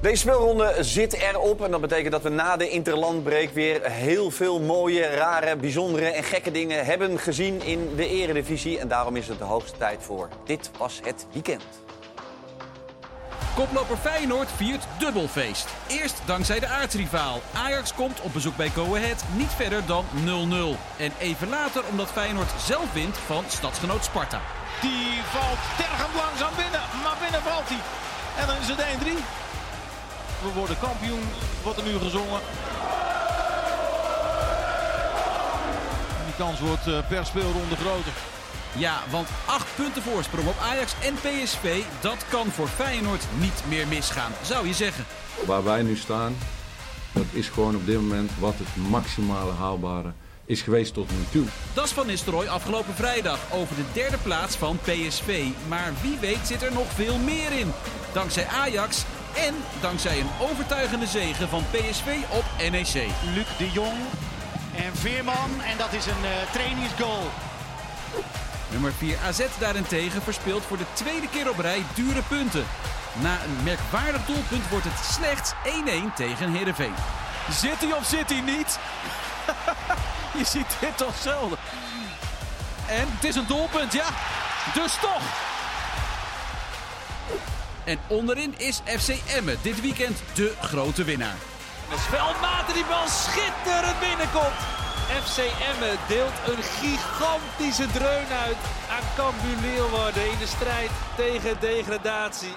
Deze 0.00 0.16
speelronde 0.16 0.74
zit 0.80 1.12
erop 1.12 1.64
en 1.64 1.70
dat 1.70 1.80
betekent 1.80 2.12
dat 2.12 2.22
we 2.22 2.28
na 2.28 2.56
de 2.56 2.68
interlandbreek 2.68 3.50
weer 3.50 3.90
heel 3.90 4.30
veel 4.30 4.60
mooie, 4.60 5.06
rare, 5.06 5.56
bijzondere 5.56 6.06
en 6.06 6.24
gekke 6.24 6.50
dingen 6.50 6.84
hebben 6.84 7.18
gezien 7.18 7.62
in 7.62 7.96
de 7.96 8.08
eredivisie. 8.08 8.78
En 8.78 8.88
daarom 8.88 9.16
is 9.16 9.28
het 9.28 9.38
de 9.38 9.44
hoogste 9.44 9.78
tijd 9.78 10.02
voor 10.02 10.28
Dit 10.44 10.70
Was 10.78 11.00
Het 11.04 11.26
Weekend. 11.32 11.62
Koploper 13.54 13.96
Feyenoord 13.96 14.48
viert 14.56 14.86
dubbelfeest. 14.98 15.68
Eerst 15.88 16.22
dankzij 16.26 16.60
de 16.60 16.66
aardsrivaal. 16.66 17.40
Ajax 17.54 17.94
komt 17.94 18.20
op 18.20 18.32
bezoek 18.32 18.56
bij 18.56 18.68
Go 18.68 18.96
Ahead 18.96 19.24
niet 19.36 19.50
verder 19.56 19.86
dan 19.86 20.04
0-0. 20.14 20.78
En 20.96 21.12
even 21.18 21.48
later 21.48 21.82
omdat 21.90 22.08
Feyenoord 22.08 22.50
zelf 22.60 22.92
wint 22.92 23.18
van 23.18 23.44
stadsgenoot 23.48 24.04
Sparta. 24.04 24.40
Die 24.80 25.20
valt 25.24 25.76
tergend 25.76 26.14
langzaam 26.14 26.54
binnen, 26.56 26.80
maar 27.02 27.16
binnen 27.20 27.42
valt 27.42 27.68
hij. 27.68 27.82
En 28.40 28.46
dan 28.46 28.56
is 28.56 28.68
het 28.68 28.80
1-3. 29.24 29.49
We 30.42 30.52
worden 30.54 30.78
kampioen, 30.78 31.22
wordt 31.62 31.78
er 31.78 31.84
nu 31.84 31.98
gezongen. 31.98 32.40
En 36.18 36.24
die 36.24 36.34
kans 36.38 36.60
wordt 36.60 36.86
eh, 36.86 37.08
per 37.08 37.26
speelronde 37.26 37.76
groter. 37.76 38.12
Ja, 38.76 39.00
want 39.10 39.28
acht 39.46 39.66
punten 39.76 40.02
voorsprong 40.02 40.48
op 40.48 40.58
Ajax 40.62 40.94
en 41.02 41.14
PSV, 41.14 41.82
dat 42.00 42.24
kan 42.28 42.46
voor 42.46 42.68
Feyenoord 42.68 43.24
niet 43.38 43.62
meer 43.68 43.88
misgaan, 43.88 44.32
zou 44.42 44.66
je 44.66 44.74
zeggen. 44.74 45.04
Waar 45.46 45.64
wij 45.64 45.82
nu 45.82 45.96
staan, 45.96 46.36
dat 47.12 47.24
is 47.32 47.48
gewoon 47.48 47.76
op 47.76 47.86
dit 47.86 47.96
moment 47.96 48.30
wat 48.38 48.54
het 48.56 48.90
maximale 48.90 49.52
haalbare 49.52 50.12
is 50.44 50.62
geweest 50.62 50.94
tot 50.94 51.10
nu 51.10 51.16
toe. 51.30 51.46
Das 51.74 51.92
van 51.92 52.06
Nistelrooy 52.06 52.46
afgelopen 52.46 52.94
vrijdag 52.94 53.38
over 53.52 53.76
de 53.76 53.84
derde 53.92 54.18
plaats 54.18 54.56
van 54.56 54.78
PSV. 54.78 55.46
Maar 55.68 55.92
wie 56.02 56.18
weet 56.20 56.46
zit 56.46 56.62
er 56.62 56.72
nog 56.72 56.86
veel 56.92 57.18
meer 57.18 57.52
in. 57.52 57.72
Dankzij 58.12 58.46
Ajax 58.46 59.04
en 59.34 59.54
dankzij 59.80 60.20
een 60.20 60.30
overtuigende 60.50 61.06
zege 61.06 61.48
van 61.48 61.64
PSV 61.70 62.16
op 62.28 62.44
NEC. 62.70 63.10
Luc 63.34 63.46
de 63.58 63.70
Jong 63.70 63.98
en 64.76 64.96
Veerman. 64.96 65.62
En 65.70 65.76
dat 65.78 65.92
is 65.92 66.06
een 66.06 66.22
uh, 66.22 66.52
trainingsgoal. 66.52 67.30
Nummer 68.70 68.92
4 68.92 69.18
AZ 69.26 69.40
daarentegen 69.58 70.22
verspeelt 70.22 70.62
voor 70.62 70.76
de 70.76 70.92
tweede 70.92 71.28
keer 71.28 71.50
op 71.50 71.58
rij 71.58 71.82
dure 71.94 72.22
punten. 72.22 72.66
Na 73.22 73.38
een 73.44 73.62
merkwaardig 73.64 74.24
doelpunt 74.24 74.68
wordt 74.68 74.86
het 74.88 75.12
slechts 75.12 75.52
1-1 76.10 76.14
tegen 76.14 76.52
Heerenveen. 76.52 76.94
Zit 77.50 77.80
hij 77.80 77.92
of 77.92 78.04
zit 78.04 78.30
hij 78.30 78.40
niet? 78.40 78.78
Je 80.38 80.44
ziet 80.44 80.76
dit 80.80 80.96
toch 80.96 81.16
zelden. 81.20 81.58
En 82.88 83.06
het 83.14 83.24
is 83.24 83.36
een 83.36 83.46
doelpunt, 83.46 83.92
ja. 83.92 84.06
Dus 84.74 84.94
toch. 85.00 85.22
En 87.90 87.98
onderin 88.08 88.54
is 88.58 88.80
FC 88.86 89.08
Emmen 89.36 89.58
dit 89.62 89.80
weekend 89.80 90.18
de 90.34 90.52
grote 90.60 91.04
winnaar. 91.04 91.36
Veldmaten 91.88 92.74
die 92.74 92.84
bal 92.84 93.08
schitterend 93.08 94.00
binnenkomt. 94.00 94.60
FC 95.24 95.38
Emmen 95.70 95.98
deelt 96.08 96.32
een 96.46 96.62
gigantische 96.62 97.86
dreun 97.92 98.26
uit 98.46 98.56
aan 98.90 99.06
Cambuur 99.16 99.70
Leeuwarden 99.70 100.30
in 100.30 100.38
de 100.38 100.46
strijd 100.46 100.90
tegen 101.16 101.60
degradatie. 101.60 102.54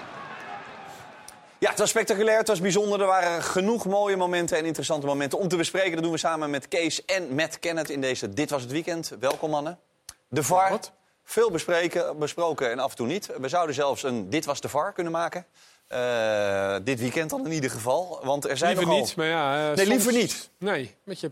Ja, 1.58 1.70
het 1.70 1.78
was 1.78 1.90
spectaculair, 1.90 2.38
het 2.38 2.48
was 2.48 2.60
bijzonder. 2.60 3.00
Er 3.00 3.06
waren 3.06 3.42
genoeg 3.42 3.86
mooie 3.86 4.16
momenten 4.16 4.58
en 4.58 4.64
interessante 4.64 5.06
momenten 5.06 5.38
om 5.38 5.48
te 5.48 5.56
bespreken. 5.56 5.92
Dat 5.92 6.02
doen 6.02 6.12
we 6.12 6.18
samen 6.18 6.50
met 6.50 6.68
Kees 6.68 7.04
en 7.04 7.34
met 7.34 7.58
Kenneth 7.58 7.90
in 7.90 8.00
deze 8.00 8.32
Dit 8.32 8.50
Was 8.50 8.62
Het 8.62 8.70
Weekend. 8.70 9.12
Welkom 9.20 9.50
mannen. 9.50 9.78
De 10.28 10.42
VAR, 10.42 10.78
veel 11.24 11.50
bespreken, 11.50 12.18
besproken 12.18 12.70
en 12.70 12.78
af 12.78 12.90
en 12.90 12.96
toe 12.96 13.06
niet. 13.06 13.30
We 13.40 13.48
zouden 13.48 13.74
zelfs 13.74 14.02
een 14.02 14.30
Dit 14.30 14.44
Was 14.44 14.60
de 14.60 14.68
VAR 14.68 14.92
kunnen 14.92 15.12
maken. 15.12 15.46
Uh, 15.92 16.76
dit 16.82 17.00
weekend 17.00 17.30
dan 17.30 17.46
in 17.46 17.52
ieder 17.52 17.70
geval. 17.70 18.20
Want 18.22 18.48
er 18.48 18.56
zijn 18.56 18.70
liever 18.70 18.86
nogal... 18.88 19.04
niet, 19.04 19.16
maar 19.16 19.26
ja... 19.26 19.56
Uh, 19.56 19.66
nee, 19.66 19.76
soms, 19.76 19.88
liever 19.88 20.12
niet. 20.12 20.50
Nee, 20.58 20.94
weet 21.04 21.20
je, 21.20 21.30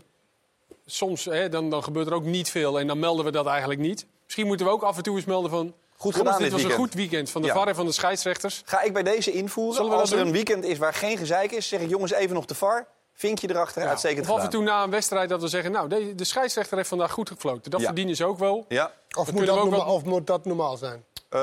soms 0.85 1.25
hè, 1.25 1.49
dan, 1.49 1.69
dan 1.69 1.83
gebeurt 1.83 2.07
er 2.07 2.13
ook 2.13 2.23
niet 2.23 2.49
veel 2.49 2.79
en 2.79 2.87
dan 2.87 2.99
melden 2.99 3.25
we 3.25 3.31
dat 3.31 3.45
eigenlijk 3.45 3.79
niet. 3.79 4.05
Misschien 4.23 4.47
moeten 4.47 4.65
we 4.65 4.71
ook 4.71 4.83
af 4.83 4.97
en 4.97 5.03
toe 5.03 5.15
eens 5.15 5.25
melden 5.25 5.49
van... 5.49 5.73
Goed 5.97 6.15
gedaan 6.15 6.41
dit 6.41 6.51
was 6.51 6.61
dit 6.61 6.61
een 6.61 6.67
weekend. 6.67 6.89
goed 6.89 6.93
weekend 6.93 7.29
van 7.29 7.41
de 7.41 7.47
Ja. 7.47 7.53
VAR 7.53 7.67
en 7.67 7.75
van 7.75 7.85
de 7.85 7.91
scheidsrechters. 7.91 8.61
Ga 8.65 8.81
ik 8.81 8.93
bij 8.93 9.03
deze 9.03 9.31
invoeren. 9.31 9.91
Als 9.91 10.11
er 10.11 10.19
een 10.19 10.31
weekend 10.31 10.63
is 10.63 10.77
waar 10.77 10.93
geen 10.93 11.17
gezeik 11.17 11.51
is, 11.51 11.67
zeg 11.67 11.79
ik 11.79 11.89
jongens 11.89 12.13
even 12.13 12.35
nog 12.35 12.45
de 12.45 12.55
VAR. 12.55 12.87
Vinkje 13.13 13.49
erachter, 13.49 13.81
Ja. 13.83 13.89
uitstekend 13.89 14.29
Of 14.29 14.37
af 14.37 14.43
en 14.43 14.49
toe 14.49 14.63
na 14.63 14.83
een 14.83 14.89
wedstrijd 14.89 15.29
dat 15.29 15.41
we 15.41 15.47
zeggen... 15.47 15.71
nou, 15.71 15.89
de, 15.89 16.15
de 16.15 16.23
scheidsrechter 16.23 16.77
heeft 16.77 16.89
vandaag 16.89 17.11
goed 17.11 17.29
gefloten. 17.29 17.71
Dat 17.71 17.79
Ja. 17.79 17.85
verdienen 17.85 18.15
ze 18.15 18.25
ook 18.25 18.39
wel. 18.39 18.65
Ja. 18.67 18.91
Of 19.17 19.31
moet, 19.31 19.45
dat 19.45 19.55
we 19.55 19.61
ook 19.61 19.69
norma- 19.69 19.85
wel- 19.85 19.95
of 19.95 20.03
moet 20.03 20.27
dat 20.27 20.45
normaal 20.45 20.77
zijn? 20.77 21.03
Eh, 21.29 21.39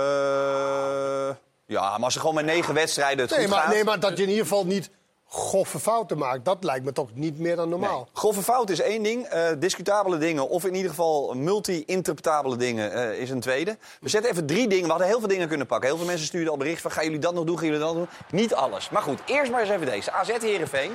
ja, 1.66 1.90
maar 1.90 2.04
als 2.04 2.14
er 2.14 2.20
gewoon 2.20 2.34
met 2.34 2.44
negen 2.44 2.74
wedstrijden 2.74 3.20
het 3.20 3.30
Nee 3.30 3.40
goed 3.40 3.50
maar, 3.50 3.60
gaat... 3.62 3.72
nee, 3.72 3.84
maar 3.84 4.00
dat 4.00 4.16
je 4.16 4.22
in 4.22 4.28
ieder 4.28 4.42
geval 4.44 4.66
niet 4.66 4.90
goffe 5.26 5.78
fouten 5.78 6.18
maakt, 6.18 6.44
dat 6.44 6.64
lijkt 6.64 6.84
me 6.84 6.92
toch 6.92 7.08
niet 7.14 7.38
meer 7.38 7.56
dan 7.56 7.68
normaal. 7.68 7.96
Nee. 7.96 8.06
Grove 8.12 8.42
fout 8.42 8.70
is 8.70 8.80
één 8.80 9.02
ding. 9.02 9.24
eh, 9.26 9.48
discutabele 9.58 10.18
dingen, 10.18 10.48
of 10.48 10.64
in 10.64 10.74
ieder 10.74 10.90
geval 10.90 11.34
multi-interpretabele 11.34 12.56
dingen, 12.56 12.92
eh, 12.92 13.18
is 13.20 13.30
een 13.30 13.40
tweede. 13.40 13.76
We 14.00 14.08
zetten 14.08 14.30
even 14.30 14.46
drie 14.46 14.68
dingen. 14.68 14.84
We 14.84 14.90
hadden 14.90 15.06
heel 15.08 15.18
veel 15.18 15.28
dingen 15.28 15.48
kunnen 15.48 15.66
pakken. 15.66 15.88
Heel 15.88 15.98
veel 15.98 16.06
mensen 16.06 16.26
stuurden 16.26 16.50
al 16.50 16.56
bericht 16.58 16.82
van... 16.82 16.90
gaan 16.90 17.04
jullie 17.04 17.18
dat 17.18 17.34
nog 17.34 17.44
doen, 17.44 17.56
gaan 17.58 17.66
jullie 17.66 17.80
dat 17.80 17.94
nog 17.94 18.06
doen? 18.06 18.38
Niet 18.40 18.54
alles. 18.54 18.90
Maar 18.90 19.02
goed, 19.02 19.20
eerst 19.26 19.50
maar 19.50 19.60
eens 19.60 19.70
even 19.70 19.86
deze. 19.86 20.12
AZ 20.12 20.28
Heerenveen. 20.40 20.92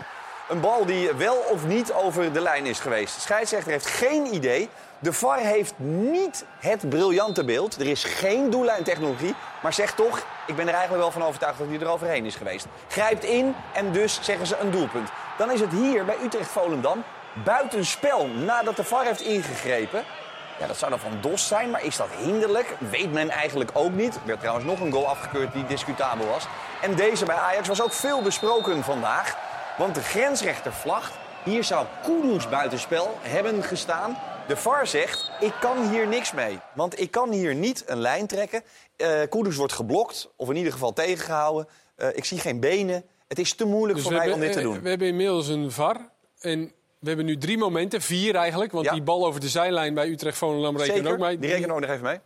Een 0.50 0.59
bal 0.59 0.85
die 0.85 1.11
wel 1.13 1.35
of 1.35 1.66
niet 1.66 1.94
over 1.94 2.33
de 2.33 2.41
lijn 2.41 2.66
is 2.66 2.79
geweest. 2.79 3.16
De 3.16 3.22
scheidsrechter 3.22 3.72
heeft 3.72 3.85
geen 3.85 4.33
idee. 4.33 4.69
De 5.00 5.13
VAR 5.13 5.38
heeft 5.38 5.73
niet 5.78 6.45
het 6.59 6.89
briljante 6.89 7.44
beeld. 7.44 7.79
Er 7.79 7.88
is 7.88 8.03
geen 8.03 8.50
doellijntechnologie. 8.50 9.35
Maar 9.61 9.73
zegt 9.73 9.95
toch, 9.95 10.25
ik 10.47 10.56
ben 10.56 10.67
er 10.67 10.73
eigenlijk 10.73 11.03
wel 11.03 11.11
van 11.11 11.23
overtuigd 11.23 11.57
dat 11.57 11.67
hij 11.67 11.79
er 11.79 11.88
overheen 11.88 12.25
is 12.25 12.35
geweest. 12.35 12.66
Grijpt 12.88 13.23
in 13.23 13.56
en 13.73 13.91
dus 13.91 14.19
zeggen 14.22 14.47
ze 14.47 14.57
een 14.57 14.72
doelpunt. 14.72 15.09
Dan 15.38 15.51
is 15.51 15.59
het 15.59 15.72
hier 15.72 16.06
bij 16.06 16.16
Utrecht-Volendam 16.23 17.03
buitenspel 17.44 18.27
nadat 18.27 18.75
de 18.75 18.83
VAR 18.83 19.06
heeft 19.06 19.22
ingegrepen. 19.22 20.03
Ja, 20.59 20.67
dat 20.67 20.77
zou 20.77 20.91
dan 20.91 21.00
van 21.00 21.17
DOS 21.22 21.47
zijn, 21.47 21.69
maar 21.69 21.83
is 21.83 21.97
dat 21.97 22.09
hinderlijk? 22.17 22.75
Weet 22.77 23.12
men 23.12 23.29
eigenlijk 23.29 23.72
ook 23.73 23.91
niet. 23.91 24.16
Er 24.16 24.22
werd 24.25 24.39
trouwens 24.39 24.66
nog 24.66 24.79
een 24.79 24.91
goal 24.91 25.07
afgekeurd 25.07 25.53
die 25.53 25.66
discutabel 25.66 26.27
was. 26.27 26.47
En 26.81 26.95
deze 26.95 27.25
bij 27.25 27.35
Ajax 27.35 27.67
was 27.67 27.81
ook 27.81 27.94
veel 27.94 28.22
besproken 28.22 28.83
vandaag. 28.83 29.38
Want 29.78 29.96
de 29.96 30.02
grensrechter 30.02 30.74
vlagt. 30.74 31.13
Hier 31.44 31.63
zou 31.63 31.86
Kudus 32.03 32.50
buitenspel 32.50 33.18
hebben 33.22 33.63
gestaan. 33.63 34.18
De 34.47 34.56
VAR 34.58 34.88
zegt, 34.88 35.31
ik 35.40 35.53
kan 35.59 35.90
hier 35.90 36.08
niks 36.08 36.31
mee. 36.31 36.59
Want 36.74 37.00
ik 37.00 37.12
kan 37.12 37.31
hier 37.31 37.56
niet 37.56 37.84
een 37.86 37.97
lijn 37.97 38.28
trekken. 38.28 38.63
Kudus 39.30 39.56
wordt 39.56 39.74
geblokt, 39.74 40.30
of 40.36 40.50
in 40.50 40.56
ieder 40.56 40.72
geval 40.72 40.94
tegengehouden. 40.94 41.68
Eh, 41.96 42.08
ik 42.13 42.25
zie 42.25 42.40
geen 42.40 42.59
benen. 42.59 43.03
Het 43.28 43.40
is 43.40 43.53
te 43.53 43.66
moeilijk 43.66 43.94
Dus 43.94 44.03
voor 44.03 44.12
mij 44.12 44.22
hebben, 44.22 44.40
om 44.40 44.46
dit 44.46 44.53
te 44.53 44.59
eh, 44.59 44.66
doen. 44.66 44.81
We 44.81 44.90
hebben 44.90 45.08
inmiddels 45.08 45.47
een 45.47 45.72
VAR. 45.72 45.97
En 46.40 46.72
we 47.00 47.07
hebben 47.07 47.25
nu 47.25 47.38
drie 47.38 47.57
momenten, 47.57 48.02
vier 48.02 48.36
eigenlijk. 48.36 48.72
Want 48.72 48.86
Ja. 48.86 48.92
die 48.92 49.02
bal 49.02 49.25
over 49.25 49.40
de 49.40 49.50
zijlijn 49.50 49.94
bij 49.94 50.07
Utrecht-Volendam 50.09 50.78
rekenen 50.78 50.96
we 50.96 51.02
Zeker, 51.09 51.12
ook 51.13 51.28
mee. 51.28 51.40
die 51.40 51.50
rekenen 51.50 51.75
ook 51.75 51.81
nog 51.81 51.90
even 51.90 52.03
mee. 52.03 52.19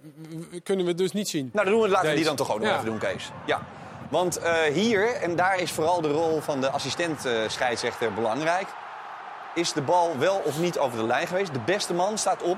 Kunnen 0.64 0.86
we 0.86 0.96
dus 0.96 1.12
niet 1.12 1.30
zien. 1.30 1.50
Nou, 1.54 1.66
dan 1.66 1.74
doen 1.76 1.84
we, 1.84 1.90
laten 1.90 2.10
we 2.10 2.16
die 2.16 2.26
dan 2.26 2.36
toch 2.36 2.52
ook 2.52 2.60
nog 2.60 2.68
Ja. 2.68 2.74
even 2.74 2.86
doen, 2.86 2.98
Kees. 2.98 3.30
Ja. 3.46 3.62
Want 4.09 4.38
eh, 4.38 4.53
hier, 4.74 5.16
en 5.16 5.36
daar 5.36 5.59
is 5.59 5.72
vooral 5.72 6.02
de 6.02 6.12
rol 6.12 6.42
van 6.42 6.62
de 6.62 6.70
assistent 6.70 7.25
eh, 7.25 7.34
scheidsrechter 7.47 8.14
belangrijk... 8.14 8.68
is 9.56 9.74
de 9.74 9.81
bal 9.81 10.18
wel 10.18 10.42
of 10.46 10.59
niet 10.59 10.78
over 10.80 10.97
de 10.97 11.03
lijn 11.06 11.28
geweest. 11.28 11.53
De 11.53 11.59
beste 11.66 11.94
man 11.94 12.18
staat 12.18 12.42
op 12.44 12.58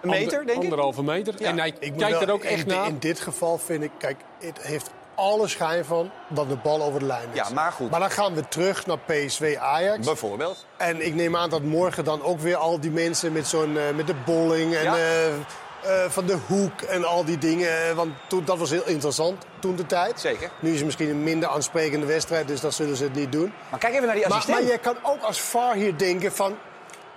een 0.00 0.08
meter, 0.10 0.22
Ander- 0.38 0.46
denk 0.46 0.56
ik. 0.58 0.62
Anderhalve 0.62 1.02
meter. 1.02 1.34
Ja. 1.38 1.48
En 1.48 1.58
hij 1.58 1.72
kijkt 1.72 1.96
wel- 1.96 2.20
er 2.20 2.32
ook 2.32 2.44
echt 2.44 2.66
in, 2.66 2.74
naar. 2.74 2.86
In 2.86 2.98
dit 2.98 3.20
geval 3.20 3.58
vind 3.58 3.82
ik, 3.82 3.90
kijk, 3.98 4.16
het 4.38 4.58
heeft 4.62 4.90
alle 5.14 5.48
schijn 5.48 5.84
van 5.84 6.10
dat 6.28 6.48
de 6.48 6.56
bal 6.56 6.82
over 6.82 6.98
de 7.00 7.06
lijn 7.06 7.28
is. 7.32 7.36
Ja, 7.36 7.48
maar 7.54 7.72
goed. 7.72 7.90
Maar 7.90 8.00
dan 8.00 8.10
gaan 8.10 8.34
we 8.34 8.48
terug 8.48 8.86
naar 8.86 8.98
PSV 8.98 9.56
Ajax. 9.60 10.06
Bijvoorbeeld. 10.06 10.66
En 10.76 11.06
ik 11.06 11.14
neem 11.14 11.36
aan 11.36 11.50
dat 11.50 11.62
morgen 11.62 12.04
dan 12.04 12.22
ook 12.22 12.40
weer 12.40 12.56
al 12.56 12.80
die 12.80 12.90
mensen 12.90 13.32
met, 13.32 13.46
zo'n, 13.46 13.78
eh, 13.78 13.82
met 13.94 14.06
de 14.06 14.14
bolling 14.24 14.74
en 14.74 14.82
Ja. 14.82 14.96
Eh, 15.84 16.04
van 16.10 16.26
de 16.26 16.36
hoek 16.46 16.80
en 16.82 17.04
al 17.04 17.24
die 17.24 17.38
dingen. 17.38 17.88
eh, 17.88 17.94
Want 17.96 18.12
toen, 18.28 18.44
dat 18.44 18.58
was 18.58 18.70
heel 18.70 18.86
interessant 18.86 19.44
toen 19.60 19.76
de 19.76 19.86
tijd. 19.86 20.20
Zeker. 20.20 20.50
Nu 20.60 20.68
is 20.70 20.76
het 20.76 20.84
misschien 20.84 21.08
een 21.08 21.22
minder 21.22 21.48
aansprekende 21.48 22.06
wedstrijd, 22.06 22.48
dus 22.48 22.60
dat 22.60 22.74
zullen 22.74 22.96
ze 22.96 23.04
het 23.04 23.14
niet 23.14 23.32
doen. 23.32 23.52
Maar 23.70 23.78
kijk 23.80 23.92
even 23.94 24.06
naar 24.06 24.14
die 24.14 24.24
Maar, 24.28 24.32
assistent. 24.38 24.62
maar 24.64 24.72
je 24.72 24.78
kan 24.78 24.96
ook 25.02 25.22
als 25.22 25.40
VAR 25.40 25.74
hier 25.74 25.98
denken 25.98 26.32
van... 26.32 26.56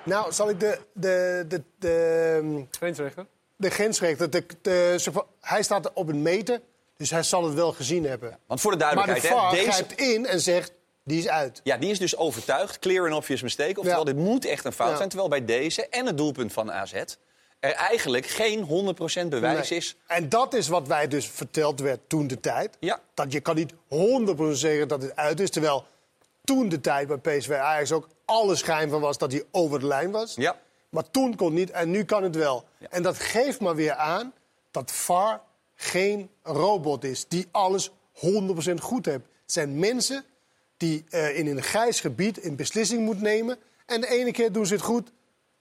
Nou, 0.04 0.32
zal 0.32 0.50
ik 0.50 0.60
de, 0.60 0.80
de, 0.94 1.46
de, 1.48 1.62
de, 1.80 2.66
Grensrechter. 2.72 3.26
de 3.56 3.70
grensrechter... 3.70 4.30
De, 4.30 4.46
de, 4.62 5.10
maar, 5.14 5.24
hij 5.42 5.64
staat 5.64 5.94
op 5.94 6.08
een 6.10 6.22
meter, 6.22 6.62
dus 6.98 7.10
hij 7.10 7.24
zal 7.24 7.44
het 7.44 7.54
wel 7.54 7.72
gezien 7.72 8.06
hebben. 8.06 8.38
Want 8.48 8.62
voor 8.62 8.72
de 8.72 8.78
Maar 8.78 8.90
de 8.90 8.96
duidelijkheid, 8.96 9.40
VAR 9.40 9.50
hè, 9.52 9.56
deze, 9.58 9.72
grijpt 9.72 10.00
in 10.02 10.26
en 10.26 10.40
zegt, 10.42 10.72
die 11.04 11.20
is 11.20 11.28
uit. 11.28 11.62
ja, 11.64 11.78
die 11.78 11.90
is 11.92 12.00
dus 12.00 12.18
overtuigd. 12.18 12.80
Clear 12.80 13.06
and 13.08 13.16
obvious 13.16 13.42
mistake. 13.42 13.76
Oftewel, 13.80 13.98
Ja. 14.00 14.04
dit 14.14 14.16
moet 14.16 14.46
echt 14.46 14.66
een 14.66 14.72
fout 14.74 14.90
Ja. 14.90 14.96
zijn. 14.96 15.10
Terwijl 15.10 15.30
bij 15.30 15.46
deze 15.46 15.88
en 15.88 16.06
het 16.06 16.18
doelpunt 16.18 16.54
van 16.54 16.72
AZ... 16.72 16.94
er 17.60 17.72
eigenlijk 17.74 18.26
geen 18.28 18.64
100% 18.64 19.30
bewijs 19.30 19.70
Nee. 19.70 19.80
is. 19.80 19.96
En 20.08 20.30
dat 20.30 20.54
is 20.54 20.68
wat 20.68 20.88
wij 20.88 21.08
dus 21.08 21.28
verteld 21.28 21.80
werd 21.80 22.00
toen 22.08 22.28
de 22.28 22.40
tijd. 22.40 22.78
Ja. 22.80 23.00
Dat 23.14 23.32
je 23.32 23.40
kan 23.40 23.56
niet 23.56 23.74
100% 23.88 24.58
zeggen 24.58 24.88
dat 24.88 25.02
het 25.02 25.16
uit 25.16 25.40
is. 25.40 25.50
Terwijl 25.50 25.86
toen 26.44 26.70
de 26.70 26.82
tijd 26.82 27.08
bij 27.08 27.38
PSV 27.38 27.52
Ajax 27.52 27.92
ook 27.92 28.08
alle 28.26 28.56
schijn 28.56 28.90
van 28.90 29.02
was 29.02 29.18
dat 29.18 29.32
hij 29.32 29.44
over 29.52 29.80
de 29.80 29.86
lijn 29.88 30.12
was. 30.12 30.36
Ja. 30.36 30.60
Maar 30.90 31.12
toen 31.12 31.36
kon 31.36 31.46
het 31.48 31.56
niet 31.56 31.72
en 31.72 31.92
nu 31.92 32.04
kan 32.04 32.24
het 32.24 32.36
wel. 32.36 32.66
En 32.90 33.04
dat 33.04 33.18
geeft 33.20 33.60
maar 33.60 33.76
weer 33.76 33.94
aan 33.94 34.34
dat 34.72 34.92
VAR 34.92 35.42
geen 35.76 36.30
robot 36.44 37.04
is 37.04 37.28
die 37.28 37.48
alles 37.52 37.92
100% 38.14 38.82
goed 38.82 39.06
heeft. 39.06 39.24
Het 39.42 39.52
zijn 39.52 39.80
mensen 39.80 40.24
die 40.78 41.06
eh, 41.10 41.38
in 41.38 41.48
een 41.48 41.64
grijs 41.64 42.00
gebied 42.00 42.44
een 42.46 42.56
beslissing 42.56 43.02
moet 43.06 43.22
nemen. 43.22 43.58
En 43.86 44.02
de 44.02 44.08
ene 44.08 44.32
keer 44.32 44.52
doen 44.52 44.66
ze 44.66 44.74
het 44.74 44.84
goed 44.84 45.12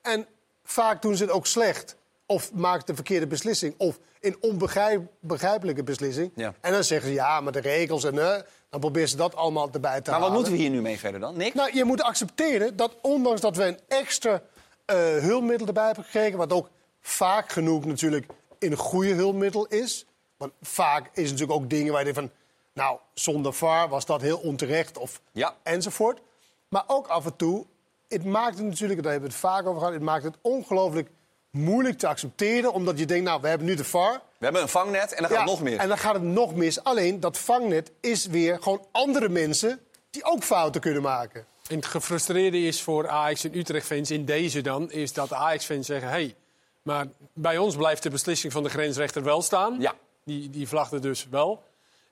en 0.02 0.26
vaak 0.70 1.03
doen 1.03 1.17
ze 1.17 1.23
het 1.23 1.32
ook 1.32 1.47
slecht. 1.47 1.97
Of 2.26 2.53
maakt 2.53 2.87
de 2.87 2.94
verkeerde 2.94 3.26
beslissing. 3.26 3.75
Of 3.76 3.99
een 4.20 4.37
onbegrijpelijke 4.41 5.82
beslissing. 5.82 6.32
Ja. 6.35 6.55
En 6.61 6.73
dan 6.73 6.85
zeggen 6.85 7.09
ze 7.09 7.15
ja, 7.15 7.41
maar 7.41 7.53
de 7.53 7.61
regels 7.61 8.05
en 8.05 8.19
eh, 8.19 8.41
dan 8.70 8.81
proberen 8.81 9.09
ze 9.09 9.17
dat 9.17 9.35
allemaal 9.37 9.69
erbij 9.73 10.00
te 10.00 10.11
Maar 10.11 10.20
wat 10.20 10.29
halen. 10.29 10.32
moeten 10.32 10.53
we 10.53 10.59
hier 10.59 10.70
nu 10.70 10.81
mee 10.81 10.99
verder 10.99 11.20
dan? 11.20 11.37
Nick? 11.37 11.55
Nou, 11.55 11.70
je 11.76 11.85
moet 11.85 12.03
accepteren 12.03 12.76
dat 12.76 12.94
ondanks 13.03 13.41
dat 13.41 13.56
we 13.56 13.65
een 13.65 13.79
extra 13.88 14.43
eh, 14.85 14.97
hulpmiddel 14.97 15.67
erbij 15.67 15.87
hebben 15.87 16.05
gekregen... 16.05 16.38
wat 16.38 16.53
ook 16.53 16.69
vaak 17.00 17.53
genoeg 17.53 17.85
natuurlijk 17.85 18.26
een 18.59 18.76
goede 18.76 19.12
hulpmiddel 19.15 19.67
is... 19.67 20.06
want 20.37 20.53
vaak 20.62 21.05
is 21.06 21.23
het 21.31 21.31
natuurlijk 21.31 21.61
ook 21.61 21.70
dingen 21.70 21.93
waar 21.93 22.06
je 22.06 22.12
denkt 22.12 22.31
van... 22.31 22.38
nou, 22.73 22.99
zonder 23.15 23.53
VAR 23.53 23.88
was 23.88 24.06
dat 24.06 24.20
heel 24.20 24.38
onterecht 24.38 24.99
of 24.99 25.20
Ja. 25.32 25.55
enzovoort. 25.62 26.20
Maar 26.69 26.85
ook 26.87 27.06
af 27.06 27.25
en 27.25 27.37
toe, 27.37 27.67
het 28.08 28.25
maakt 28.25 28.58
het 28.58 28.66
natuurlijk, 28.66 29.02
daar 29.02 29.12
hebben 29.12 29.31
we 29.31 29.37
het 29.37 29.44
vaak 29.44 29.66
over 29.66 29.78
gehad... 29.78 29.93
het 29.93 30.02
maakt 30.02 30.25
het 30.25 30.37
ongelooflijk 30.43 31.10
moeilijk 31.50 31.99
te 31.99 32.06
accepteren... 32.06 32.72
omdat 32.72 32.99
je 32.99 33.06
denkt, 33.06 33.25
nou, 33.25 33.40
we 33.40 33.49
hebben 33.49 33.66
nu 33.66 33.75
de 33.75 33.84
VAR... 33.84 34.12
We 34.12 34.44
hebben 34.44 34.62
een 34.62 34.69
vangnet 34.69 35.12
en 35.12 35.22
dan 35.22 35.31
gaat 35.31 35.31
Ja, 35.31 35.38
het 35.38 35.50
nog 35.50 35.62
meer. 35.62 35.78
En 35.78 35.88
dan 35.88 35.99
gaat 35.99 36.14
het 36.14 36.22
nog 36.22 36.55
mis. 36.55 36.84
Alleen 36.84 37.20
dat 37.20 37.38
vangnet 37.38 37.93
is 38.00 38.26
weer 38.26 38.62
gewoon 38.62 38.87
andere 38.93 39.28
mensen 39.28 39.81
die 40.10 40.25
ook 40.25 40.43
fouten 40.43 40.81
kunnen 40.81 41.02
maken. 41.02 41.46
En 41.69 41.76
het 41.76 41.87
gefrustreerde 41.87 42.58
is 42.58 42.82
voor 42.82 43.08
Ajax 43.08 43.44
en 43.44 43.58
Utrecht-fans 43.58 44.10
in 44.10 44.25
deze 44.25 44.60
dan... 44.60 44.90
is 44.90 45.12
dat 45.12 45.28
de 45.28 45.34
Ajax-fans 45.34 45.87
zeggen... 45.87 46.08
hey, 46.08 46.34
maar 46.82 47.06
bij 47.34 47.58
ons 47.58 47.76
blijft 47.76 48.02
de 48.02 48.10
beslissing 48.10 48.52
van 48.52 48.62
de 48.62 48.69
grensrechter 48.69 49.22
wel 49.22 49.43
staan. 49.43 49.81
Ja. 49.81 49.94
Die, 50.25 50.50
die 50.50 50.69
vlagde 50.69 50.99
dus 50.99 51.26
wel. 51.31 51.62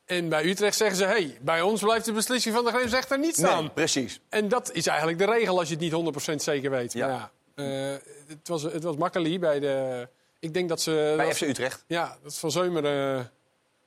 En 0.06 0.28
bij 0.28 0.44
Utrecht 0.44 0.76
zeggen 0.76 0.96
ze... 0.96 1.04
hey, 1.04 1.38
bij 1.40 1.62
ons 1.62 1.80
blijft 1.82 2.04
de 2.04 2.12
beslissing 2.12 2.54
van 2.54 2.64
de 2.64 2.70
grensrechter 2.70 3.18
niet 3.18 3.36
staan. 3.36 3.60
Nee, 3.62 3.70
precies. 3.70 4.20
En 4.28 4.48
dat 4.48 4.70
is 4.72 4.86
eigenlijk 4.86 5.18
de 5.18 5.24
regel 5.24 5.58
als 5.58 5.68
je 5.68 5.74
het 5.74 5.82
niet 5.82 6.32
100% 6.32 6.34
zeker 6.34 6.70
weet. 6.70 6.92
Ja. 6.92 7.06
Maar 7.06 7.30
ja, 7.66 7.90
eh, 7.92 7.96
het, 8.28 8.48
was, 8.48 8.62
het 8.62 8.82
was 8.82 8.96
makkelijk 8.96 9.40
bij 9.40 9.60
de... 9.60 10.08
Ik 10.40 10.54
denk 10.54 10.68
dat 10.68 10.80
ze... 10.80 11.14
Bij 11.16 11.26
dat- 11.26 11.36
FC 11.36 11.40
Utrecht. 11.42 11.84
Ja, 11.86 12.16
dat 12.22 12.38
Van 12.38 12.50
Zeumer... 12.50 12.84
eh, 13.16 13.24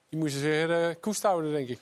die 0.10 0.20
moesten 0.20 0.40
ze 0.42 0.48
weer 0.48 0.72
eh, 0.84 0.96
koest 1.00 1.24
houden, 1.24 1.52
denk 1.52 1.68
ik. 1.70 1.80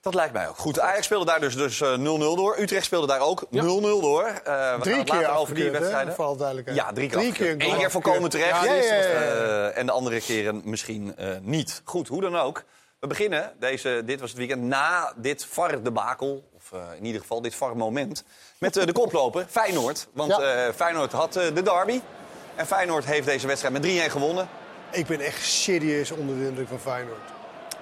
Dat 0.00 0.14
lijkt 0.14 0.32
mij 0.32 0.48
ook. 0.48 0.56
Goed, 0.56 0.80
Ajax 0.80 1.04
speelde 1.04 1.24
daar 1.24 1.40
dus, 1.40 1.56
dus 1.56 1.80
eh, 1.80 1.98
0-0 1.98 2.02
door. 2.04 2.56
Utrecht 2.58 2.84
speelde 2.84 3.06
daar 3.06 3.20
ook 3.20 3.44
0-0 3.44 3.48
Ja. 3.50 3.62
door. 3.62 4.24
Eh, 4.24 4.34
we 4.44 4.50
gaan 4.50 4.80
Drie 4.80 4.94
het 4.96 5.08
later 5.08 5.24
keer 5.26 5.34
over 5.36 5.54
die 5.54 5.70
wedstrijden. 5.70 6.74
Ja, 6.74 6.92
drie 6.92 7.08
keer. 7.08 7.18
Drie 7.18 7.32
keer 7.32 7.50
Eén 7.50 7.78
keer 7.78 7.90
voorkomen 7.90 8.30
terecht. 8.30 8.64
Ja, 8.64 8.74
ja, 8.74 8.82
ja, 8.84 8.94
ja. 8.94 9.68
En 9.68 9.86
de 9.86 9.92
andere 9.92 10.20
keren 10.20 10.60
misschien 10.64 11.16
eh, 11.16 11.28
niet. 11.40 11.82
Goed, 11.84 12.08
hoe 12.08 12.20
dan 12.20 12.36
ook. 12.36 12.64
We 13.00 13.06
beginnen, 13.06 13.52
deze, 13.58 14.02
dit 14.04 14.20
was 14.20 14.28
het 14.30 14.38
weekend, 14.38 14.62
na 14.62 15.12
dit 15.16 15.46
VAR-debakel... 15.50 16.48
of 16.56 16.72
eh, 16.72 16.80
in 16.98 17.04
ieder 17.04 17.20
geval 17.20 17.40
dit 17.42 17.54
VAR-moment... 17.54 18.24
met 18.58 18.76
eh, 18.76 18.86
de 18.86 18.92
koploper 18.92 19.46
Feyenoord. 19.50 20.06
Want 20.12 20.30
Ja. 20.36 20.40
eh, 20.66 20.72
Feyenoord 20.74 21.12
had 21.12 21.32
de 21.32 21.62
derby. 21.62 22.00
En 22.54 22.66
Feyenoord 22.66 23.04
heeft 23.04 23.26
deze 23.26 23.46
wedstrijd 23.46 23.74
met 23.74 24.08
3-1 24.08 24.10
gewonnen. 24.10 24.48
Ik 24.90 25.06
ben 25.06 25.20
echt 25.20 25.44
serieus 25.44 26.10
onder 26.10 26.36
de 26.38 26.46
indruk 26.46 26.68
van 26.68 26.78
Feyenoord. 26.80 27.18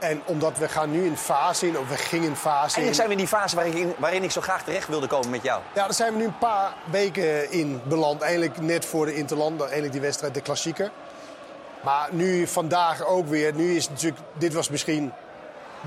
En 0.00 0.22
omdat 0.24 0.58
we 0.58 0.68
gaan 0.68 0.90
nu 0.90 1.04
in 1.06 1.16
fase 1.16 1.66
in, 1.66 1.78
of 1.78 1.88
we 1.88 1.96
gingen 1.96 2.28
in 2.28 2.36
fase 2.36 2.76
in. 2.80 2.82
Eigenlijk 2.82 2.94
zijn 2.94 3.06
we 3.06 3.12
in 3.12 3.18
die 3.18 3.28
fase 3.28 3.56
waarin, 3.56 3.76
ik- 3.88 3.96
waarin 3.98 4.22
ik 4.22 4.30
zo 4.30 4.40
graag 4.40 4.64
terecht 4.64 4.88
wilde 4.88 5.06
komen 5.06 5.30
met 5.30 5.42
jou. 5.42 5.62
Ja, 5.74 5.82
daar 5.84 5.94
zijn 5.94 6.12
we 6.12 6.18
nu 6.18 6.24
een 6.24 6.38
paar 6.38 6.74
weken 6.90 7.50
in 7.50 7.80
beland. 7.84 8.20
Eigenlijk 8.20 8.60
net 8.60 8.84
voor 8.84 9.06
de 9.06 9.14
Interland, 9.14 9.60
eigenlijk 9.60 9.92
die 9.92 10.00
wedstrijd, 10.00 10.34
de 10.34 10.40
klassieker. 10.40 10.90
Maar 11.84 12.08
nu 12.10 12.46
vandaag 12.46 13.06
ook 13.06 13.26
weer. 13.26 13.54
Nu 13.54 13.76
is 13.76 13.88
natuurlijk, 13.88 14.22
dit 14.38 14.54
was 14.54 14.68
misschien 14.68 15.12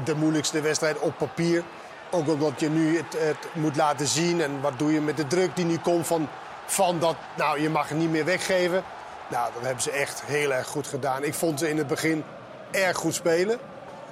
de 0.03 0.15
moeilijkste 0.15 0.61
wedstrijd 0.61 0.99
op 0.99 1.17
papier. 1.17 1.63
Ook 2.11 2.27
omdat 2.27 2.59
je 2.59 2.69
nu 2.69 2.97
het, 2.97 3.15
het 3.17 3.47
moet 3.53 3.75
laten 3.75 4.07
zien. 4.07 4.41
En 4.41 4.61
wat 4.61 4.79
doe 4.79 4.93
je 4.93 5.01
met 5.01 5.17
de 5.17 5.27
druk 5.27 5.55
die 5.55 5.65
nu 5.65 5.77
komt 5.77 6.07
van, 6.07 6.27
van 6.65 6.99
dat, 6.99 7.15
nou 7.37 7.61
je 7.61 7.69
mag 7.69 7.89
het 7.89 7.97
niet 7.97 8.11
meer 8.11 8.25
weggeven. 8.25 8.83
Nou, 9.27 9.53
dat 9.53 9.63
hebben 9.63 9.83
ze 9.83 9.91
echt 9.91 10.23
heel 10.25 10.53
erg 10.53 10.67
goed 10.67 10.87
gedaan. 10.87 11.23
Ik 11.23 11.33
vond 11.33 11.59
ze 11.59 11.69
in 11.69 11.77
het 11.77 11.87
begin 11.87 12.23
erg 12.71 12.97
goed 12.97 13.13
spelen. 13.13 13.59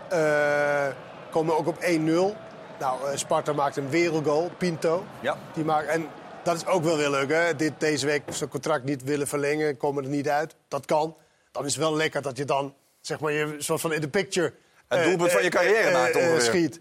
Eh 0.10 0.88
komen 1.36 1.58
ook 1.58 1.68
op 1.68 1.78
1-0. 1.80 2.36
Nou, 2.80 3.10
eh, 3.10 3.16
Sparta 3.16 3.54
maakt 3.54 3.78
een 3.78 3.90
wereldgoal, 3.90 4.50
Pinto. 4.58 5.06
Ja. 5.20 5.38
Die 5.54 5.64
maakt, 5.64 5.88
en 5.88 6.08
dat 6.44 6.56
is 6.56 6.66
ook 6.66 6.84
wel 6.84 6.98
weer 6.98 7.10
leuk, 7.10 7.30
hè? 7.30 7.56
Dit, 7.56 7.74
deze 7.78 8.06
week 8.06 8.24
zijn 8.30 8.50
contract 8.50 8.84
niet 8.84 9.04
willen 9.04 9.28
verlengen, 9.28 9.78
komen 9.78 10.04
er 10.04 10.10
niet 10.10 10.30
uit. 10.30 10.56
Dat 10.68 10.86
kan. 10.86 11.16
Dan 11.56 11.66
is 11.66 11.74
het 11.76 11.84
wel 11.84 11.96
lekker 11.96 12.22
dat 12.22 12.38
je 12.38 12.46
dan, 12.46 12.74
zeg 13.02 13.20
maar, 13.20 13.32
je 13.32 13.56
soort 13.58 13.82
van 13.82 13.94
in 13.94 14.02
de 14.02 14.10
picture... 14.10 14.54
Het 14.88 15.00
eh, 15.00 15.06
doelpunt 15.06 15.32
van 15.32 15.44
je 15.44 15.50
carrière 15.50 15.88
eh, 15.88 15.94
maakt 15.94 16.16
eh, 16.16 16.22
ongeveer. 16.22 16.42
schiet. 16.42 16.80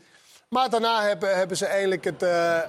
Maar 0.48 0.70
daarna 0.70 1.02
hebben, 1.02 1.36
hebben 1.36 1.56
ze 1.56 1.66
eigenlijk 1.66 2.04
het 2.04 2.22
eh, 2.22 2.56
eh, 2.58 2.64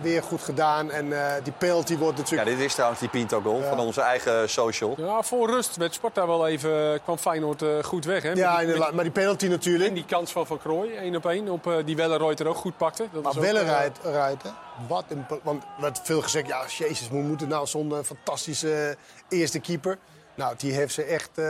weer 0.00 0.22
goed 0.22 0.42
gedaan. 0.42 0.90
En 0.90 1.12
eh, 1.12 1.44
die 1.44 1.52
penalty 1.52 1.96
wordt 1.96 2.16
Ja, 2.16 2.22
natuurlijk... 2.22 2.56
dit 2.56 2.66
is 2.66 2.72
trouwens 2.74 3.00
die 3.00 3.08
Pinto-goal 3.08 3.62
van 3.62 3.78
onze 3.78 4.00
eigen 4.00 4.48
social. 4.50 4.94
Ja, 4.96 5.22
voor 5.22 5.50
rust 5.50 5.76
werd 5.76 5.94
Sparta 5.94 6.26
wel 6.26 6.46
even, 6.46 7.02
kwam 7.02 7.18
Feyenoord 7.18 7.62
eh, 7.62 7.68
goed 7.82 8.04
weg. 8.04 8.22
Hè? 8.22 8.30
Ja, 8.32 8.56
Met 8.56 8.66
die-. 8.66 8.92
Maar 8.92 9.04
die 9.04 9.12
penalty 9.12 9.46
natuurlijk. 9.46 9.88
En 9.88 9.94
die 9.94 10.04
kans 10.04 10.32
van 10.32 10.46
Van 10.46 10.58
Krooi, 10.58 10.94
één 10.94 11.16
op 11.16 11.26
één, 11.26 11.48
op, 11.48 11.66
eh, 11.66 11.74
die 11.84 11.96
Welleroyd 11.96 12.40
er 12.40 12.46
ook 12.48 12.56
goed 12.56 12.76
pakte. 12.76 13.02
Dat 13.02 13.22
Maar 13.22 13.32
was 13.34 13.36
ook, 13.36 13.52
wel 13.52 13.62
rijdt, 13.64 13.98
rijdt 14.02 14.42
hè? 14.42 14.50
Wat 14.88 15.04
een... 15.08 15.26
Want 15.42 15.62
er 15.62 15.82
werd 15.82 16.00
veel 16.02 16.22
gezegd, 16.22 16.46
ja, 16.46 16.64
jezus, 16.78 17.08
hoe 17.08 17.22
moet 17.22 17.40
het 17.40 17.48
nou 17.48 17.66
zo'n 17.66 17.94
fantastische 18.04 18.96
eerste 19.28 19.58
keeper? 19.60 19.98
Nou, 20.38 20.54
die 20.58 20.72
heeft 20.72 20.94
ze 20.94 21.02
echt 21.02 21.30
eh, 21.38 21.44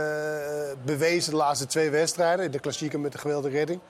bewezen 0.85 1.31
de 1.31 1.37
laatste 1.37 1.67
twee 1.67 1.91
wedstrijden. 1.91 2.45
In 2.45 2.51
de 2.51 2.59
klassieker 2.59 3.01
met 3.01 3.13
de 3.13 3.19
geweldige 3.19 3.57
redding. 3.57 3.81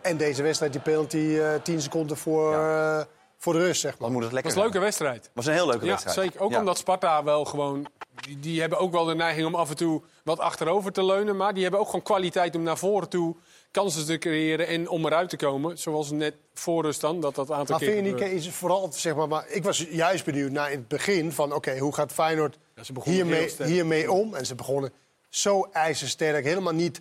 En 0.00 0.16
deze 0.16 0.42
wedstrijd, 0.42 0.72
die 0.72 0.80
penalty 0.80 1.36
eh 1.40 1.54
10 1.62 1.80
seconden 1.80 2.16
voor, 2.16 2.54
eh, 2.54 3.00
voor 3.36 3.52
de 3.52 3.58
rust, 3.58 3.80
zeg 3.80 3.98
maar. 3.98 4.10
Moet 4.10 4.22
het 4.22 4.32
lekker 4.32 4.52
was 4.52 4.60
een 4.62 4.68
leuke 4.70 4.84
wedstrijd. 4.84 5.30
was 5.34 5.46
een 5.46 5.52
heel 5.52 5.66
leuke 5.66 5.84
Ja, 5.84 5.90
wedstrijd. 5.90 6.16
zeker. 6.16 6.40
Ook 6.40 6.50
Ja. 6.50 6.58
omdat 6.58 6.78
Sparta 6.78 7.24
wel 7.24 7.44
gewoon... 7.44 7.86
Die, 8.20 8.38
die 8.40 8.60
hebben 8.60 8.78
ook 8.78 8.92
wel 8.92 9.04
de 9.04 9.14
neiging 9.14 9.46
om 9.46 9.54
af 9.54 9.70
en 9.70 9.76
toe 9.76 10.02
wat 10.24 10.38
achterover 10.38 10.92
te 10.92 11.04
leunen. 11.04 11.36
Maar 11.36 11.52
die 11.54 11.62
hebben 11.62 11.80
ook 11.80 11.86
gewoon 11.86 12.02
kwaliteit 12.02 12.54
om 12.56 12.62
naar 12.62 12.78
voren 12.78 13.08
toe 13.08 13.36
kansen 13.70 14.06
te 14.06 14.18
creëren 14.18 14.66
en 14.66 14.88
om 14.88 15.06
eruit 15.06 15.28
te 15.28 15.36
komen. 15.36 15.78
Zoals 15.78 16.10
net 16.10 16.34
voor 16.54 16.82
rust 16.82 17.00
dan, 17.00 17.20
dat 17.20 17.34
dat 17.34 17.50
aantal 17.50 17.76
Maar 17.76 17.78
keer 17.84 17.92
vind 17.94 18.06
je 18.06 18.12
niet, 18.12 18.32
is 18.32 18.44
het 18.46 18.54
vooral, 18.54 18.88
zeg 18.92 19.14
maar, 19.14 19.28
maar 19.28 19.44
ik 19.48 19.64
was 19.64 19.86
juist 19.90 20.24
benieuwd 20.24 20.50
naar 20.50 20.70
in 20.72 20.78
het 20.78 20.88
begin 20.88 21.32
van, 21.32 21.52
oké, 21.52 21.78
hoe 21.78 21.94
gaat 21.94 22.12
Feyenoord 22.12 22.58
Ja, 22.78 22.84
ze 22.84 22.92
begonnen 22.92 23.26
hiermee, 23.26 23.54
hiermee 23.68 24.12
om? 24.12 24.34
En 24.34 24.46
ze 24.46 24.54
begonnen 24.54 24.92
zo 25.28 25.68
ijzersterk, 25.72 26.44
helemaal 26.44 26.72
niet 26.74 27.00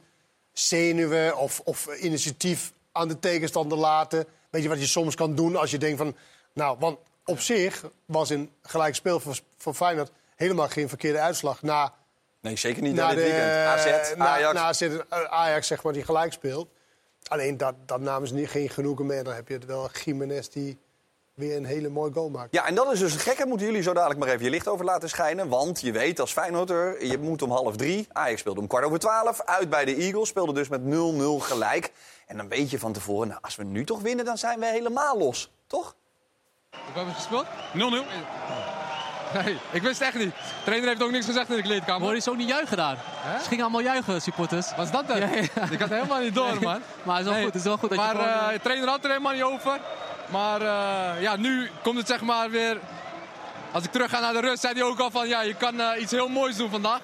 zenuwen 0.54 1.38
of, 1.38 1.60
of 1.63 1.96
initiatief 1.96 2.74
aan 2.92 3.08
de 3.08 3.20
tegenstander 3.20 3.78
laten. 3.78 4.25
Weet 4.50 4.63
je 4.63 4.70
wat 4.70 4.80
je 4.80 4.86
soms 4.88 5.16
kan 5.16 5.36
doen 5.36 5.56
als 5.56 5.72
je 5.72 5.78
denkt 5.78 5.98
van, 5.98 6.16
nou, 6.54 6.78
want 6.80 7.00
op 7.25 7.40
zich 7.40 7.84
was 8.06 8.30
een 8.30 8.51
gelijk 8.62 8.96
speel 8.96 9.20
voor, 9.20 9.40
voor 9.58 9.74
Feyenoord 9.74 10.12
helemaal 10.36 10.68
geen 10.68 10.90
verkeerde 10.90 11.20
uitslag 11.20 11.62
na 11.62 11.94
Nee, 12.42 12.56
zeker 12.56 12.82
niet 12.82 12.94
na 12.96 13.01
na 13.08 13.13
dit 13.13 13.18
de, 13.18 13.24
weekend. 13.24 13.51
AZ, 13.51 14.16
na- 14.16 14.25
Ajax. 14.28 14.54
na 14.54 14.62
AZ, 14.62 14.82
eh, 14.82 15.24
Ajax, 15.24 15.68
zeg 15.68 15.84
maar, 15.84 15.94
die 15.94 16.04
gelijk 16.04 16.34
speelt. 16.34 16.70
Alleen 17.28 17.58
dat, 17.58 17.75
dat 17.86 18.00
namen 18.00 18.28
ze 18.28 18.34
niet, 18.34 18.50
geen 18.50 18.70
genoegen 18.70 19.06
meer. 19.06 19.24
Dan 19.24 19.34
heb 19.34 19.48
je 19.48 19.54
het 19.54 19.66
wel 19.66 19.90
Jiménez 20.04 20.48
die 20.48 20.78
weer 21.38 21.56
een 21.58 21.65
hele 21.65 21.89
mooie 21.89 22.13
goal 22.13 22.29
maakt. 22.29 22.53
Ja, 22.53 22.65
en 22.65 22.75
dat 22.75 22.91
is 22.91 23.00
dus 23.00 23.12
het 23.12 23.22
gekke. 23.22 23.46
Moeten 23.46 23.65
jullie 23.67 23.82
zo 23.82 23.94
dadelijk 23.94 24.20
maar 24.20 24.29
even 24.29 24.44
je 24.44 24.50
licht 24.50 24.67
over 24.67 24.86
laten 24.86 25.10
schijnen. 25.10 25.48
Want 25.50 25.82
je 25.82 25.91
weet 25.91 26.20
als 26.20 26.32
Feyenoorder, 26.32 27.06
je 27.06 27.17
moet 27.17 27.41
om 27.41 27.51
half 27.51 27.75
drie. 27.75 28.08
Ajax 28.12 28.39
speelde 28.39 28.60
om 28.60 28.67
kwart 28.67 28.86
over 28.86 29.00
twaalf. 29.00 29.41
Uit 29.46 29.70
bij 29.70 29.86
de 29.86 29.96
Eagles. 29.96 30.29
Speelde 30.29 30.53
dus 30.53 30.67
met 30.67 30.82
0-0 30.82 30.86
gelijk. 31.39 31.91
En 32.27 32.38
dan 32.38 32.48
weet 32.50 32.70
je 32.70 32.79
van 32.79 32.94
tevoren, 32.94 33.27
nou, 33.27 33.39
als 33.41 33.56
we 33.56 33.63
nu 33.63 33.84
toch 33.86 34.01
winnen, 34.01 34.25
dan 34.25 34.38
zijn 34.38 34.60
we 34.60 34.65
helemaal 34.65 35.17
los. 35.17 35.51
Toch? 35.67 35.96
Hoe 36.72 36.79
hebben 36.86 37.06
we 37.13 37.20
gespeeld? 37.20 37.46
0-0. 37.74 37.79
Nee, 39.44 39.58
ik 39.72 39.82
wist 39.82 40.00
het 40.00 40.08
echt 40.08 40.17
niet. 40.17 40.34
De 40.36 40.41
trainer 40.63 40.89
heeft 40.89 41.03
ook 41.03 41.12
niks 41.12 41.25
gezegd 41.25 41.50
in 41.50 41.56
de 41.56 41.62
kleedkamer. 41.62 42.01
Hoor 42.01 42.13
je 42.15 42.22
ze 42.22 42.29
ook 42.29 42.38
niet 42.38 42.48
juichen 42.48 42.77
daar? 42.77 42.98
Ze 43.41 43.48
gingen 43.48 43.63
allemaal 43.63 43.82
juichen, 43.82 44.22
supporters. 44.22 44.75
Wat 44.75 44.86
is 44.86 44.91
dat 44.91 45.08
dan? 45.08 45.20
Ja, 45.20 45.27
ja. 45.36 45.70
Ik 45.72 45.79
had 45.79 45.89
helemaal 45.89 46.20
niet 46.22 46.36
door, 46.36 46.62
man. 46.62 46.82
Maar 47.03 47.17
het 47.17 47.25
is 47.25 47.32
wel 47.32 47.34
Nee. 47.34 47.44
goed, 47.44 47.53
het 47.53 47.56
is 47.56 47.63
wel 47.63 47.77
goed 47.77 47.89
dat 47.89 47.98
maar 47.98 48.15
je 48.15 48.22
gewoon... 48.24 48.34
eh, 48.48 48.53
de 48.53 48.60
trainer 48.60 48.89
had 48.89 49.03
er 49.03 49.10
helemaal 49.10 49.34
niet 49.34 49.44
over. 49.44 49.79
Maar 50.31 50.62
eh, 50.62 51.22
ja, 51.22 51.36
nu 51.36 51.69
komt 51.84 51.98
het 51.98 52.07
zeg 52.07 52.22
maar 52.22 52.50
weer... 52.50 52.79
Als 53.72 53.84
ik 53.84 53.91
terug 53.91 54.10
ga 54.10 54.19
naar 54.19 54.34
de 54.34 54.39
rust, 54.39 54.62
zei 54.62 54.74
hij 54.74 54.84
ook 54.84 55.00
al 55.00 55.12
van... 55.12 55.27
Ja, 55.27 55.41
je 55.41 55.53
kan 55.53 55.79
eh, 55.81 56.01
iets 56.01 56.12
heel 56.12 56.27
moois 56.27 56.55
doen 56.55 56.69
vandaag. 56.69 57.00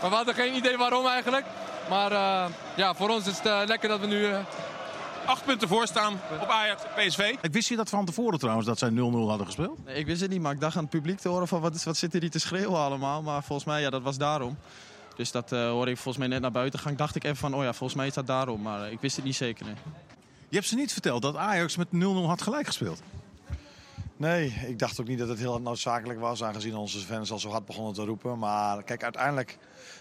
Maar 0.00 0.10
we 0.10 0.16
hadden 0.16 0.34
geen 0.34 0.54
idee 0.54 0.76
waarom 0.76 1.06
eigenlijk. 1.06 1.44
Maar 1.88 2.12
eh, 2.12 2.44
ja, 2.74 2.94
voor 2.94 3.08
ons 3.08 3.26
is 3.26 3.38
het 3.42 3.68
lekker 3.68 3.88
dat 3.88 4.00
we 4.00 4.06
nu... 4.06 4.26
Acht 5.26 5.44
punten 5.44 5.68
voor 5.68 5.86
staan 5.86 6.20
op 6.40 6.48
Ajax 6.48 6.82
PSV. 6.96 7.34
Ik 7.40 7.52
wist 7.52 7.68
je 7.68 7.76
dat 7.76 7.88
van 7.88 8.04
tevoren 8.04 8.38
trouwens, 8.38 8.66
dat 8.66 8.78
zij 8.78 8.90
0-0 8.90 8.94
hadden 8.94 9.46
gespeeld? 9.46 9.84
Nee, 9.84 9.94
ik 9.96 10.06
wist 10.06 10.20
het 10.20 10.30
niet, 10.30 10.40
maar 10.40 10.52
ik 10.52 10.60
dacht 10.60 10.76
aan 10.76 10.82
het 10.82 10.90
publiek 10.90 11.18
te 11.18 11.28
horen 11.28 11.48
van 11.48 11.60
wat, 11.60 11.74
is- 11.74 11.84
wat 11.84 11.96
zitten 11.96 12.20
die 12.20 12.30
te 12.30 12.38
schreeuwen 12.38 12.78
allemaal. 12.80 13.22
Maar 13.22 13.42
volgens 13.42 13.68
mij, 13.68 13.80
ja, 13.80 13.90
dat 13.90 14.02
was 14.02 14.18
daarom. 14.18 14.58
Dus 15.16 15.30
dat 15.30 15.52
eh 15.52 15.68
hoorde 15.70 15.90
ik 15.90 15.96
volgens 15.96 16.16
mij 16.18 16.26
net 16.26 16.40
naar 16.40 16.50
buiten 16.50 16.78
gaan. 16.78 16.96
Dacht 16.96 17.14
ik 17.16 17.24
even 17.24 17.36
van, 17.36 17.54
oh 17.54 17.62
ja, 17.62 17.72
volgens 17.72 17.94
mij 17.98 18.06
is 18.06 18.14
dat 18.14 18.26
daarom. 18.26 18.62
Maar 18.62 18.90
ik 18.92 19.00
wist 19.00 19.16
het 19.16 19.24
niet 19.24 19.36
zeker. 19.36 19.64
Nee. 19.64 19.74
Je 20.48 20.56
hebt 20.56 20.68
ze 20.68 20.74
niet 20.74 20.92
verteld 20.92 21.22
dat 21.22 21.36
Ajax 21.36 21.76
met 21.76 21.88
0-0 21.94 21.96
had 22.26 22.42
gelijk 22.42 22.66
gespeeld. 22.66 23.02
Nee, 24.16 24.54
ik 24.66 24.78
dacht 24.78 25.00
ook 25.00 25.06
niet 25.06 25.18
dat 25.18 25.28
het 25.28 25.38
heel 25.38 25.60
noodzakelijk 25.60 26.20
was, 26.20 26.42
aangezien 26.42 26.76
onze 26.76 26.98
fans 26.98 27.30
al 27.30 27.38
zo 27.38 27.50
hard 27.50 27.66
begonnen 27.66 27.94
te 27.94 28.04
roepen. 28.04 28.38
Maar 28.38 28.82
kijk, 28.82 29.02
uiteindelijk 29.02 29.58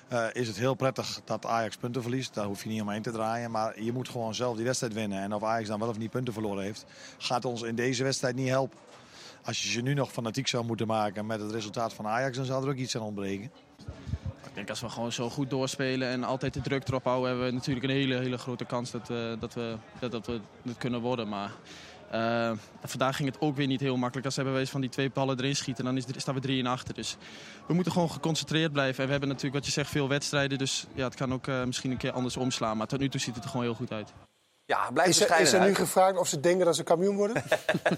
eh, 0.08 0.26
is 0.34 0.48
het 0.48 0.58
heel 0.58 0.74
prettig 0.74 1.22
dat 1.26 1.46
Ajax 1.46 1.78
punten 1.78 2.02
verliest. 2.02 2.34
Daar 2.34 2.46
hoef 2.46 2.64
je 2.64 2.70
niet 2.70 2.82
omheen 2.82 3.02
te 3.02 3.12
draaien. 3.12 3.52
Maar 3.52 3.82
je 3.82 3.92
moet 3.92 4.10
gewoon 4.10 4.36
zelf 4.36 4.56
die 4.56 4.66
wedstrijd 4.66 4.94
winnen. 4.94 5.22
En 5.22 5.34
of 5.34 5.44
Ajax 5.44 5.68
dan 5.68 5.80
wel 5.80 5.90
of 5.90 5.98
niet 5.98 6.10
punten 6.10 6.34
verloren 6.34 6.64
heeft, 6.64 6.86
gaat 7.18 7.46
ons 7.46 7.62
in 7.62 7.76
deze 7.76 8.04
wedstrijd 8.04 8.36
niet 8.36 8.48
helpen. 8.48 8.78
Als 9.44 9.64
je 9.64 9.70
ze 9.70 9.82
nu 9.82 9.94
nog 9.94 10.12
fanatiek 10.12 10.48
zou 10.48 10.66
moeten 10.66 10.88
maken 10.88 11.26
met 11.26 11.40
het 11.40 11.52
resultaat 11.52 11.94
van 11.94 12.08
Ajax, 12.08 12.38
dan 12.38 12.46
zou 12.46 12.64
er 12.64 12.70
ook 12.70 12.76
iets 12.76 12.96
aan 12.96 13.02
ontbreken. 13.02 13.52
Denk 14.58 14.70
als 14.70 14.82
we 14.82 14.90
gewoon 14.90 15.12
zo 15.12 15.30
goed 15.30 15.50
doorspelen 15.50 16.08
en 16.08 16.24
altijd 16.24 16.54
de 16.54 16.62
druk 16.62 16.88
erop 16.88 17.04
houden, 17.04 17.30
hebben 17.30 17.48
we 17.48 17.54
natuurlijk 17.54 17.86
een 17.86 17.92
hele, 17.92 18.16
hele 18.16 18.38
grote 18.38 18.66
kans 18.66 18.92
dat 18.92 19.08
we, 19.08 19.38
dat 19.40 19.54
we, 19.54 19.76
dat, 20.00 20.12
dat 20.12 20.26
we 20.26 20.40
het 20.62 20.78
kunnen 20.78 21.02
worden. 21.02 21.28
Maar 21.28 21.52
eh, 22.12 22.52
vandaag 22.84 23.16
ging 23.16 23.30
het 23.30 23.42
ook 23.42 23.56
weer 23.56 23.68
niet 23.68 23.80
heel 23.80 23.98
makkelijk. 23.98 24.26
Als 24.26 24.34
ze 24.34 24.42
hebben 24.42 24.60
wezen 24.60 24.72
van 24.72 24.82
die 24.82 24.90
twee 24.90 25.10
ballen 25.10 25.38
erin 25.38 25.56
schieten, 25.56 25.86
dan 25.86 25.98
is, 25.98 26.06
staan 26.16 26.36
we 26.36 26.42
drie 26.42 26.58
in 26.58 26.68
achter. 26.68 26.94
Dus 26.94 27.18
we 27.68 27.74
moeten 27.74 27.92
gewoon 27.92 28.12
geconcentreerd 28.12 28.72
blijven. 28.72 29.00
En 29.00 29.06
we 29.06 29.12
hebben 29.12 29.30
natuurlijk, 29.30 29.56
wat 29.56 29.66
je 29.66 29.72
zegt, 29.72 29.90
veel 29.90 30.08
wedstrijden. 30.08 30.58
Dus 30.58 30.86
ja, 30.94 31.04
het 31.04 31.16
kan 31.16 31.34
ook 31.34 31.48
eh, 31.48 31.64
misschien 31.64 31.92
een 31.92 31.98
keer 31.98 32.12
anders 32.12 32.38
omslaan. 32.38 32.78
Maar 32.78 32.88
tot 32.88 33.00
nu 33.00 33.10
toe 33.10 33.22
ziet 33.22 33.36
het 33.36 33.44
er 33.44 33.50
gewoon 33.50 33.66
heel 33.66 33.76
goed 33.76 33.92
uit. 33.92 34.14
Ja, 34.68 34.92
blijft 34.94 35.10
Is 35.10 35.30
er, 35.30 35.40
is 35.40 35.54
er 35.54 35.62
nu 35.62 35.76
gevraagd 35.76 36.18
of 36.18 36.28
ze 36.28 36.40
denken 36.40 36.66
dat 36.66 36.76
ze 36.76 36.84
kampioen 36.84 37.16
worden? 37.16 37.44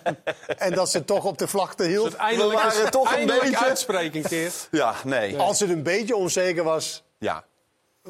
en 0.57 0.73
dat 0.73 0.89
ze 0.89 1.05
toch 1.05 1.25
op 1.25 1.37
de 1.37 1.47
vlakte 1.47 1.83
hield? 1.83 2.15
Eindelijk, 2.15 2.59
We 2.59 2.65
waren 2.65 2.91
toch 2.91 3.15
een 3.15 3.25
beetje- 3.25 3.57
uitspreken 3.57 4.19
een 4.19 4.25
keer. 4.29 4.51
Ja, 4.71 4.93
nee. 5.03 5.37
Als 5.37 5.59
het 5.59 5.69
een 5.69 5.83
beetje 5.83 6.15
onzeker 6.15 6.63
was 6.63 7.03
Ja. 7.17 7.43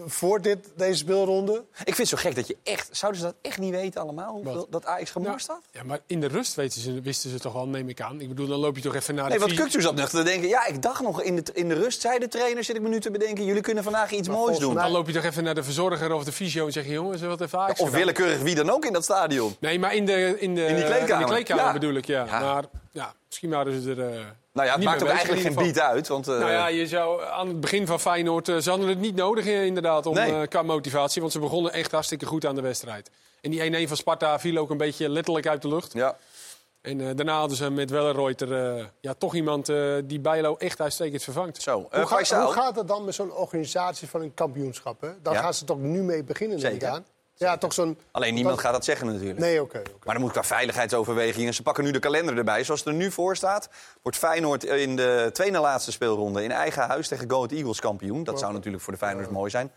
Voor 0.05 0.41
dit, 0.41 0.67
deze 0.75 0.97
speelronde. 0.97 1.63
Ik 1.83 1.95
vind 1.95 1.97
het 1.97 2.07
zo 2.07 2.17
gek 2.17 2.35
dat 2.35 2.47
je 2.47 2.57
echt... 2.63 2.89
Zouden 2.91 3.21
ze 3.21 3.25
dat 3.27 3.35
echt 3.41 3.57
niet 3.59 3.71
weten 3.71 4.01
allemaal? 4.01 4.31
Hoeveel, 4.33 4.67
dat 4.69 4.85
Ajax 4.85 5.11
gemorst 5.11 5.47
had? 5.47 5.61
Ja, 5.71 5.83
maar 5.83 5.99
in 6.05 6.19
de 6.19 6.27
rust 6.27 6.55
weten 6.55 6.81
ze, 6.81 7.01
wisten 7.01 7.29
ze 7.29 7.39
toch 7.39 7.53
wel, 7.53 7.67
neem 7.67 7.89
ik 7.89 8.01
aan. 8.01 8.21
Ik 8.21 8.27
bedoel, 8.27 8.47
dan 8.47 8.59
loop 8.59 8.75
je 8.75 8.81
toch 8.81 8.95
even 8.95 9.15
naar 9.15 9.23
Nee, 9.29 9.33
de 9.33 9.39
wat 9.39 9.49
vi- 9.49 9.55
Kuktu 9.55 9.81
zat 9.81 9.95
nog 9.95 10.09
te 10.09 10.23
denken. 10.23 10.47
Ja, 10.49 10.65
ik 10.67 10.81
dacht 10.81 11.01
nog 11.01 11.21
in 11.21 11.35
de, 11.35 11.43
in 11.53 11.67
de 11.67 11.73
rust, 11.75 12.01
zei 12.01 12.19
de 12.19 12.27
trainer, 12.27 12.63
zit 12.63 12.75
ik 12.75 12.81
me 12.81 12.89
nu 12.89 12.99
te 12.99 13.11
bedenken... 13.11 13.45
jullie 13.45 13.61
kunnen 13.61 13.83
vandaag 13.83 14.11
iets 14.11 14.27
moois 14.27 14.57
doen. 14.57 14.73
Dan 14.75 14.91
loop 14.91 15.07
je 15.07 15.13
toch 15.13 15.23
even 15.23 15.43
naar 15.43 15.55
de 15.55 15.63
verzorger 15.63 16.13
of 16.13 16.23
de 16.23 16.31
fysio 16.31 16.65
en 16.65 16.71
zeg 16.71 16.85
je... 16.85 16.91
jongens, 16.91 17.21
wat 17.21 17.41
even 17.41 17.59
Ajax 17.59 17.79
Of 17.79 17.91
willekeurig 17.91 18.41
wie 18.41 18.55
dan 18.55 18.69
ook 18.69 18.85
in 18.85 18.93
dat 18.93 19.03
stadion. 19.03 19.55
Nee, 19.59 19.79
maar 19.79 19.95
in, 19.95 20.05
de, 20.05 20.35
in, 20.39 20.55
de, 20.55 20.65
In 20.65 20.75
die 20.75 20.85
kleedkamer. 20.85 21.13
in 21.13 21.19
de 21.19 21.25
kleedkamer 21.33 21.63
Ja. 21.65 21.73
bedoel 21.73 21.93
ik, 21.93 22.05
ja. 22.05 22.25
Ja. 22.25 22.39
Maar 22.39 22.63
ja, 22.91 23.13
misschien 23.27 23.49
waren 23.49 23.81
ze 23.81 23.91
er 23.91 24.13
eh, 24.13 24.25
Nou 24.59 24.71
ja, 24.71 24.75
het 24.77 24.83
maakt 24.83 25.03
ook 25.03 25.09
eigenlijk 25.09 25.41
geen 25.41 25.55
beat 25.55 25.79
uit. 25.79 26.07
Want, 26.07 26.27
eh, 26.27 26.37
Nou 26.39 26.51
ja, 26.51 26.67
je 26.67 26.87
zou 26.87 27.23
aan 27.23 27.47
het 27.47 27.59
begin 27.59 27.87
van 27.87 27.99
Feyenoord... 27.99 28.47
eh, 28.49 28.57
ze 28.57 28.69
hadden 28.69 28.87
het 28.87 28.99
niet 28.99 29.15
nodig 29.15 29.45
eh, 29.45 29.65
inderdaad 29.65 30.05
om, 30.05 30.13
Nee. 30.13 30.31
eh, 30.41 30.47
qua 30.47 30.61
motivatie. 30.61 31.21
Want 31.21 31.33
ze 31.33 31.39
begonnen 31.39 31.73
echt 31.73 31.91
hartstikke 31.91 32.25
goed 32.25 32.45
aan 32.45 32.55
de 32.55 32.61
wedstrijd. 32.61 33.09
En 33.41 33.51
die 33.51 33.85
1-1 33.85 33.87
van 33.87 33.97
Sparta 33.97 34.39
viel 34.39 34.57
ook 34.57 34.69
een 34.69 34.77
beetje 34.77 35.09
letterlijk 35.09 35.47
uit 35.47 35.61
de 35.61 35.67
lucht. 35.67 35.93
ja. 35.93 36.17
En 36.81 37.01
eh, 37.01 37.15
daarna 37.15 37.39
hadden 37.39 37.57
ze 37.57 37.69
met 37.71 37.89
Wellenreuter 37.89 38.77
eh, 38.77 38.85
ja, 39.01 39.13
toch 39.13 39.35
iemand 39.35 39.69
eh, 39.69 39.93
die 40.03 40.19
Bijlo 40.19 40.55
echt 40.57 40.81
uitstekend 40.81 41.23
vervangt. 41.23 41.61
Zo, 41.61 41.75
Hoe, 41.79 41.87
ga- 41.91 42.05
Faisal. 42.05 42.43
hoe 42.43 42.53
gaat 42.53 42.75
het 42.75 42.87
dan 42.87 43.05
met 43.05 43.15
zo'n 43.15 43.33
organisatie 43.33 44.07
van 44.09 44.21
een 44.21 44.33
kampioenschap? 44.33 45.01
Hè? 45.01 45.09
Daar 45.21 45.33
Ja. 45.33 45.41
gaan 45.41 45.53
ze 45.53 45.65
toch 45.65 45.77
nu 45.79 46.01
mee 46.03 46.23
beginnen, 46.23 46.59
neem 46.59 46.73
ik 46.75 46.83
aan? 46.83 47.05
Ja, 47.39 47.57
toch 47.57 47.73
zo'n... 47.73 47.97
Alleen 48.11 48.33
niemand 48.33 48.55
dat- 48.55 48.63
gaat 48.65 48.73
dat 48.73 48.85
zeggen 48.85 49.07
natuurlijk. 49.07 49.39
Nee, 49.39 49.61
oké. 49.61 49.81
Maar 50.03 50.13
dan 50.13 50.23
moet 50.23 50.31
qua 50.31 50.43
veiligheidsoverwegingen. 50.43 51.53
Ze 51.53 51.61
pakken 51.63 51.83
nu 51.83 51.91
de 51.91 51.99
kalender 51.99 52.37
erbij. 52.37 52.63
Zoals 52.63 52.79
het 52.79 52.89
er 52.89 52.95
nu 52.95 53.11
voor 53.11 53.35
staat, 53.35 53.69
wordt 54.01 54.17
Feyenoord 54.17 54.63
in 54.63 54.95
de 54.95 55.29
tweede 55.33 55.59
laatste 55.59 55.91
speelronde 55.91 56.43
in 56.43 56.51
eigen 56.51 56.83
huis 56.87 57.07
tegen 57.07 57.29
Go 57.29 57.35
Ahead 57.35 57.51
Eagles 57.51 57.79
kampioen. 57.79 58.23
Dat 58.23 58.39
zou 58.39 58.53
natuurlijk 58.53 58.83
voor 58.83 58.93
de 58.93 58.99
Feyenoorders 58.99 59.35
mooi 59.35 59.49
zijn. 59.49 59.71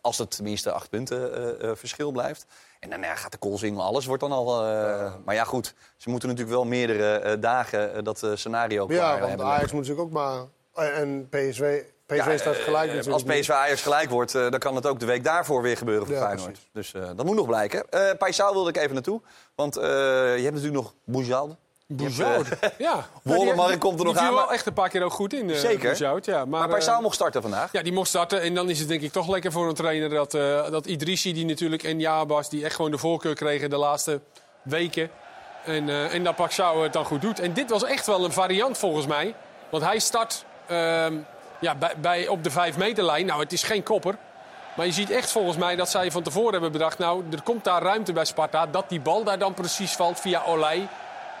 Als 0.00 0.18
het 0.18 0.30
tenminste 0.30 0.72
acht 0.72 0.90
punten 0.90 1.34
eh, 1.60 1.70
eh, 1.70 1.76
verschil 1.76 2.10
blijft. 2.10 2.46
En 2.80 2.90
dan 2.90 3.00
ja, 3.00 3.14
gaat 3.14 3.32
de 3.32 3.38
koolsingel, 3.38 3.82
alles 3.82 4.06
wordt 4.06 4.22
dan 4.22 4.32
al... 4.32 4.66
eh, 4.66 5.12
Maar 5.24 5.34
ja, 5.34 5.44
goed, 5.44 5.74
ze 5.96 6.10
moeten 6.10 6.28
natuurlijk 6.28 6.56
wel 6.56 6.66
meerdere 6.66 7.38
dagen 7.38 8.04
dat 8.04 8.26
scenario 8.34 8.86
klaar 8.86 8.98
Ja, 8.98 9.16
want 9.18 9.28
hebben. 9.28 9.46
Ajax 9.46 9.72
moet 9.72 9.80
natuurlijk 9.88 10.06
ook 10.06 10.12
maar... 10.12 10.44
En 10.74 11.28
PSV, 11.28 11.82
PSV 12.16 12.26
Ja, 12.26 12.38
staat 12.38 12.56
eh, 12.56 12.62
gelijk 12.62 13.06
eh. 13.06 13.12
Als 13.12 13.22
PSV 13.22 13.50
Ajax 13.50 13.82
gelijk 13.82 14.10
wordt, 14.10 14.34
eh, 14.34 14.50
dan 14.50 14.58
kan 14.58 14.74
het 14.74 14.86
ook 14.86 15.00
de 15.00 15.06
week 15.06 15.24
daarvoor 15.24 15.62
weer 15.62 15.76
gebeuren 15.76 16.06
voor 16.06 16.14
Ja, 16.16 16.22
Feyenoord. 16.22 16.58
Dus 16.72 16.92
dat 17.16 17.24
moet 17.24 17.36
nog 17.36 17.46
blijken. 17.46 17.86
Paisao 18.18 18.52
wilde 18.52 18.68
ik 18.68 18.76
even 18.76 18.94
naartoe. 18.94 19.20
Want 19.54 19.74
je 19.74 20.40
hebt 20.42 20.54
natuurlijk 20.54 20.82
nog 20.82 20.94
Boujald. 21.04 21.56
Boezout. 21.92 22.46
ja. 22.78 23.06
Wollemark 23.22 23.80
komt 23.80 23.98
er 23.98 24.04
nog 24.04 24.14
die 24.14 24.22
aan, 24.22 24.28
viel 24.28 24.36
wel 24.36 24.52
echt 24.52 24.66
een 24.66 24.72
paar 24.72 24.88
keer 24.88 25.02
ook 25.02 25.12
goed 25.12 25.32
in. 25.32 25.50
eh, 25.50 25.56
Zeker. 25.56 26.20
Ja. 26.22 26.44
Maar, 26.44 26.68
Maar 26.68 26.98
mocht 27.02 27.14
starten 27.14 27.42
vandaag. 27.42 27.72
Ja, 27.72 27.82
die 27.82 27.92
mocht 27.92 28.08
starten. 28.08 28.40
En 28.40 28.54
dan 28.54 28.70
is 28.70 28.78
het 28.78 28.88
denk 28.88 29.00
ik 29.00 29.12
toch 29.12 29.28
lekker 29.28 29.52
voor 29.52 29.68
een 29.68 29.74
trainer 29.74 30.08
dat, 30.08 30.34
eh 30.34 30.70
dat 30.70 30.86
Idrissi 30.86 31.32
die 31.32 31.44
natuurlijk 31.44 31.82
en 31.82 32.00
Jabas... 32.00 32.48
die 32.48 32.64
echt 32.64 32.74
gewoon 32.74 32.90
de 32.90 32.98
voorkeur 32.98 33.34
kregen 33.34 33.70
de 33.70 33.76
laatste 33.76 34.20
weken. 34.62 35.10
En, 35.64 35.88
en 36.10 36.24
dat 36.24 36.36
Paxao 36.36 36.82
het 36.82 36.92
dan 36.92 37.04
goed 37.04 37.20
doet. 37.20 37.40
En 37.40 37.52
dit 37.52 37.70
was 37.70 37.84
echt 37.84 38.06
wel 38.06 38.24
een 38.24 38.32
variant 38.32 38.78
volgens 38.78 39.06
mij. 39.06 39.34
Want 39.70 39.82
hij 39.84 39.98
start 39.98 40.44
ehm, 40.66 41.14
ja, 41.60 41.74
bij, 41.74 41.92
bij, 42.00 42.28
op 42.28 42.44
de 42.44 42.50
5 42.50 42.76
meterlijn. 42.76 43.26
Nou, 43.26 43.40
het 43.40 43.52
is 43.52 43.62
geen 43.62 43.82
kopper. 43.82 44.16
Maar 44.74 44.86
je 44.86 44.92
ziet 44.92 45.10
echt 45.10 45.30
volgens 45.32 45.56
mij 45.56 45.76
dat 45.76 45.88
zij 45.88 46.10
van 46.10 46.22
tevoren 46.22 46.52
hebben 46.52 46.72
bedacht... 46.72 46.98
nou, 46.98 47.24
er 47.32 47.42
komt 47.42 47.64
daar 47.64 47.82
ruimte 47.82 48.12
bij 48.12 48.24
Sparta. 48.24 48.66
Dat 48.66 48.88
die 48.88 49.00
bal 49.00 49.24
daar 49.24 49.38
dan 49.38 49.54
precies 49.54 49.92
valt 49.92 50.20
via 50.20 50.42
Olij. 50.46 50.88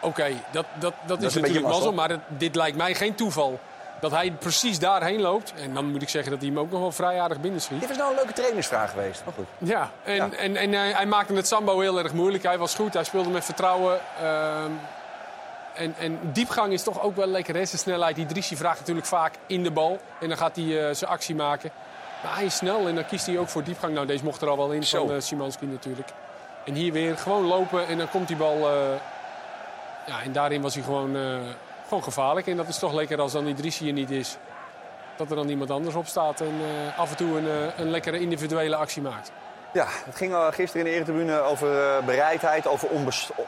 Oké, 0.00 0.28
dat, 0.50 0.64
dat, 0.78 0.92
dat, 1.06 1.22
is 1.22 1.34
natuurlijk 1.34 1.66
mazzel. 1.66 1.92
Maar 1.92 2.08
het- 2.08 2.20
dit 2.28 2.54
lijkt 2.54 2.76
mij 2.76 2.94
geen 2.94 3.14
toeval. 3.14 3.58
Dat 4.00 4.10
hij 4.10 4.30
precies 4.30 4.78
daarheen 4.78 5.20
loopt. 5.20 5.52
En 5.56 5.74
dan 5.74 5.84
moet 5.90 6.02
ik 6.02 6.08
zeggen 6.08 6.30
dat 6.30 6.40
hij 6.40 6.48
hem 6.50 6.58
ook 6.58 6.70
nog 6.70 6.80
wel 6.80 6.92
vrij 6.92 7.20
aardig 7.20 7.40
binnenschiet. 7.40 7.80
Dit 7.80 7.88
was 7.88 7.96
nou 7.98 8.10
een 8.10 8.16
leuke 8.16 8.32
trainersvraag 8.32 8.90
geweest. 8.90 9.22
Maar 9.24 9.34
goed. 9.34 9.46
Ja, 9.58 9.90
en, 10.04 10.14
Ja. 10.14 10.28
en, 10.36 10.56
en 10.56 10.72
hij, 10.72 10.90
hij 10.92 11.06
maakte 11.06 11.34
het 11.34 11.46
Sambo 11.46 11.80
heel 11.80 11.98
erg 11.98 12.12
moeilijk. 12.12 12.42
Hij 12.42 12.58
was 12.58 12.74
goed, 12.74 12.94
hij 12.94 13.04
speelde 13.04 13.28
met 13.30 13.44
vertrouwen. 13.44 14.00
Ehm, 14.22 14.70
en, 15.80 15.94
en 15.98 16.18
diepgang 16.22 16.72
is 16.72 16.82
toch 16.82 17.02
ook 17.02 17.16
wel 17.16 17.26
lekker, 17.26 17.54
hè? 17.54 17.64
Zijn 17.64 17.80
snelheid. 17.80 18.26
Vraagt 18.38 18.78
natuurlijk 18.78 19.06
vaak 19.06 19.34
in 19.46 19.62
de 19.62 19.70
bal. 19.70 19.98
En 20.20 20.28
dan 20.28 20.36
gaat 20.36 20.56
hij 20.56 20.88
eh, 20.88 20.94
zijn 20.94 21.10
actie 21.10 21.34
maken. 21.34 21.70
Maar 22.22 22.34
hij 22.34 22.44
is 22.44 22.56
snel 22.56 22.88
en 22.88 22.94
dan 22.94 23.06
kiest 23.06 23.26
hij 23.26 23.38
ook 23.38 23.48
voor 23.48 23.64
diepgang. 23.64 23.94
Nou, 23.94 24.06
deze 24.06 24.24
mocht 24.24 24.42
er 24.42 24.48
al 24.48 24.56
wel 24.56 24.72
in 24.72 24.84
Zo. 24.84 25.06
van 25.06 25.14
uh, 25.14 25.20
Simanski 25.20 25.66
natuurlijk. 25.66 26.08
En 26.64 26.74
hier 26.74 26.92
weer 26.92 27.18
gewoon 27.18 27.44
lopen 27.44 27.86
en 27.86 27.98
dan 27.98 28.10
komt 28.10 28.28
die 28.28 28.36
bal... 28.36 28.56
eh, 28.56 29.00
ja, 30.06 30.22
en 30.22 30.32
daarin 30.32 30.62
was 30.62 30.74
hij 30.74 30.82
gewoon, 30.82 31.16
eh, 31.16 31.38
gewoon 31.88 32.02
gevaarlijk. 32.02 32.46
En 32.46 32.56
dat 32.56 32.68
is 32.68 32.78
toch 32.78 32.92
lekker 32.92 33.20
als 33.20 33.32
dan 33.32 33.44
die 33.44 33.54
Drissi 33.54 33.86
er 33.86 33.92
niet 33.92 34.10
is. 34.10 34.36
Dat 35.16 35.30
er 35.30 35.36
dan 35.36 35.48
iemand 35.48 35.70
anders 35.70 35.94
op 35.94 36.06
staat 36.06 36.40
en 36.40 36.54
eh, 36.60 36.98
af 36.98 37.10
en 37.10 37.16
toe 37.16 37.38
een, 37.38 37.48
eh, 37.48 37.78
een 37.78 37.90
lekkere 37.90 38.20
individuele 38.20 38.76
actie 38.76 39.02
maakt. 39.02 39.32
Ja, 39.72 39.86
het 39.88 40.14
ging 40.16 40.32
eh, 40.32 40.46
gisteren 40.52 40.86
in 40.86 40.92
de 40.92 40.96
Eretribune 40.96 41.40
over 41.40 41.96
eh, 41.96 42.04
bereidheid, 42.06 42.66
over 42.66 42.88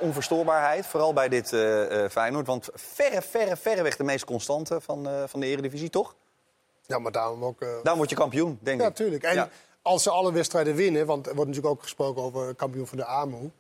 onverstoorbaarheid. 0.00 0.86
Vooral 0.86 1.12
bij 1.12 1.28
dit 1.28 1.52
eh, 1.52 2.08
Feyenoord. 2.10 2.46
Want 2.46 2.68
verre, 2.74 3.22
verre, 3.22 3.56
verreweg 3.56 3.96
de 3.96 4.04
meest 4.04 4.24
constante 4.24 4.80
van, 4.80 5.08
van 5.26 5.40
de 5.40 5.46
Eredivisie, 5.46 5.90
toch? 5.90 6.14
Ja, 6.86 6.98
maar 6.98 7.12
daarom 7.12 7.44
ook... 7.44 7.60
eh, 7.60 7.68
Daarom 7.68 7.96
word 7.96 8.10
je 8.10 8.16
kampioen, 8.16 8.58
denk 8.62 8.80
Ja, 8.80 8.86
ik. 8.88 8.94
tuurlijk. 8.94 9.22
En 9.22 9.34
Ja. 9.34 9.48
als 9.82 10.02
ze 10.02 10.10
alle 10.10 10.32
wedstrijden 10.32 10.74
winnen, 10.74 11.06
want 11.06 11.26
er 11.26 11.34
wordt 11.34 11.48
natuurlijk 11.50 11.74
ook 11.76 11.82
gesproken 11.82 12.22
over 12.22 12.54
kampioen 12.54 12.86
van 12.86 12.98
de 12.98 13.04
AMO, 13.04 13.50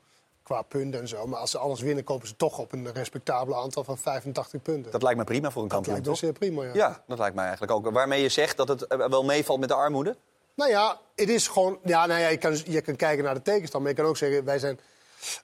qua 0.42 0.62
punten 0.62 1.00
en 1.00 1.08
zo. 1.08 1.26
Maar 1.26 1.38
als 1.40 1.50
ze 1.50 1.58
alles 1.58 1.80
winnen, 1.80 2.04
kopen 2.04 2.28
ze 2.28 2.36
toch 2.36 2.58
op 2.58 2.72
een 2.72 2.92
respectabel 2.92 3.56
aantal 3.62 3.84
van 3.84 3.98
85 3.98 4.62
punten. 4.62 4.92
Dat 4.92 5.02
lijkt 5.02 5.18
me 5.18 5.24
prima 5.24 5.50
voor 5.50 5.62
een 5.62 5.68
Dat 5.68 5.76
kampioen, 5.84 5.94
lijkt 6.04 6.22
me 6.22 6.28
toch? 6.28 6.38
zeer 6.40 6.50
prima, 6.50 6.64
ja. 6.64 6.70
Ja, 6.88 7.02
dat 7.06 7.18
lijkt 7.18 7.34
mij 7.34 7.44
eigenlijk 7.46 7.72
ook. 7.72 7.90
Waarmee 7.90 8.22
je 8.22 8.28
zegt 8.28 8.56
dat 8.56 8.68
het 8.68 8.84
wel 9.08 9.24
meevalt 9.24 9.60
met 9.60 9.68
de 9.68 9.74
armoede? 9.74 10.16
Nou 10.54 10.70
ja, 10.70 11.00
het 11.14 11.28
is 11.28 11.48
gewoon... 11.48 11.78
Ja, 11.84 12.06
nou 12.06 12.20
ja, 12.20 12.28
je, 12.28 12.36
kan, 12.36 12.58
je 12.64 12.80
kan 12.80 12.96
kijken 12.96 13.24
naar 13.24 13.34
de 13.34 13.42
tegenstand, 13.42 13.82
maar 13.82 13.92
je 13.92 13.98
kan 13.98 14.08
ook 14.08 14.16
zeggen... 14.16 14.44
wij 14.44 14.58
zijn, 14.58 14.80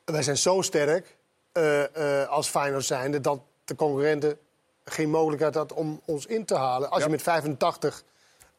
wij 0.05 0.23
zijn 0.23 0.37
zo 0.37 0.63
sterk 0.63 1.17
eh, 1.53 2.23
eh, 2.23 2.29
als 2.29 2.49
Feyenoord 2.49 2.85
zijnde... 2.85 3.21
dat 3.21 3.41
de 3.65 3.75
concurrenten 3.75 4.39
geen 4.85 5.11
mogelijkheid 5.11 5.55
had 5.55 5.73
om 5.73 6.01
ons 6.05 6.27
in 6.27 6.45
te 6.45 6.55
halen. 6.55 6.91
Als 6.91 7.03
je 7.03 7.09
met 7.09 7.23
85 7.23 8.03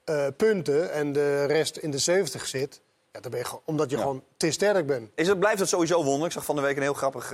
eh, 0.04 0.28
punten 0.38 0.92
en 0.92 1.14
de 1.14 1.46
rest 1.46 1.78
in 1.78 1.92
de 1.92 1.98
70 1.98 2.46
zit... 2.46 2.82
Ja, 3.12 3.20
dan 3.20 3.32
ben 3.32 3.40
je 3.40 3.46
omdat 3.66 3.90
je 3.90 3.96
Ja. 3.96 4.02
gewoon 4.02 4.24
te 4.38 4.52
sterk 4.52 4.86
bent. 4.88 5.10
Is 5.16 5.28
het, 5.28 5.40
blijft 5.40 5.60
het 5.60 5.70
sowieso 5.70 5.96
wonderlijk? 5.96 6.26
Ik 6.26 6.32
zag 6.32 6.46
van 6.46 6.56
de 6.56 6.62
week 6.62 6.76
een 6.76 6.82
heel 6.82 6.94
grappig 6.94 7.30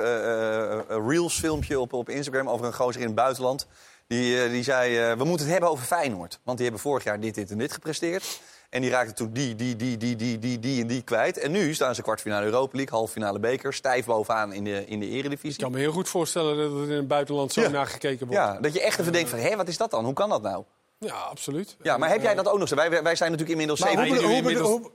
Reels-filmpje 0.88 1.80
op, 1.80 1.94
op 1.94 2.10
Instagram 2.10 2.50
over 2.50 2.66
een 2.66 2.74
gozer 2.74 3.02
in 3.02 3.08
het 3.08 3.16
buitenland. 3.16 3.68
Die, 4.08 4.50
die 4.50 4.64
zei, 4.64 5.16
we 5.16 5.24
moeten 5.24 5.46
het 5.46 5.52
hebben 5.52 5.70
over 5.70 5.86
Feyenoord. 5.86 6.40
Want 6.44 6.58
die 6.58 6.66
hebben 6.68 6.84
vorig 6.84 7.04
jaar 7.04 7.20
dit, 7.20 7.36
dit 7.36 7.52
en 7.52 7.58
dit 7.58 7.72
gepresteerd. 7.72 8.40
En 8.76 8.82
die 8.82 8.90
raakten 8.90 9.16
toen 9.16 9.30
die, 9.34 9.56
die, 9.56 9.76
die, 9.76 9.98
die, 9.98 10.16
die, 10.16 10.40
die, 10.40 10.60
die 10.60 10.82
en 10.82 10.88
die 10.88 11.02
kwijt. 11.02 11.38
En 11.38 11.52
nu 11.52 11.74
staan 11.74 11.96
ze 11.96 12.02
kwartfinale 12.02 12.46
Europa 12.46 12.78
League, 12.78 12.98
halffinale 12.98 13.40
beker. 13.40 13.74
Stijf 13.74 14.06
bovenaan 14.06 14.54
in 14.54 14.64
de, 14.64 14.86
in 14.86 15.00
de 15.00 15.08
Ik 15.10 15.14
eredivisie. 15.14 15.62
kan 15.62 15.72
me 15.72 15.78
heel 15.80 15.92
goed 15.92 16.10
voorstellen 16.10 16.58
dat 16.58 16.72
er 16.82 16.90
in 16.92 16.98
het 16.98 17.08
buitenland 17.08 17.54
zo 17.54 17.62
Ja. 17.62 17.70
naar 17.70 17.88
gekeken 17.88 18.28
wordt. 18.28 18.42
Ja, 18.42 18.58
dat 18.62 18.74
je 18.74 18.82
echt 18.82 19.00
even 19.00 19.12
denkt 19.12 19.30
van, 19.30 19.40
hé, 19.40 19.56
wat 19.56 19.68
is 19.68 19.78
dat 19.78 19.92
dan? 19.92 20.06
Hoe 20.06 20.14
kan 20.14 20.30
dat 20.30 20.42
nou? 20.42 20.64
Ja, 21.00 21.14
absoluut. 21.16 21.78
Ja, 21.82 21.98
maar 21.98 22.10
heb 22.10 22.22
jij 22.22 22.36
dat 22.36 22.48
ook 22.48 22.60
nog 22.60 22.68
zo? 22.68 22.76
Wij, 22.76 22.90
wij 22.90 23.16
zijn 23.16 23.32
natuurlijk 23.32 23.60
inmiddels 23.60 23.80
Maar 23.80 23.90
zeven... 24.06 24.26
hoe, 24.26 24.42
hoe, 24.44 24.58
hoe- 24.58 24.92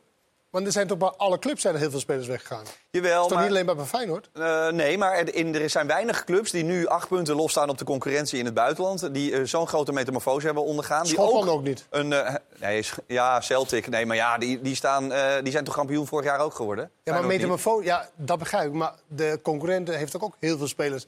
want 0.50 0.66
er 0.66 0.72
zijn 0.72 0.86
toch 0.86 0.98
bij 0.98 1.08
alle 1.16 1.38
clubs 1.38 1.62
zijn 1.62 1.74
er 1.74 1.80
heel 1.80 1.90
veel 1.90 2.00
spelers 2.00 2.26
weggegaan. 2.26 2.60
Het 2.64 2.76
Jawel, 2.90 3.22
is 3.22 3.28
toch 3.28 3.38
maar... 3.38 3.48
niet 3.48 3.58
alleen 3.58 3.76
bij 3.76 3.84
Feyenoord? 3.84 4.28
Eh, 4.32 4.68
nee, 4.68 4.98
maar 4.98 5.12
er, 5.16 5.34
in, 5.34 5.54
er 5.54 5.70
zijn 5.70 5.86
weinig 5.86 6.24
clubs 6.24 6.50
die 6.50 6.64
nu 6.64 6.86
acht 6.86 7.08
punten 7.08 7.34
losstaan 7.36 7.68
op 7.68 7.78
de 7.78 7.84
concurrentie 7.84 8.38
in 8.38 8.44
het 8.44 8.54
buitenland. 8.54 9.14
Die 9.14 9.32
eh, 9.32 9.40
zo'n 9.44 9.66
grote 9.68 9.92
metamorfose 9.92 10.46
hebben 10.46 10.64
ondergaan. 10.64 11.06
Schotland 11.06 11.48
ook 11.48 11.62
niet. 11.62 11.86
Een, 11.90 12.12
eh, 12.12 12.34
nee, 12.58 12.86
ja, 13.06 13.40
Celtic. 13.40 13.88
Nee, 13.88 14.06
maar 14.06 14.16
ja, 14.16 14.38
die, 14.38 14.60
die, 14.60 14.74
staan, 14.74 15.08
die 15.42 15.52
zijn 15.52 15.64
toch 15.64 15.74
kampioen 15.74 16.06
vorig 16.06 16.24
jaar 16.26 16.38
ook 16.40 16.54
geworden? 16.54 16.90
Ja, 17.04 17.12
maar 17.12 17.24
metamorfose, 17.24 17.84
ja, 17.84 18.08
dat 18.16 18.38
begrijp 18.38 18.66
ik. 18.68 18.72
Maar 18.74 18.94
de 19.06 19.38
concurrenten 19.42 19.96
heeft 19.98 20.16
ook, 20.16 20.22
ook 20.22 20.36
heel 20.40 20.58
veel 20.58 20.68
spelers 20.68 21.06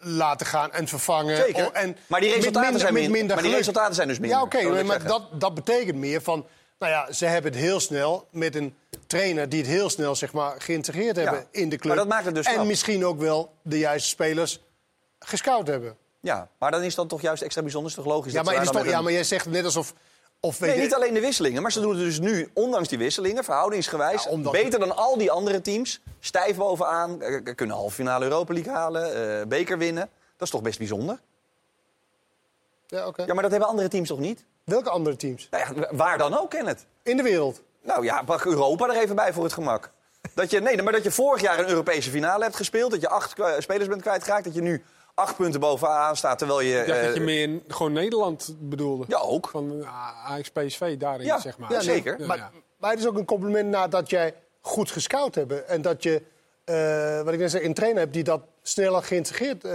laten 0.00 0.46
gaan 0.46 0.72
en 0.72 0.88
vervangen. 0.88 1.36
Zeker. 1.36 1.66
Oh, 1.66 1.70
en 1.72 1.96
Maar 2.06 2.20
die 2.20 2.28
resultaten 2.34 2.60
minder- 2.60 2.80
zijn 2.80 2.94
min- 2.94 3.10
minder 3.10 3.34
maar 3.36 3.44
die 3.44 3.54
resultaten 3.54 3.94
zijn 3.94 4.08
dus 4.08 4.18
minder, 4.18 4.38
Ja, 4.38 4.44
oké, 4.44 4.82
maar 4.84 5.04
dat, 5.06 5.22
dat 5.32 5.54
betekent 5.54 5.96
meer 5.98 6.22
van... 6.22 6.46
Nou 6.78 6.92
ja, 6.92 7.12
ze 7.12 7.26
hebben 7.26 7.52
het 7.52 7.60
heel 7.60 7.80
snel 7.80 8.26
met 8.30 8.54
een 8.54 8.76
trainer 9.06 9.48
die 9.48 9.60
het 9.60 9.68
heel 9.70 9.90
snel 9.90 10.14
zeg 10.14 10.32
maar, 10.32 10.60
geïntegreerd 10.60 11.16
hebben 11.16 11.46
in 11.50 11.68
de 11.68 11.76
club. 11.76 11.86
maar 11.86 11.96
dat 11.96 12.08
maakt 12.08 12.24
het 12.24 12.34
dus 12.34 12.46
en 12.46 12.52
knap. 12.54 12.66
misschien 12.66 13.04
ook 13.06 13.18
wel 13.18 13.52
de 13.62 13.78
juiste 13.78 14.08
spelers 14.08 14.60
gescout 15.18 15.66
hebben. 15.66 15.96
Ja, 16.20 16.48
maar 16.58 16.70
dan 16.70 16.82
is 16.82 16.94
dat 16.94 17.08
toch 17.08 17.20
juist 17.20 17.42
extra 17.42 17.62
bijzonder. 17.62 17.90
Is 17.90 17.96
toch 17.96 18.06
logisch 18.06 18.32
Ja 18.32 18.42
dat 18.42 18.52
maar, 18.52 18.62
is 18.62 18.68
toch, 18.70 18.82
dan 18.82 18.88
ja, 18.90 19.00
maar 19.02 19.12
jij 19.12 19.24
zegt 19.24 19.46
net 19.46 19.64
alsof... 19.64 19.94
Of 20.40 20.58
weet 20.58 20.70
Nee, 20.74 20.80
niet 20.80 20.94
alleen 20.94 21.14
de 21.14 21.20
wisselingen, 21.20 21.62
maar 21.62 21.72
ze 21.72 21.80
doen 21.80 21.90
het 21.90 21.98
dus 21.98 22.18
nu, 22.20 22.50
ondanks 22.54 22.88
die 22.88 22.98
wisselingen, 22.98 23.44
verhoudingsgewijs, 23.44 24.24
Ja, 24.24 24.30
omdat- 24.30 24.52
beter 24.52 24.78
dan 24.78 24.96
al 24.96 25.18
die 25.18 25.30
andere 25.30 25.60
teams. 25.60 26.00
Stijf 26.20 26.56
bovenaan, 26.56 27.22
eh, 27.22 27.54
kunnen 27.54 27.76
halve 27.76 27.94
finale 27.94 28.24
Europa 28.24 28.52
League 28.54 28.72
halen, 28.72 29.38
eh, 29.40 29.46
beker 29.46 29.78
winnen. 29.78 30.10
Dat 30.36 30.46
is 30.46 30.50
toch 30.50 30.62
best 30.62 30.78
bijzonder? 30.78 31.20
Ja, 32.86 33.06
oké. 33.06 33.22
Ja, 33.24 33.32
maar 33.34 33.42
dat 33.42 33.50
hebben 33.50 33.68
andere 33.68 33.88
teams 33.88 34.08
toch 34.08 34.18
niet? 34.18 34.44
Welke 34.66 34.90
andere 34.90 35.16
teams? 35.16 35.48
Nou 35.50 35.64
ja, 35.80 35.88
waar 35.96 36.18
dan 36.18 36.38
ook, 36.38 36.50
ken 36.50 36.66
het. 36.66 36.86
In 37.02 37.16
de 37.16 37.22
wereld? 37.22 37.62
Nou 37.82 38.04
ja, 38.04 38.22
pak 38.22 38.44
Europa 38.44 38.88
er 38.88 38.96
even 39.02 39.16
bij 39.16 39.32
voor 39.32 39.44
het 39.44 39.52
gemak. 39.52 39.90
Dat 40.34 40.50
je, 40.50 40.60
nee, 40.60 40.82
maar 40.82 40.92
dat 40.92 41.02
je 41.02 41.10
vorig 41.10 41.42
jaar 41.42 41.58
een 41.58 41.68
Europese 41.68 42.10
finale 42.10 42.44
hebt 42.44 42.56
gespeeld, 42.56 42.90
dat 42.90 43.00
je 43.00 43.08
acht 43.08 43.34
spelers 43.58 43.88
bent 43.88 44.02
kwijtgeraakt, 44.02 44.44
dat 44.44 44.54
je 44.54 44.60
nu 44.62 44.84
acht 45.14 45.36
punten 45.36 45.60
bovenaan 45.60 46.16
staat, 46.16 46.38
terwijl 46.38 46.60
je... 46.60 46.84
Dacht 46.86 47.02
dat 47.02 47.14
je 47.14 47.20
eh, 47.20 47.26
meer 47.26 47.60
gewoon 47.68 47.92
Nederland 47.92 48.54
bedoelde. 48.58 49.04
Ja, 49.08 49.18
ook. 49.18 49.48
Van 49.48 49.72
uh, 49.72 50.26
Ajax 50.26 50.50
PSV 50.50 50.96
daarin, 50.96 51.26
Ja, 51.26 51.38
zeg 51.38 51.58
maar. 51.58 51.72
ja, 51.72 51.80
zeker. 51.80 52.20
Ja, 52.20 52.26
Maar, 52.26 52.36
ja. 52.36 52.50
maar 52.78 52.90
het 52.90 52.98
is 52.98 53.06
ook 53.06 53.16
een 53.16 53.24
compliment 53.24 53.68
nadat 53.68 54.10
jij 54.10 54.34
goed 54.60 54.90
gescout 54.90 55.34
hebt. 55.34 55.64
En 55.64 55.82
dat 55.82 56.02
je, 56.02 56.22
eh, 56.66 57.22
wat 57.22 57.32
ik 57.32 57.38
net 57.38 57.50
zei, 57.50 57.64
een 57.64 57.74
trainer 57.74 58.00
hebt 58.00 58.12
die 58.12 58.24
dat 58.24 58.40
sneller 58.62 59.02
geïntegreerd 59.02 59.64
eh, 59.64 59.72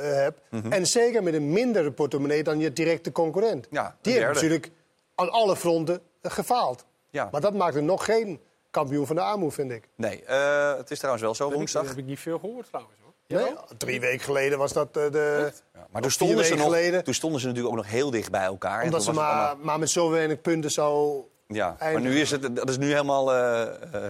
hebt. 0.00 0.40
Mhm. 0.50 0.72
En 0.72 0.86
zeker 0.86 1.22
met 1.22 1.34
een 1.34 1.52
mindere 1.52 1.92
portemonnee 1.92 2.42
dan 2.42 2.58
je 2.58 2.72
directe 2.72 3.12
concurrent. 3.12 3.66
Ja, 3.70 3.96
die 4.00 4.12
hebben 4.12 4.32
derde. 4.32 4.48
natuurlijk 4.48 4.70
aan 5.14 5.30
alle 5.30 5.56
fronten 5.56 6.00
gefaald. 6.22 6.84
Ja. 7.10 7.28
Maar 7.32 7.40
dat 7.40 7.54
maakt 7.54 7.74
er 7.74 7.82
nog 7.82 8.04
geen 8.04 8.40
kampioen 8.70 9.06
van 9.06 9.16
de 9.16 9.22
armoede, 9.22 9.54
vind 9.54 9.70
ik. 9.70 9.88
Nee, 9.96 10.22
eh, 10.24 10.76
het 10.76 10.90
is 10.90 10.96
trouwens 10.98 11.24
wel 11.24 11.34
zo 11.34 11.48
Dat 11.48 11.54
woensdag. 11.56 11.88
heb 11.88 11.98
ik 11.98 12.04
niet 12.04 12.20
veel 12.20 12.38
gehoord 12.38 12.66
trouwens. 12.68 12.96
Hoor. 13.02 13.40
Nee, 13.40 13.54
drie 13.76 14.00
weken 14.00 14.24
geleden 14.24 14.58
was 14.58 14.72
dat 14.72 14.96
eh, 14.96 15.10
de... 15.10 15.52
Maar 15.90 16.02
toen 16.02 16.10
stonden, 16.10 16.44
ze 16.44 16.54
nog, 16.54 16.62
geleden. 16.64 17.04
toen 17.04 17.14
stonden 17.14 17.40
ze 17.40 17.46
natuurlijk 17.46 17.74
ook 17.74 17.80
nog 17.82 17.90
heel 17.90 18.10
dicht 18.10 18.30
bij 18.30 18.42
elkaar. 18.44 18.78
En 18.80 18.84
Omdat 18.84 19.02
ze 19.04 19.12
maar, 19.12 19.30
allemaal- 19.30 19.56
maar 19.60 19.78
met 19.78 19.90
zo 19.90 20.10
weinig 20.10 20.40
punten 20.40 20.70
zou... 20.70 21.20
Ja, 21.46 21.76
maar 21.80 22.00
nu 22.00 22.20
is 22.20 22.30
het, 22.30 22.56
dat 22.56 22.68
is 22.68 22.78
nu 22.78 22.86
helemaal 22.90 23.32
eh, 23.32 23.62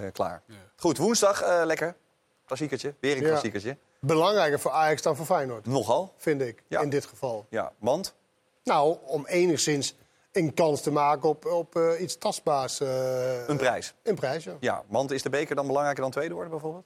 eh, 0.07 0.13
klaar. 0.13 0.43
Goed, 0.77 0.99
woensdag 0.99 1.43
eh, 1.43 1.61
lekker. 1.65 1.95
Klassiekertje, 2.57 2.95
weer 3.01 3.17
een 3.17 3.23
Ja. 3.23 3.29
klassiekertje. 3.29 3.77
Belangrijker 4.01 4.61
voor 4.61 4.71
Ajax 4.71 5.03
dan 5.03 5.17
voor 5.17 5.27
Feyenoord, 5.27 5.67
Nogal. 5.67 6.15
vind 6.17 6.41
ik, 6.41 6.63
Ja. 6.69 6.81
in 6.81 6.89
dit 6.89 7.05
geval. 7.07 7.47
Ja, 7.49 7.73
want? 7.79 8.15
Nou, 8.65 8.97
om 9.07 9.27
enigszins 9.27 9.95
een 10.33 10.55
kans 10.55 10.81
te 10.81 10.91
maken 10.91 11.29
op, 11.29 11.47
op 11.47 11.77
eh, 11.77 12.01
iets 12.01 12.17
tastbaars. 12.19 12.81
eh, 12.81 13.49
Een 13.49 13.57
prijs. 13.57 13.95
Een 14.03 14.15
prijs, 14.15 14.45
ja. 14.45 14.57
Ja, 14.61 14.83
want 14.89 15.11
is 15.11 15.23
de 15.23 15.31
beker 15.31 15.55
dan 15.57 15.67
belangrijker 15.67 16.03
dan 16.03 16.11
tweede 16.13 16.35
worden 16.35 16.51
bijvoorbeeld? 16.53 16.85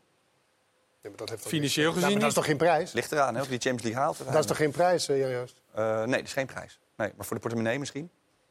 Maar 1.02 1.16
dat 1.16 1.28
heeft 1.30 1.46
Financieel 1.46 1.92
gezien 1.92 2.10
maar 2.10 2.18
dat 2.20 2.28
is 2.28 2.34
toch 2.34 2.44
geen 2.44 2.56
prijs? 2.56 2.92
Ligt 2.92 3.12
eraan, 3.12 3.34
hè, 3.34 3.40
of 3.40 3.46
die 3.48 3.58
Champions 3.60 3.82
League 3.82 4.02
haalt. 4.02 4.18
Dat 4.32 4.40
is 4.42 4.46
toch 4.46 4.56
geen 4.56 4.70
prijs, 4.70 5.06
Joost? 5.06 5.60
Eh, 5.74 5.96
nee, 6.04 6.16
dat 6.16 6.26
is 6.26 6.32
geen 6.32 6.46
prijs. 6.46 6.78
Nee, 6.96 7.12
maar 7.16 7.26
voor 7.26 7.34
de 7.36 7.42
portemonnee 7.42 7.78
misschien? 7.78 8.10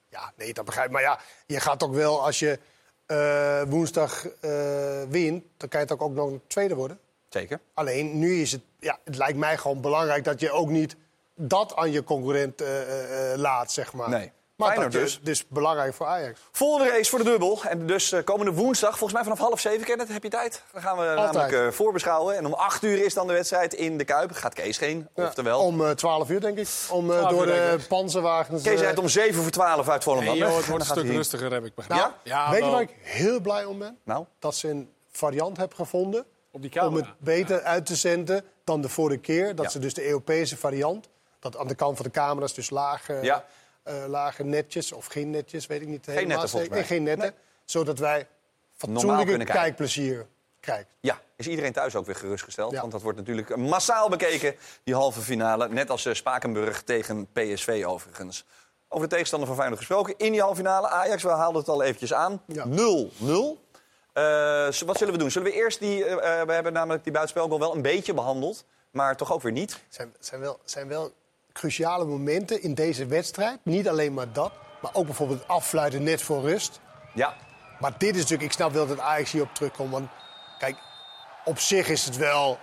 Ja, 0.09 0.31
nee, 0.35 0.53
dat 0.53 0.65
begrijp 0.65 0.87
ik. 0.87 0.93
Maar 0.93 1.01
ja, 1.01 1.19
je 1.45 1.59
gaat 1.59 1.83
ook 1.83 1.93
wel, 1.93 2.23
als 2.25 2.39
je 2.39 2.59
eh, 3.05 3.61
woensdag 3.67 4.27
eh, 4.27 5.01
wint... 5.09 5.43
dan 5.57 5.69
kan 5.69 5.79
je 5.79 5.85
toch 5.85 5.99
ook 5.99 6.13
nog 6.13 6.29
een 6.29 6.41
tweede 6.47 6.75
worden? 6.75 6.99
Zeker. 7.29 7.59
Alleen, 7.73 8.19
nu 8.19 8.41
is 8.41 8.51
het... 8.51 8.61
Ja, 8.79 8.97
het 9.03 9.15
lijkt 9.17 9.37
mij 9.37 9.57
gewoon 9.57 9.81
belangrijk 9.81 10.23
dat 10.23 10.39
je 10.39 10.51
ook 10.51 10.69
niet 10.69 10.95
dat 11.35 11.75
aan 11.75 11.91
je 11.91 12.03
concurrent 12.03 12.61
eh, 12.61 12.81
eh, 12.81 13.31
eh, 13.33 13.39
laat, 13.39 13.71
zeg 13.71 13.93
maar. 13.93 14.09
Nee. 14.09 14.31
Maar 14.55 14.67
Feyenoord 14.67 14.91
dat 14.93 15.01
dus. 15.01 15.19
dus 15.23 15.47
belangrijk 15.47 15.93
voor 15.93 16.05
Ajax. 16.05 16.39
Volgende 16.51 16.91
race 16.91 17.09
voor 17.09 17.19
de 17.19 17.25
dubbel. 17.25 17.59
En 17.63 17.87
dus 17.87 18.11
eh, 18.11 18.23
komende 18.23 18.51
woensdag, 18.53 18.89
volgens 18.89 19.13
mij 19.13 19.23
vanaf 19.23 19.39
half 19.39 19.59
zeven, 19.59 19.85
Kenneth, 19.85 20.07
heb 20.07 20.23
je 20.23 20.29
tijd? 20.29 20.63
Dan 20.71 20.81
gaan 20.81 20.97
we 20.97 21.03
namelijk 21.03 21.51
eh, 21.51 21.67
voorbeschouwen. 21.67 22.37
En 22.37 22.45
om 22.45 22.53
acht 22.53 22.83
uur 22.83 23.05
is 23.05 23.13
dan 23.13 23.27
de 23.27 23.33
wedstrijd 23.33 23.73
in 23.73 23.97
de 23.97 24.03
Kuip. 24.03 24.31
Gaat 24.31 24.53
Kees 24.53 24.79
heen, 24.79 25.07
Ja, 25.15 25.25
oftewel. 25.25 25.59
Om 25.59 25.85
eh 25.85 25.91
12 25.91 26.29
uur, 26.29 26.41
denk 26.41 26.57
ik. 26.57 26.67
Om, 26.89 27.11
eh, 27.11 27.17
12 27.17 27.31
door 27.31 27.45
de 27.45 27.75
ik. 27.79 27.87
panzerwagens... 27.87 28.63
Kees 28.63 28.79
rijdt 28.79 28.99
om 28.99 29.07
zeven 29.07 29.41
voor 29.41 29.51
twaalf 29.51 29.89
uit 29.89 30.03
Volendam. 30.03 30.37
Nee, 30.37 30.49
het 30.49 30.65
wordt 30.67 30.89
een 30.89 30.91
stuk 30.91 31.07
rustiger, 31.07 31.51
heb 31.51 31.65
ik 31.65 31.75
begrepen. 31.75 32.03
Nou, 32.03 32.13
Ja, 32.23 32.51
weet 32.51 32.63
je 32.63 32.69
waar 32.69 32.81
ik 32.81 32.95
heel 33.01 33.39
blij 33.39 33.65
om 33.65 33.79
ben? 33.79 33.97
Nou, 34.03 34.25
Dat 34.39 34.55
ze 34.55 34.69
een 34.69 34.89
variant 35.11 35.57
hebben 35.57 35.77
gevonden 35.77 36.25
Op 36.55 36.61
die 36.61 36.81
om 36.81 36.95
het 36.95 37.05
beter 37.17 37.61
uit 37.61 37.85
te 37.85 37.95
zenden 37.95 38.43
dan 38.63 38.81
de 38.81 38.89
vorige 38.89 39.19
keer. 39.19 39.55
Dat 39.55 39.71
ze 39.71 39.79
dus 39.79 39.93
de 39.93 40.05
Europese 40.07 40.57
variant, 40.57 41.09
dat 41.39 41.57
aan 41.57 41.67
de 41.67 41.75
kant 41.75 41.95
van 41.95 42.05
de 42.05 42.11
camera's 42.11 42.53
dus 42.53 42.69
lage, 42.69 43.19
Ja. 43.21 43.45
eh, 43.83 44.03
lage 44.07 44.43
netjes 44.43 44.91
of 44.91 45.05
geen 45.05 45.29
netjes, 45.29 45.65
weet 45.67 45.81
ik 45.81 45.87
niet 45.87 46.05
helemaal 46.05 46.27
netten, 46.27 46.49
volgens. 46.49 46.69
Nee, 46.71 46.79
mij. 46.79 46.87
geen 46.87 47.03
netten. 47.03 47.33
Zodat 47.65 47.99
wij 47.99 48.27
fatsoenlijke 48.75 49.43
kijkplezier 49.43 50.27
krijgen. 50.59 50.87
Ja, 50.99 51.21
is 51.35 51.47
iedereen 51.47 51.73
thuis 51.73 51.95
ook 51.95 52.05
weer 52.05 52.15
gerustgesteld? 52.15 52.71
Ja. 52.71 52.79
Want 52.79 52.91
dat 52.91 53.01
wordt 53.01 53.17
natuurlijk 53.17 53.55
massaal 53.55 54.09
bekeken, 54.09 54.55
die 54.83 54.95
halve 54.95 55.21
finale. 55.21 55.69
Net 55.69 55.89
als 55.89 56.05
eh, 56.05 56.13
Spakenburg 56.13 56.83
tegen 56.83 57.27
PSV 57.31 57.83
overigens. 57.87 58.45
Over 58.87 59.07
de 59.07 59.13
tegenstander 59.13 59.47
van 59.47 59.57
Feyenoord 59.57 59.79
gesproken. 59.81 60.13
In 60.17 60.31
die 60.31 60.41
halve 60.41 60.55
finale, 60.55 60.87
Ajax, 60.89 61.23
we 61.23 61.29
haalden 61.29 61.59
het 61.59 61.69
al 61.69 61.83
eventjes 61.83 62.13
aan. 62.13 62.41
0-0. 62.47 62.53
Ja. 62.53 62.63
Eh, 62.63 62.67
z- 63.27 63.55
wat 64.85 64.97
zullen 64.97 65.13
we 65.13 65.19
doen? 65.19 65.31
Zullen 65.31 65.51
we 65.51 65.57
eerst 65.57 65.79
die... 65.79 66.05
eh, 66.05 66.41
eh, 66.41 66.47
we 66.47 66.53
hebben 66.53 66.73
namelijk 66.73 67.03
die 67.03 67.13
buitenspelgoal 67.13 67.59
wel 67.59 67.75
een 67.75 67.81
beetje 67.81 68.13
behandeld. 68.13 68.65
Maar 68.91 69.15
toch 69.15 69.33
ook 69.33 69.41
weer 69.41 69.51
niet. 69.51 69.79
zijn, 69.89 70.13
zijn, 70.19 70.41
wel, 70.41 70.59
zijn 70.63 70.87
wel 70.87 71.13
cruciale 71.53 72.05
momenten 72.05 72.61
in 72.61 72.73
deze 72.73 73.05
wedstrijd. 73.05 73.59
Niet 73.63 73.87
alleen 73.89 74.13
maar 74.13 74.31
dat, 74.33 74.51
maar 74.81 74.91
ook 74.93 75.05
bijvoorbeeld 75.05 75.39
het 75.39 75.47
afsluiten 75.47 76.03
net 76.03 76.21
voor 76.21 76.41
rust. 76.41 76.79
Ja, 77.13 77.33
Maar 77.79 77.93
dit 77.97 78.15
is 78.15 78.21
natuurlijk, 78.21 78.49
ik 78.49 78.51
snap 78.51 78.71
wel 78.71 78.87
dat 78.87 78.99
Ajax 78.99 79.31
hierop 79.31 79.53
terugkomt. 79.53 79.91
Want 79.91 80.09
kijk, 80.59 80.75
op 81.45 81.59
zich 81.59 81.87
is 81.87 82.05
het 82.05 82.17
wel 82.17 82.59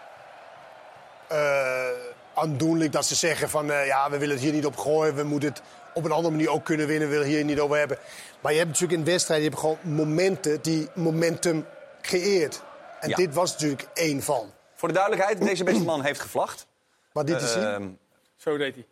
eh, 1.29 1.89
aandoenlijk 2.35 2.93
dat 2.93 3.07
ze 3.07 3.15
zeggen 3.15 3.51
van 3.51 3.71
eh, 3.71 3.87
ja, 3.87 4.11
we 4.11 4.19
willen 4.19 4.35
het 4.35 4.45
hier 4.45 4.53
niet 4.53 4.67
op 4.67 4.77
gooien. 4.77 5.15
We 5.15 5.23
moeten 5.23 5.49
het 5.49 5.63
op 5.95 6.05
een 6.05 6.13
andere 6.13 6.35
manier 6.35 6.51
ook 6.51 6.65
kunnen 6.65 6.87
winnen. 6.87 7.09
We 7.09 7.15
willen 7.15 7.29
het 7.29 7.37
hier 7.37 7.45
niet 7.45 7.61
over 7.61 7.79
hebben. 7.79 7.99
Maar 8.43 8.53
je 8.53 8.59
hebt 8.59 8.71
natuurlijk 8.71 8.99
in 8.99 9.05
wedstrijden, 9.07 9.45
je 9.45 9.51
hebt 9.51 9.63
gewoon 9.63 9.97
momenten 9.97 10.63
die 10.63 10.89
momentum 10.95 11.67
creëert. 12.01 12.63
En 13.01 13.09
Ja. 13.09 13.17
dit 13.17 13.35
was 13.35 13.53
natuurlijk 13.53 13.89
één 13.95 14.23
van. 14.23 14.51
voor 14.75 14.89
de 14.93 14.99
duidelijkheid, 14.99 15.43
deze 15.49 15.65
beste 15.65 15.85
man 15.85 16.03
heeft 16.03 16.21
gevlacht. 16.21 16.67
Maar 17.13 17.25
dit 17.25 17.41
is 17.43 17.53
zien. 17.53 17.63
Ehm, 17.63 17.89
Zo 18.37 18.57
deed 18.57 18.75
hij. 18.75 18.87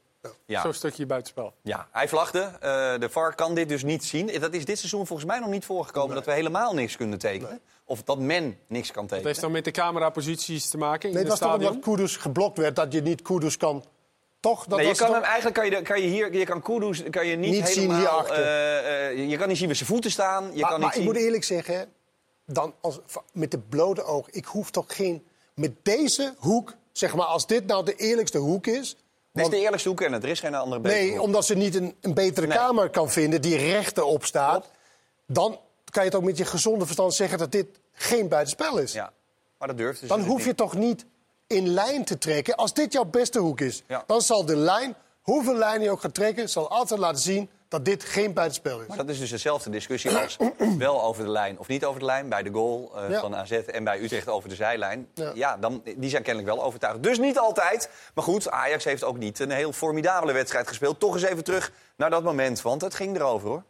ja. 0.47 0.63
Zo'n 0.63 0.73
stukje 0.73 1.07
buitenspel. 1.07 1.55
Ja, 1.63 1.89
hij 1.91 2.09
vlagde. 2.09 2.41
Eh, 2.41 2.61
de 2.99 3.09
VAR 3.11 3.35
kan 3.35 3.55
dit 3.55 3.69
dus 3.69 3.83
niet 3.83 4.05
zien. 4.05 4.41
Dat 4.41 4.55
is 4.55 4.65
dit 4.65 4.79
seizoen 4.79 5.07
volgens 5.07 5.29
mij 5.29 5.39
nog 5.39 5.49
niet 5.49 5.65
voorgekomen 5.65 6.15
dat 6.15 6.25
we 6.25 6.33
helemaal 6.33 6.75
niks 6.75 6.97
kunnen 6.97 7.19
tekenen. 7.19 7.61
Of 7.85 8.03
dat 8.03 8.19
men 8.19 8.59
niks 8.67 8.87
kan 8.91 9.01
Dat 9.03 9.09
tekenen. 9.09 9.27
heeft 9.29 9.41
dan 9.41 9.51
met 9.51 9.65
de 9.65 9.71
cameraposities 9.71 10.69
te 10.69 10.79
maken 10.79 11.09
in 11.09 11.15
Nee, 11.15 11.23
het 11.25 11.33
het 11.33 11.41
was 11.41 11.51
toch 11.51 11.59
omdat 11.69 11.83
Kudus 11.85 12.17
geblokt 12.17 12.59
werd 12.59 12.77
dat 12.77 12.93
je 12.93 13.03
niet 13.03 13.23
Kudus 13.23 13.57
kan. 13.57 13.85
Toch? 14.41 14.67
Dat 14.67 14.79
Nee, 14.79 14.87
je 14.89 14.95
kan 14.95 15.07
toch- 15.07 15.17
hem, 15.17 15.25
eigenlijk 15.25 15.55
kan 15.55 15.71
je, 15.71 15.83
kan 15.83 16.01
je 16.03 16.09
hier, 16.09 16.35
je 16.35 16.45
kan 16.45 16.63
Kudus 16.63 17.03
kan 17.11 17.27
je 17.27 17.37
niet, 17.37 17.51
Niet 17.51 17.69
zien 17.69 17.75
helemaal... 17.81 17.97
hierachter. 17.99 18.37
eh, 18.45 19.09
eh, 19.11 19.31
je 19.31 19.37
kan 19.37 19.49
niet 19.49 19.57
zien 19.57 19.67
waar 19.67 19.77
zijn 19.77 19.89
voeten 19.89 20.11
staan. 20.11 20.45
Je 20.45 20.61
maar 20.61 20.71
kan 20.71 20.71
maar 20.71 20.79
niet 20.79 20.89
ik 20.89 20.95
zien... 20.95 21.05
moet 21.05 21.17
eerlijk 21.17 21.45
zeggen, 21.45 21.93
dan 22.47 22.75
als, 22.81 23.01
met 23.33 23.51
de 23.51 23.59
blote 23.59 24.03
oog, 24.03 24.31
ik 24.31 24.45
hoef 24.45 24.71
toch 24.71 24.85
geen. 24.97 25.27
Met 25.55 25.73
deze 25.83 26.35
hoek, 26.39 26.75
zeg 26.93 27.15
maar, 27.15 27.27
als 27.27 27.47
dit 27.47 27.67
nou 27.67 27.85
de 27.85 27.95
eerlijkste 27.95 28.39
hoek 28.39 28.67
is. 28.67 28.97
Dit 29.33 29.45
is 29.45 29.51
de 29.51 29.57
eerlijkste 29.61 29.89
hoek 29.89 30.01
en 30.01 30.13
er 30.13 30.29
is 30.29 30.41
geen 30.41 30.55
andere 30.55 30.81
betere 30.81 31.01
nee, 31.03 31.13
hoek. 31.13 31.23
omdat 31.23 31.45
ze 31.47 31.55
niet 31.55 31.75
een, 31.75 31.95
een 32.01 32.15
betere 32.15 32.47
Nee. 32.47 32.57
kamer 32.57 32.91
kan 32.91 33.11
vinden 33.11 33.43
die 33.43 33.57
rechter 33.57 34.03
op 34.05 34.25
staat. 34.25 34.71
Dan 35.27 35.51
kan 35.91 36.03
je 36.05 36.09
het 36.09 36.19
ook 36.19 36.25
met 36.25 36.37
je 36.39 36.45
gezonde 36.45 36.85
verstand 36.85 37.15
zeggen 37.15 37.39
dat 37.39 37.53
dit 37.53 37.67
geen 37.93 38.29
buitenspel 38.29 38.79
is. 38.79 38.93
Ja, 38.93 39.13
maar 39.59 39.69
dat 39.69 39.77
durft 39.77 40.01
dus 40.01 40.09
dan 40.09 40.21
hoef 40.21 40.45
je 40.45 40.55
toch 40.55 40.75
niet 40.75 41.07
in 41.51 41.69
lijn 41.69 42.05
te 42.05 42.19
trekken. 42.19 42.55
Als 42.57 42.73
dit 42.75 42.93
jouw 42.93 43.05
beste 43.05 43.39
hoek 43.39 43.61
is, 43.61 43.83
Ja. 43.87 44.03
dan 44.07 44.21
zal 44.21 44.45
de 44.45 44.57
lijn, 44.57 44.95
hoeveel 45.23 45.55
lijnen 45.55 45.83
je 45.83 45.91
ook 45.91 46.01
gaat 46.01 46.15
trekken, 46.15 46.49
zal 46.49 46.71
altijd 46.71 47.01
laten 47.01 47.21
zien 47.23 47.51
dat 47.69 47.85
dit 47.85 48.05
geen 48.05 48.33
buitenspel 48.33 48.81
is. 48.81 48.87
Maar 48.87 48.97
dat 48.97 49.09
is 49.09 49.19
dus 49.19 49.31
dezelfde 49.31 49.71
discussie 49.71 50.17
als 50.17 50.37
wel 50.79 51.03
over 51.03 51.25
de 51.25 51.31
lijn 51.31 51.59
of 51.59 51.69
niet 51.69 51.85
over 51.85 52.01
de 52.01 52.07
lijn. 52.07 52.29
Bij 52.29 52.43
de 52.43 52.51
goal 52.51 52.93
eh, 52.97 53.11
Ja. 53.11 53.21
van 53.21 53.37
AZ 53.37 53.51
en 53.51 53.85
bij 53.85 54.01
Utrecht 54.03 54.29
over 54.29 54.49
de 54.49 54.55
zijlijn. 54.55 55.09
Ja. 55.15 55.31
Ja. 55.35 55.57
dan, 55.57 55.83
die 55.97 56.11
zijn 56.11 56.23
kennelijk 56.23 56.55
wel 56.55 56.65
overtuigd. 56.65 57.03
Dus 57.03 57.19
niet 57.19 57.39
altijd. 57.39 57.91
Maar 58.15 58.25
goed, 58.25 58.51
Ajax 58.51 58.85
heeft 58.85 59.05
ook 59.05 59.19
niet 59.19 59.39
een 59.39 59.51
heel 59.51 59.73
formidabele 59.73 60.33
wedstrijd 60.33 60.69
gespeeld. 60.69 61.01
Toch 61.01 61.15
eens 61.15 61.23
even 61.23 61.45
terug 61.45 61.73
naar 61.97 62.11
dat 62.11 62.23
moment, 62.23 62.63
want 62.63 62.81
het 62.81 62.95
ging 62.95 63.17
erover 63.17 63.49
hoor. 63.49 63.63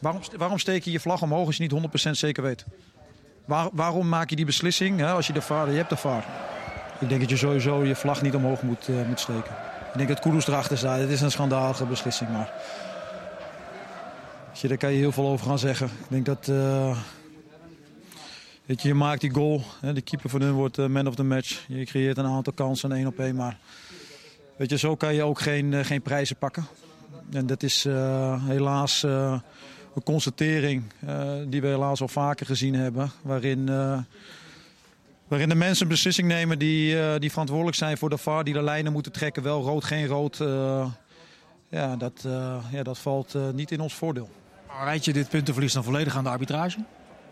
Waarom, 0.00 0.20
waarom 0.36 0.58
steek 0.58 0.84
je 0.84 0.90
je 0.92 1.00
vlag 1.00 1.22
omhoog 1.22 1.46
als 1.46 1.56
je 1.56 1.62
niet 1.62 2.06
100% 2.08 2.10
zeker 2.10 2.42
weet? 2.42 2.64
Waar- 3.46 3.68
waarom 3.72 4.08
maak 4.08 4.30
je 4.30 4.36
die 4.36 4.44
beslissing 4.44 4.98
hè, 4.98 5.10
als 5.12 5.26
je 5.26 5.32
de 5.32 5.40
vaar, 5.42 5.70
je 5.70 5.76
hebt 5.76 5.90
de 5.90 5.96
vaar? 5.96 6.24
Ik 7.00 7.08
denk 7.08 7.20
dat 7.20 7.30
je 7.30 7.36
sowieso 7.36 7.84
je 7.84 7.94
vlag 7.94 8.22
niet 8.22 8.34
omhoog 8.34 8.62
moet, 8.62 8.88
eh, 8.88 8.96
steken. 9.14 9.54
Ik 9.92 9.96
denk 9.96 10.08
dat 10.08 10.20
Kudus 10.20 10.46
erachter 10.46 10.78
staat. 10.78 10.98
Het 10.98 11.10
is 11.10 11.20
een 11.20 11.30
schandalige 11.30 11.84
beslissing, 11.86 12.30
maar... 12.30 12.52
Je, 14.52 14.68
daar 14.68 14.76
kan 14.76 14.92
je 14.92 14.98
heel 14.98 15.12
veel 15.12 15.26
over 15.26 15.46
gaan 15.46 15.58
zeggen. 15.58 15.86
Ik 15.86 16.06
denk 16.08 16.26
dat... 16.26 16.48
eh, 16.48 16.96
Weet 18.66 18.82
je, 18.82 18.94
maakt 18.94 19.20
die 19.20 19.30
goal. 19.34 19.62
Hè, 19.80 19.92
de 19.92 20.00
keeper 20.00 20.30
van 20.30 20.40
hun 20.42 20.52
wordt 20.52 20.78
eh, 20.78 20.86
man 20.86 21.06
of 21.06 21.14
the 21.14 21.22
match. 21.22 21.64
Je 21.68 21.84
creëert 21.84 22.18
een 22.18 22.26
aantal 22.26 22.52
kansen, 22.52 22.92
één 22.92 23.06
op 23.06 23.18
één. 23.18 23.34
Maar 23.36 23.58
weet 24.56 24.70
je, 24.70 24.78
zo 24.78 24.96
kan 24.96 25.14
je 25.14 25.22
ook 25.22 25.40
geen, 25.40 25.84
geen 25.84 26.02
prijzen 26.02 26.36
pakken. 26.36 26.66
En 27.32 27.46
dat 27.46 27.62
is 27.62 27.84
helaas 28.46 29.06
een 29.96 30.02
constatering 30.02 30.82
eh, 31.06 31.32
die 31.46 31.60
we 31.60 31.66
helaas 31.66 32.00
al 32.00 32.08
vaker 32.08 32.46
gezien 32.46 32.74
hebben. 32.74 33.10
Waarin, 33.22 33.68
eh, 33.68 33.98
waarin 35.28 35.48
de 35.48 35.54
mensen 35.54 35.82
een 35.82 35.92
beslissing 35.92 36.28
nemen 36.28 36.58
die, 36.58 37.00
eh, 37.00 37.18
die 37.18 37.30
verantwoordelijk 37.30 37.76
zijn 37.76 37.98
voor 37.98 38.10
de 38.10 38.18
VAR. 38.18 38.44
Die 38.44 38.54
de 38.54 38.62
lijnen 38.62 38.92
moeten 38.92 39.12
trekken. 39.12 39.42
Wel 39.42 39.62
rood, 39.62 39.84
geen 39.84 40.06
rood. 40.06 40.36
ja, 41.68 41.96
dat, 41.96 42.24
ja, 42.70 42.82
dat 42.82 42.98
valt 42.98 43.34
niet 43.54 43.70
in 43.70 43.80
ons 43.80 43.94
voordeel. 43.94 44.28
Rijd 44.84 45.04
je 45.04 45.12
dit 45.12 45.28
puntenverlies 45.28 45.72
dan 45.72 45.84
volledig 45.84 46.16
aan 46.16 46.24
de 46.24 46.30
arbitrage? 46.30 46.78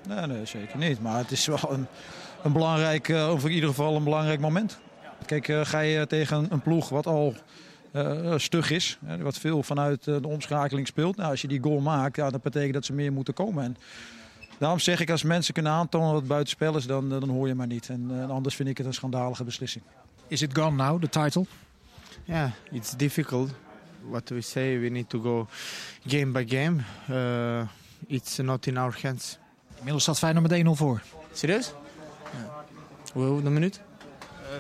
Nee, 0.09 0.27
nee, 0.27 0.47
zeker 0.47 0.79
niet. 0.79 1.03
Maar 1.03 1.19
het 1.19 1.31
is 1.31 1.47
wel 1.47 1.59
een, 1.69 1.87
een 2.43 2.53
belangrijk, 2.53 3.09
of 3.09 3.45
in 3.45 3.51
ieder 3.51 3.69
geval 3.69 3.97
een 3.97 4.05
belangrijk 4.05 4.41
moment. 4.41 4.79
Kijk, 5.27 5.53
ga 5.63 5.81
je 5.81 6.07
tegen 6.07 6.47
een 6.51 6.61
ploeg 6.61 6.89
wat 6.89 7.07
al 7.07 7.35
eh, 7.95 8.35
stug 8.37 8.71
is, 8.71 8.99
hè, 9.05 9.19
wat 9.19 9.39
veel 9.39 9.63
vanuit 9.63 10.07
eh, 10.07 10.17
de 10.21 10.29
omschakeling 10.29 10.87
speelt. 10.87 11.17
Nou, 11.17 11.31
als 11.31 11.41
je 11.41 11.49
die 11.49 11.63
goal 11.63 11.81
maakt, 11.81 12.17
ja, 12.17 12.31
dat 12.31 12.43
betekent 12.43 12.75
dat 12.75 12.85
ze 12.85 12.93
meer 12.93 13.13
moeten 13.13 13.35
komen. 13.35 13.65
En 13.65 13.77
daarom 14.59 14.79
zeg 14.79 15.01
ik, 15.01 15.11
als 15.11 15.23
mensen 15.23 15.55
kunnen 15.55 15.73
aantonen 15.73 16.09
dat 16.09 16.19
het 16.19 16.29
buitenspel 16.29 16.77
is, 16.77 16.87
dan, 16.87 17.13
eh, 17.13 17.21
dan 17.21 17.29
hoor 17.29 17.49
je 17.49 17.55
maar 17.55 17.67
niet. 17.67 17.89
En 17.89 18.11
eh, 18.11 18.31
anders 18.31 18.55
vind 18.55 18.69
ik 18.69 18.79
het 18.79 18.87
een 18.87 18.95
schandalige 18.95 19.45
beslissing. 19.45 19.85
Is 20.29 20.43
it 20.43 20.59
gone 20.59 20.77
now, 20.77 21.03
the 21.03 21.09
title? 21.09 21.47
Yeah, 22.25 22.51
it's 22.71 22.97
difficult. 22.97 23.51
What 24.09 24.29
we 24.29 24.41
say, 24.41 24.79
we 24.79 24.89
need 24.89 25.09
to 25.09 25.21
go 25.21 25.49
game 26.07 26.33
by 26.33 26.45
game. 26.49 26.83
Uh, 27.11 27.67
it's 28.07 28.37
not 28.37 28.67
in 28.67 28.77
our 28.77 28.99
hands. 29.03 29.39
Inmiddels 29.77 30.03
staat 30.03 30.19
Feyenoord 30.19 30.49
met 30.49 30.67
1-0 30.67 30.71
voor. 30.71 31.03
Serieus? 31.33 31.73
Hoe 33.13 33.43
de 33.43 33.51
minuut? 33.51 33.81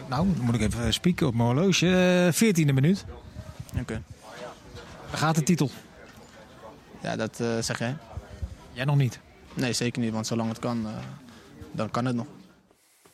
nou, 0.09 0.27
dan 0.37 0.45
moet 0.45 0.55
ik 0.55 0.61
even 0.61 0.93
spieken 0.93 1.27
op 1.27 1.35
mijn 1.35 1.49
horloge. 1.49 1.87
Eh, 1.87 2.33
14e 2.33 2.73
minuut. 2.75 3.05
Oké. 3.81 4.03
Daar 5.11 5.19
gaat 5.19 5.35
de 5.35 5.43
titel. 5.43 5.71
Ja, 7.01 7.17
dat 7.17 7.41
eh, 7.41 7.47
zeg 7.61 7.79
jij. 7.79 7.97
Jij 8.73 8.85
nog 8.85 8.97
niet? 8.97 9.19
Nee, 9.55 9.73
zeker 9.73 10.01
niet, 10.03 10.13
want 10.13 10.27
zolang 10.27 10.49
het 10.49 10.59
kan, 10.59 10.87
eh, 10.87 10.93
dan 11.73 11.91
kan 11.91 12.05
het 12.05 12.17
nog. 12.17 12.27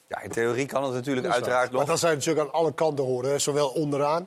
Ja, 0.08 0.20
in 0.20 0.30
theorie 0.30 0.66
kan 0.66 0.84
het 0.84 0.92
natuurlijk 0.92 1.26
uiteraard 1.26 1.70
nog. 1.70 1.76
Maar 1.80 1.86
dat 1.90 1.98
zou 1.98 2.12
je 2.12 2.18
natuurlijk 2.18 2.46
aan 2.46 2.52
alle 2.52 2.74
kanten 2.74 3.04
horen. 3.04 3.30
hè. 3.30 3.38
Zowel 3.38 3.68
onderaan 3.68 4.26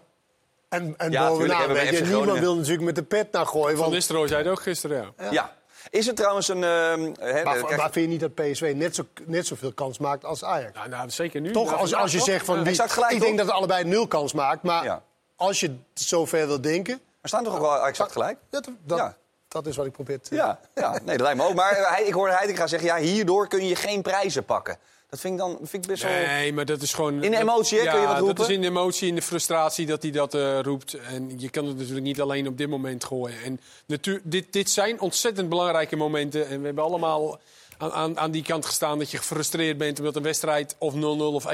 en, 0.69 0.93
en 0.97 1.11
Ja, 1.11 1.27
bovenaan. 1.27 1.57
hebben 1.59 1.77
we 1.77 1.83
weet 1.89 1.97
je. 1.97 2.05
Niemand 2.05 2.39
wil 2.39 2.55
natuurlijk 2.55 2.83
met 2.83 2.95
de 2.95 3.03
pet 3.03 3.31
naar 3.31 3.45
gooien. 3.45 3.69
Van 3.71 3.79
Want, 3.79 3.91
Nistelrooy 3.93 4.27
zei 4.27 4.43
het 4.43 4.51
ook 4.51 4.61
gisteren, 4.61 5.13
ja. 5.17 5.31
Ja. 5.31 5.55
Is 5.89 6.05
het 6.05 6.15
trouwens 6.15 6.47
een... 6.47 6.63
ehm, 6.63 7.13
hè, 7.19 7.43
maar, 7.43 7.63
kijk, 7.63 7.77
maar 7.77 7.91
vind 7.91 8.05
je 8.05 8.11
niet 8.11 8.19
dat 8.19 8.33
PSV 8.33 8.73
net, 8.75 8.95
zo, 8.95 9.03
net 9.25 9.47
zoveel 9.47 9.73
kans 9.73 9.97
maakt 9.97 10.25
als 10.25 10.43
Ajax? 10.43 10.71
Ja, 10.77 10.87
nou, 10.87 11.09
zeker 11.09 11.41
nu. 11.41 11.51
Toch, 11.51 11.65
Nou, 11.65 11.77
als, 11.79 11.93
als 11.95 12.11
je 12.11 12.19
zegt 12.19 12.45
van... 12.45 12.65
Gelijk, 12.75 13.11
ik 13.11 13.19
denk 13.21 13.37
dat 13.37 13.49
allebei 13.49 13.83
nul 13.83 14.07
kans 14.07 14.33
maakt. 14.33 14.63
Maar 14.63 14.83
Ja. 14.83 15.03
Als 15.43 15.59
je 15.59 15.75
zover 15.93 16.47
wil 16.47 16.61
denken... 16.61 16.99
Er 17.21 17.29
staan 17.29 17.43
toch 17.43 17.55
ook 17.55 17.61
wel 17.61 17.87
exact 17.87 18.11
gelijk? 18.11 18.37
Dat, 18.49 18.69
dat, 18.85 18.97
Ja. 18.97 19.17
dat 19.47 19.67
is 19.67 19.75
wat 19.75 19.85
ik 19.85 19.91
probeer 19.91 20.19
te 20.21 20.35
Ja, 20.35 20.59
ja, 20.75 20.91
nee, 20.91 21.17
dat 21.17 21.25
lijkt 21.25 21.37
me 21.37 21.47
ook. 21.47 21.53
Maar 21.53 21.71
eh, 21.71 21.91
hij, 21.91 22.03
ik 22.03 22.13
hoorde 22.13 22.33
Heitinga 22.33 22.67
zeggen, 22.67 22.87
ja, 22.87 22.97
hierdoor 22.97 23.47
kun 23.47 23.67
je 23.67 23.75
geen 23.75 24.01
prijzen 24.01 24.45
pakken. 24.45 24.77
Dat 25.09 25.19
vind 25.19 25.33
ik 25.33 25.39
dan 25.39 25.57
vind 25.61 25.83
ik 25.83 25.89
best 25.89 26.03
wel... 26.03 26.11
Nee, 26.11 26.53
maar 26.53 26.65
dat 26.65 26.81
is 26.81 26.93
gewoon... 26.93 27.23
In 27.23 27.31
de 27.31 27.37
emotie, 27.37 27.77
hè, 27.77 27.83
ja, 27.83 27.91
kun 27.91 28.01
je 28.01 28.07
wat 28.07 28.17
roepen? 28.17 28.35
dat 28.35 28.49
is 28.49 28.55
in 28.55 28.61
de 28.61 28.67
emotie, 28.67 29.07
in 29.07 29.15
de 29.15 29.21
frustratie 29.21 29.85
dat 29.85 30.01
hij 30.01 30.11
dat 30.11 30.33
eh, 30.33 30.59
roept. 30.59 30.93
En 30.93 31.39
je 31.39 31.49
kan 31.49 31.65
het 31.65 31.77
natuurlijk 31.77 32.05
niet 32.05 32.21
alleen 32.21 32.47
op 32.47 32.57
dit 32.57 32.69
moment 32.69 33.03
gooien. 33.03 33.43
En 33.43 33.61
natuur, 33.85 34.21
dit, 34.23 34.53
dit 34.53 34.69
zijn 34.69 34.99
ontzettend 34.99 35.49
belangrijke 35.49 35.95
momenten. 35.95 36.47
En 36.47 36.59
we 36.59 36.65
hebben 36.65 36.83
allemaal 36.83 37.39
aan, 37.77 37.91
aan, 37.91 38.19
aan 38.19 38.31
die 38.31 38.43
kant 38.43 38.65
gestaan 38.65 38.99
dat 38.99 39.11
je 39.11 39.17
gefrustreerd 39.17 39.77
bent... 39.77 39.99
omdat 39.99 40.15
een 40.15 40.23
wedstrijd 40.23 40.75
of 40.77 40.93
0-0 40.93 40.97
of 40.97 41.45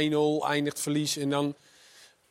1-0 0.43 0.47
eindigt 0.47 0.79
verlies. 0.79 1.17
En 1.17 1.29
dan 1.29 1.55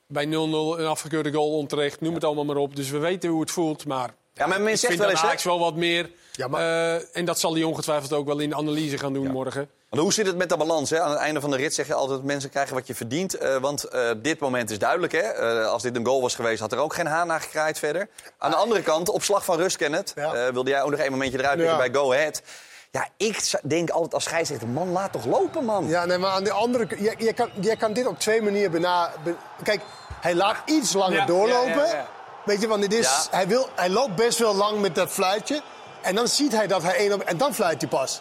bij 0.09 0.27
0-0 0.27 0.29
een 0.31 0.87
afgekeurde 0.87 1.33
goal 1.33 1.51
onterecht. 1.57 2.01
Noem 2.01 2.15
het 2.15 2.25
allemaal 2.25 2.45
maar 2.45 2.57
op. 2.57 2.77
Dus 2.77 2.91
we 2.91 2.99
weten 2.99 3.31
hoe 3.31 3.41
het 3.41 3.51
voelt, 3.51 3.87
maar... 3.87 4.11
Ja, 4.35 4.47
maar 4.47 4.61
men 4.61 4.73
ik 4.73 4.79
zegt 4.79 4.87
vind 4.93 4.99
wel 4.99 5.11
eens? 5.11 5.23
Ajax 5.23 5.45
wel 5.45 5.59
wat 5.59 5.75
meer. 5.75 6.11
eh, 6.53 7.17
en 7.17 7.25
dat 7.25 7.41
zal 7.41 7.55
hij 7.55 7.63
ongetwijfeld 7.63 8.13
ook 8.13 8.27
wel 8.27 8.39
in 8.39 8.49
de 8.49 8.57
analyse 8.57 8.99
gaan 8.99 9.13
doen 9.13 9.27
morgen. 9.31 9.69
Want 9.89 10.03
hoe 10.03 10.13
zit 10.13 10.27
het 10.27 10.37
met 10.37 10.49
de 10.49 10.57
balans? 10.57 10.91
Hè? 10.91 11.01
Aan 11.01 11.11
het 11.11 11.19
einde 11.19 11.41
van 11.41 11.51
de 11.51 11.57
rit 11.57 11.75
zeg 11.75 11.87
je 11.87 11.95
altijd... 11.95 12.23
mensen 12.23 12.51
krijgen 12.51 12.75
wat 12.75 12.87
je 12.87 12.95
verdient. 12.95 13.35
Eh, 13.35 13.57
want 13.57 13.85
eh, 13.85 14.11
dit 14.23 14.39
moment 14.39 14.71
is 14.71 14.79
duidelijk. 14.79 15.13
Hè? 15.13 15.19
Eh, 15.19 15.67
als 15.67 15.83
dit 15.83 15.97
een 15.97 16.07
goal 16.07 16.21
was 16.21 16.35
geweest, 16.35 16.61
had 16.61 16.73
er 16.73 16.79
ook 16.79 16.95
geen 16.95 17.07
haan 17.07 17.27
naar 17.27 17.41
gekraaid 17.41 17.79
verder. 17.79 18.09
Aan 18.39 18.51
de 18.51 18.57
andere 18.57 18.83
kant, 18.83 19.09
op 19.09 19.23
slag 19.23 19.45
van 19.45 19.57
rust, 19.57 19.77
Kenneth... 19.77 20.13
eh, 20.17 20.47
wilde 20.49 20.71
jij 20.71 20.83
ook 20.83 20.91
nog 20.91 21.01
een 21.01 21.11
momentje 21.11 21.39
eruit 21.39 21.77
bij 21.77 21.93
Go 21.93 22.13
Ahead. 22.13 22.43
Ja, 22.91 23.09
ik 23.17 23.51
denk 23.63 23.91
altijd 23.91 24.15
als 24.15 24.25
scheidsrechter... 24.25 24.69
man, 24.69 24.89
laat 24.93 25.13
toch 25.13 25.25
lopen, 25.25 25.65
man. 25.65 25.87
Ja, 25.89 26.05
nee, 26.05 26.19
maar 26.19 26.31
aan 26.31 26.45
de 26.45 26.53
andere 26.53 26.87
kant... 26.87 27.01
Je, 27.01 27.15
je, 27.19 27.33
kan, 27.33 27.51
je 27.61 27.77
kan 27.77 27.93
dit 27.93 28.07
op 28.07 28.19
twee 28.19 28.43
manieren 28.43 28.71
bena... 28.71 29.13
be- 29.25 29.35
Kijk, 29.63 29.81
hij 30.21 30.35
laat 30.35 30.57
iets 30.65 30.93
langer 30.93 31.17
Ja, 31.19 31.27
doorlopen. 31.27 31.71
ja, 31.77 31.85
ja, 31.87 31.93
ja. 31.95 32.09
Weet 32.45 32.61
je, 32.61 32.67
want 32.69 32.81
dit 32.83 32.93
is, 32.95 33.07
Ja. 33.07 33.37
hij, 33.37 33.49
wil, 33.49 33.69
hij 33.75 33.89
loopt 33.91 34.15
best 34.15 34.39
wel 34.39 34.55
lang 34.55 34.81
met 34.81 34.95
dat 34.95 35.11
fluitje. 35.11 35.63
En 36.03 36.15
dan 36.15 36.29
ziet 36.29 36.53
hij 36.53 36.67
dat 36.67 36.83
hij 36.83 36.97
één 36.97 37.13
op... 37.13 37.21
En 37.21 37.37
dan 37.37 37.55
fluit 37.55 37.81
hij 37.81 37.91
pas. 37.91 38.21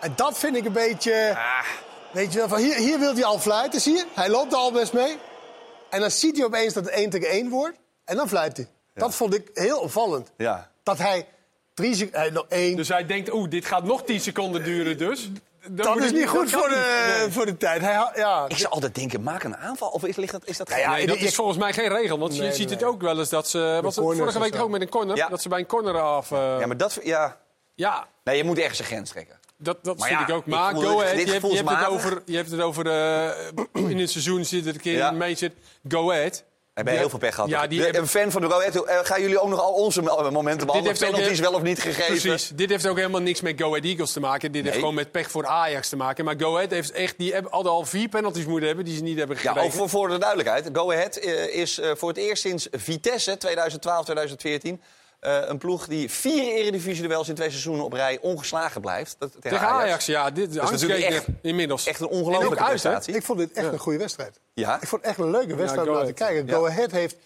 En 0.00 0.12
dat 0.16 0.38
vind 0.38 0.56
ik 0.56 0.64
een 0.64 0.72
beetje... 0.72 1.30
Ah. 1.34 1.64
Weet 2.12 2.32
je 2.32 2.38
wel, 2.38 2.48
van 2.48 2.58
hier, 2.58 2.74
hier 2.74 2.98
wil 2.98 3.14
hij 3.14 3.24
al 3.24 3.38
fluiten, 3.38 3.80
zie 3.80 3.96
je? 3.96 4.06
Hij 4.14 4.28
loopt 4.28 4.52
er 4.52 4.58
al 4.58 4.72
best 4.72 4.92
mee. 4.92 5.18
En 5.90 6.00
dan 6.00 6.10
ziet 6.10 6.36
hij 6.36 6.44
opeens 6.46 6.74
dat 6.74 6.84
het 6.84 6.94
1 6.94 7.10
tegen 7.10 7.28
1 7.28 7.48
wordt. 7.48 7.76
En 8.04 8.16
dan 8.16 8.28
fluit 8.28 8.56
hij. 8.56 8.68
Dat 8.94 9.14
vond 9.14 9.34
ik 9.34 9.50
heel 9.54 9.78
opvallend. 9.78 10.30
Ja. 10.36 10.70
Dat 10.82 10.98
hij 10.98 11.26
drie 11.80 12.10
nog 12.32 12.46
één. 12.48 12.76
Dus 12.76 12.88
hij 12.88 13.06
denkt, 13.06 13.32
oeh, 13.32 13.50
dit 13.50 13.64
gaat 13.64 13.84
nog 13.84 14.04
10 14.04 14.20
seconden 14.20 14.64
duren 14.64 14.98
dus. 14.98 15.30
Dan 15.68 15.86
dat 15.96 16.04
is 16.04 16.12
niet 16.12 16.28
goed 16.28 16.50
voor 16.50 16.68
de. 16.68 17.14
Nee. 17.18 17.30
voor 17.32 17.46
de 17.46 17.56
tijd. 17.56 17.80
Hij, 17.80 17.92
ja, 18.14 18.44
Ik 18.48 18.56
zou 18.56 18.72
altijd 18.72 18.94
denken, 18.94 19.22
maak 19.22 19.42
een 19.42 19.56
aanval. 19.56 19.88
Of 19.88 20.04
is, 20.04 20.16
ligt 20.16 20.32
dat, 20.32 20.42
is 20.44 20.56
dat 20.56 20.68
ja, 20.68 20.92
Nee, 20.92 21.06
dat 21.06 21.16
ik- 21.16 21.22
is 21.22 21.34
volgens 21.34 21.58
mij 21.58 21.72
geen 21.72 21.88
regel. 21.88 22.18
Want 22.18 22.34
je 22.36 22.40
Nee, 22.42 22.52
ziet 22.52 22.68
nee, 22.68 22.74
het 22.76 22.84
ook 22.84 23.00
wel 23.02 23.18
eens 23.18 23.28
dat 23.28 23.48
ze... 23.48 23.78
Was 23.82 23.96
het 23.96 24.04
corners 24.04 24.32
vorige 24.32 24.50
week 24.50 24.62
ook 24.62 24.70
met 24.70 24.80
een 24.80 24.88
corner? 24.88 25.16
Ja. 25.16 25.28
Dat 25.28 25.42
ze 25.42 25.48
bij 25.48 25.58
een 25.58 25.66
corner 25.66 26.00
af... 26.00 26.30
eh, 26.32 26.56
Ja, 26.60 26.66
maar 26.66 26.76
dat... 26.76 26.98
Ja. 27.02 27.36
ja, 27.74 28.06
Nee, 28.24 28.36
je 28.36 28.44
moet 28.44 28.58
ergens 28.58 28.78
een 28.78 28.84
grens 28.84 29.10
trekken. 29.10 29.38
dat, 29.56 29.84
dat 29.84 29.98
Maar 29.98 30.08
vind 30.08 30.20
ja, 30.20 30.26
ik 30.28 30.34
ook. 30.34 30.46
Maar 30.46 30.74
go 30.74 31.00
ahead. 31.00 31.20
Je 31.26 31.30
hebt, 31.32 31.50
je 31.50 31.56
hebt 31.56 31.68
het 31.70 31.86
over... 31.86 32.22
Je 32.24 32.36
hebt 32.36 32.50
het 32.50 32.60
over 32.60 32.86
eh, 32.86 33.30
in 33.90 33.98
het 33.98 34.10
seizoen 34.10 34.44
zit 34.44 34.66
er 34.66 34.74
een 34.74 34.80
keer 34.80 34.96
Ja. 34.96 35.10
in 35.10 35.16
mee 35.16 35.34
zit. 35.34 35.52
Go 35.88 36.10
ahead. 36.10 36.44
Hebben 36.84 37.00
heel 37.00 37.10
veel 37.10 37.18
pech 37.18 37.34
gehad. 37.34 37.50
Ja, 37.50 37.66
die 37.66 37.80
De- 37.80 37.98
Een 37.98 38.06
fan 38.08 38.30
van 38.30 38.40
de 38.40 38.48
Go 38.50 38.58
Ahead, 38.58 38.84
eh, 38.84 38.98
gaan 39.02 39.20
jullie 39.20 39.40
ook 39.40 39.48
nog 39.48 39.60
al 39.60 39.72
onze 39.72 40.02
momenten 40.02 40.66
behandelen? 40.66 40.98
Penalties 40.98 41.40
wel 41.40 41.52
of 41.52 41.62
niet 41.62 41.80
gegeven? 41.80 42.04
Precies. 42.30 42.50
Dit 42.54 42.70
heeft 42.70 42.86
ook 42.86 42.96
helemaal 42.96 43.20
niks 43.20 43.40
met 43.40 43.60
Go 43.60 43.68
Ahead 43.68 43.84
Eagles 43.84 44.12
te 44.12 44.20
maken. 44.20 44.52
Dit 44.52 44.64
heeft 44.64 44.76
gewoon 44.76 44.94
met 44.94 45.10
pech 45.10 45.30
voor 45.30 45.46
Ajax 45.46 45.88
te 45.88 45.96
maken. 45.96 46.24
Maar 46.24 46.34
Go 46.38 46.54
Ahead 46.56 46.70
heeft 46.70 46.90
echt... 46.92 47.14
Die 47.18 47.32
hebben, 47.32 47.52
hadden 47.52 47.72
al 47.72 47.84
vier 47.84 48.08
penalties 48.08 48.46
moeten 48.46 48.66
hebben 48.66 48.84
die 48.84 48.96
ze 48.96 49.02
niet 49.02 49.18
hebben 49.18 49.36
Ja, 49.36 49.42
gekregen. 49.42 49.68
ook 49.68 49.72
voor, 49.74 49.88
voor 49.88 50.08
de 50.08 50.18
duidelijkheid. 50.18 50.68
Go 50.72 50.92
Ahead 50.92 51.16
eh, 51.16 51.54
is 51.54 51.78
eh, 51.80 51.90
voor 51.96 52.08
het 52.08 52.18
eerst 52.18 52.42
sinds 52.42 52.68
Vitesse 52.70 53.36
2012, 53.36 54.04
2014... 55.20 55.42
eh, 55.42 55.48
een 55.48 55.58
ploeg 55.58 55.86
die 55.86 56.10
vier 56.10 56.54
eredivisie-duels 56.54 57.28
in 57.28 57.34
twee 57.34 57.50
seizoenen 57.50 57.84
op 57.84 57.92
rij 57.92 58.18
ongeslagen 58.20 58.80
blijft. 58.80 59.16
Dat, 59.18 59.32
tegen, 59.32 59.58
Tegen 59.58 59.68
Ajax, 59.68 60.06
ja. 60.06 60.30
Dit, 60.30 60.54
Dat 60.54 60.64
is 60.64 60.70
natuurlijk 60.70 61.00
echt, 61.10 61.26
inmiddels. 61.42 61.86
echt 61.86 62.00
een 62.00 62.08
ongelofelijke 62.08 62.62
hè? 62.62 62.68
prestatie. 62.68 63.14
Ik 63.14 63.22
vond 63.22 63.38
dit 63.38 63.52
echt 63.52 63.72
een 63.72 63.78
goede 63.78 63.98
wedstrijd. 63.98 64.40
Ja? 64.54 64.80
Ik 64.80 64.88
vond 64.88 65.02
het 65.02 65.10
echt 65.10 65.20
een 65.20 65.30
leuke 65.30 65.54
wedstrijd 65.54 65.88
om 65.88 65.94
naar 65.94 66.06
te 66.06 66.12
kijken. 66.12 66.50
Go 66.50 66.66
Ahead 66.66 66.90
heeft 66.90 67.16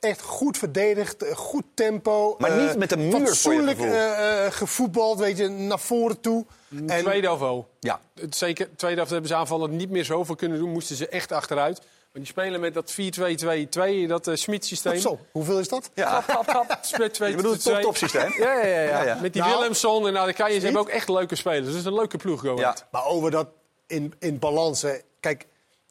echt 0.00 0.20
goed 0.22 0.58
verdedigd, 0.58 1.22
eh, 1.22 1.36
goed 1.36 1.64
tempo. 1.74 2.34
Maar 2.38 2.50
eh, 2.50 2.66
niet 2.66 2.76
met 2.76 2.88
de 2.88 2.96
muur, 2.96 3.10
voor 3.10 3.20
je 3.20 3.26
Fatsoenlijk 3.26 3.78
eh, 3.80 4.46
eh, 4.46 4.52
gevoetbald, 4.52 5.18
weet 5.18 5.38
je, 5.38 5.48
naar 5.48 5.78
voren 5.78 6.20
toe. 6.20 6.44
En, 6.86 6.86
Tweede 7.02 7.38
wel. 7.38 7.68
Ja. 7.80 8.00
Het 8.14 8.36
Zeker, 8.36 8.68
tweede 8.76 8.96
helft 8.96 9.10
hebben 9.10 9.30
ze 9.30 9.36
aanvallen 9.36 9.76
niet 9.76 9.90
meer 9.90 10.04
zoveel 10.04 10.34
kunnen 10.34 10.58
doen. 10.58 10.70
Moesten 10.70 10.96
ze 10.96 11.08
echt 11.08 11.32
achteruit. 11.32 11.80
Maar 12.12 12.22
die 12.22 12.30
spelen 12.30 12.60
met 12.60 12.74
dat 12.74 12.92
4-2-2-2, 12.92 14.06
dat 14.06 14.26
uh, 14.28 14.34
Schmid-systeem. 14.34 14.96
Zo, 14.98 15.18
hoeveel 15.32 15.58
is 15.58 15.68
dat? 15.68 15.90
Ja. 15.94 16.24
Klap. 16.46 16.78
Split 16.82 17.14
2 17.14 17.30
Je 17.30 17.36
bedoelt 17.36 17.54
het 17.54 17.64
top-top 17.64 17.96
systeem? 17.96 18.32
Ja, 18.38 18.62
ja, 18.62 18.80
ja, 18.82 19.02
ja. 19.02 19.18
Met 19.20 19.32
die 19.32 19.42
Nou, 19.42 19.54
Willemson 19.58 20.06
en 20.06 20.18
Adekanje. 20.18 20.54
Ze 20.58 20.64
hebben 20.64 20.80
ook 20.80 20.88
echt 20.88 21.08
leuke 21.08 21.34
spelers. 21.36 21.64
Dus 21.64 21.68
het 21.74 21.80
is 21.80 21.84
een 21.84 21.94
leuke 21.94 22.16
ploeg, 22.16 22.40
Go 22.40 22.56
Ja. 22.56 22.76
Maar 22.90 23.04
over 23.04 23.30
dat 23.30 23.48
in, 23.86 24.14
in 24.18 24.38
balans. 24.38 24.82
hè. 24.82 24.94
Kijk, 25.20 25.46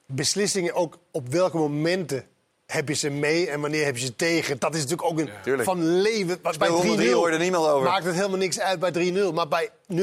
beslissingen 0.06 0.74
ook 0.74 0.98
op 1.12 1.28
welke 1.28 1.58
momenten 1.58 2.28
heb 2.72 2.88
je 2.88 2.94
ze 2.94 3.10
mee 3.10 3.50
en 3.50 3.62
wanneer 3.62 3.86
heb 3.86 3.98
je 3.98 4.06
ze 4.06 4.16
tegen. 4.16 4.60
Dat 4.60 4.76
is 4.76 4.82
natuurlijk 4.86 5.10
ook 5.10 5.20
een 5.20 5.64
van 5.64 5.84
leven. 6.02 6.42
Bij 6.42 6.54
Speelronde 6.54 6.94
3-0 6.94 6.96
drie 6.96 7.14
hoor 7.14 7.28
je 7.28 7.34
er 7.34 7.40
niemand 7.42 7.68
over. 7.68 7.88
maakt 7.90 8.06
het 8.06 8.16
helemaal 8.16 8.38
niks 8.38 8.60
uit 8.60 8.80
bij 8.80 8.92
3-0. 8.92 9.34
Maar 9.34 9.48
bij 9.48 9.70
0-0 9.94 9.96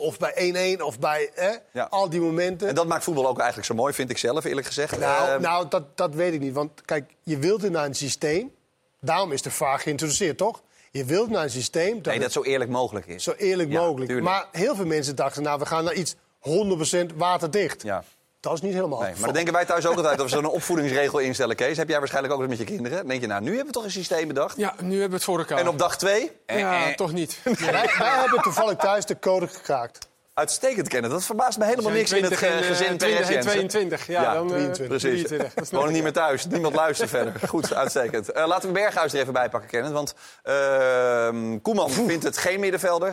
of 0.00 0.18
bij 0.18 0.76
1-1 0.78 0.82
of 0.82 0.98
bij 0.98 1.30
Ja. 1.72 1.86
al 1.90 2.08
die 2.10 2.20
momenten. 2.20 2.68
En 2.68 2.74
dat 2.74 2.86
maakt 2.86 3.04
voetbal 3.04 3.26
ook 3.28 3.36
eigenlijk 3.38 3.66
zo 3.66 3.74
mooi, 3.74 3.92
vind 3.92 4.10
ik 4.10 4.18
zelf, 4.18 4.44
eerlijk 4.44 4.66
gezegd. 4.66 4.98
Nou, 4.98 5.28
Eh, 5.28 5.38
nou 5.40 5.66
dat, 5.68 5.96
dat 5.96 6.14
weet 6.14 6.32
ik 6.34 6.40
niet. 6.40 6.54
Want 6.54 6.70
kijk, 6.84 7.10
je 7.22 7.38
wilt 7.38 7.70
naar 7.70 7.84
een 7.84 7.94
systeem. 7.94 8.52
Daarom 9.00 9.32
is 9.32 9.42
de 9.42 9.50
vraag 9.50 9.82
geïntroduceerd, 9.82 10.36
toch? 10.36 10.62
Je 10.90 11.04
wilt 11.04 11.30
naar 11.30 11.42
een 11.42 11.50
systeem 11.50 11.94
dat, 12.02 12.04
nee, 12.12 12.18
dat 12.22 12.32
zo 12.32 12.42
eerlijk 12.42 12.70
mogelijk 12.70 13.06
is. 13.06 13.22
zo 13.22 13.32
eerlijk 13.36 13.70
Ja, 13.72 13.80
mogelijk 13.80 14.10
tuurlijk. 14.10 14.28
Maar 14.30 14.46
heel 14.52 14.74
veel 14.74 14.86
mensen 14.86 15.16
dachten, 15.16 15.42
nou, 15.42 15.58
we 15.58 15.66
gaan 15.66 15.84
naar 15.84 15.94
iets 15.94 16.14
100% 16.40 17.14
waterdicht. 17.16 17.82
Ja. 17.82 18.04
Dat 18.44 18.52
is 18.52 18.60
niet 18.60 18.74
helemaal 18.74 19.00
Nee, 19.00 19.12
maar 19.12 19.24
dan 19.24 19.32
denken 19.32 19.52
wij 19.52 19.64
thuis 19.64 19.86
ook 19.86 19.96
altijd 19.96 20.18
dat 20.18 20.30
we 20.30 20.36
zo'n 20.36 20.46
opvoedingsregel 20.58 21.18
instellen, 21.18 21.56
Kees. 21.56 21.76
Heb 21.76 21.88
jij 21.88 21.98
waarschijnlijk 21.98 22.34
ook 22.34 22.40
dat 22.40 22.48
met 22.48 22.58
je 22.58 22.64
kinderen? 22.64 22.98
Dan 22.98 23.06
denk 23.08 23.20
je, 23.20 23.26
nou, 23.26 23.40
nu 23.42 23.48
hebben 23.48 23.66
we 23.66 23.72
toch 23.72 23.84
een 23.84 23.90
systeem 23.90 24.28
bedacht. 24.28 24.56
Ja, 24.56 24.74
nu 24.80 24.90
hebben 24.90 25.08
we 25.08 25.14
het 25.14 25.24
voor 25.24 25.38
elkaar. 25.38 25.58
En 25.58 25.68
op 25.68 25.78
dag 25.78 25.96
twee? 25.98 26.32
eh, 26.46 26.58
Ja, 26.58 26.86
eh, 26.86 26.94
toch 26.94 27.12
niet. 27.12 27.38
wij, 27.44 27.90
wij 27.98 28.18
hebben 28.20 28.42
toevallig 28.42 28.76
thuis 28.76 29.04
de 29.06 29.18
code 29.18 29.48
gekraakt. 29.48 30.08
Uitstekend 30.34 30.88
kennen. 30.88 31.10
Dat 31.10 31.24
verbaast 31.24 31.58
me 31.58 31.64
helemaal 31.64 31.92
niks 31.92 32.12
in 32.12 32.24
het 32.24 32.36
20 32.36 32.42
en, 32.48 32.52
eh, 32.52 32.58
eh, 32.58 32.66
gezin 32.66 32.98
20 32.98 33.08
Perez 33.08 33.28
en 33.28 33.32
Jensen. 33.34 33.50
22. 33.68 34.06
Ja, 34.06 34.34
dan, 34.34 34.54
eh, 34.54 34.70
precies. 34.70 35.00
23, 35.00 35.54
dat 35.54 35.66
snap 35.66 35.70
Wonen 35.70 35.88
ik, 35.88 35.94
niet 35.94 36.02
meer 36.02 36.12
thuis. 36.12 36.46
Niemand 36.46 36.74
luistert 36.74 37.10
verder. 37.16 37.32
Goed, 37.48 37.74
uitstekend. 37.74 38.32
Eh, 38.32 38.46
laten 38.46 38.68
we 38.68 38.74
Berghuis 38.74 39.12
er 39.12 39.20
even 39.20 39.32
bij 39.32 39.48
pakken, 39.48 39.70
Kenneth. 39.70 39.92
Want 39.92 40.14
ehm, 40.42 41.60
Koeman 41.60 41.90
vindt 41.90 42.24
het 42.24 42.36
geen 42.36 42.60
middenvelder. 42.60 43.08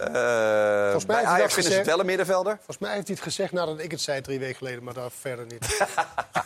Eh, 0.00 0.82
Volgens 0.82 1.06
mij 1.06 1.22
bij 1.22 1.30
Ajax 1.30 1.54
vinden 1.54 1.72
ze 1.72 1.78
het 1.78 1.86
wel 1.86 2.00
een 2.00 2.06
middenvelder. 2.06 2.54
Volgens 2.56 2.78
mij 2.78 2.92
heeft 2.92 3.06
hij 3.06 3.14
het 3.16 3.24
gezegd 3.24 3.52
nadat 3.52 3.78
ik 3.78 3.90
het 3.90 4.00
zei 4.00 4.20
drie 4.20 4.38
weken 4.38 4.56
geleden, 4.56 4.84
maar 4.84 4.94
daar 4.94 5.10
verder 5.20 5.46
niet. 5.46 5.66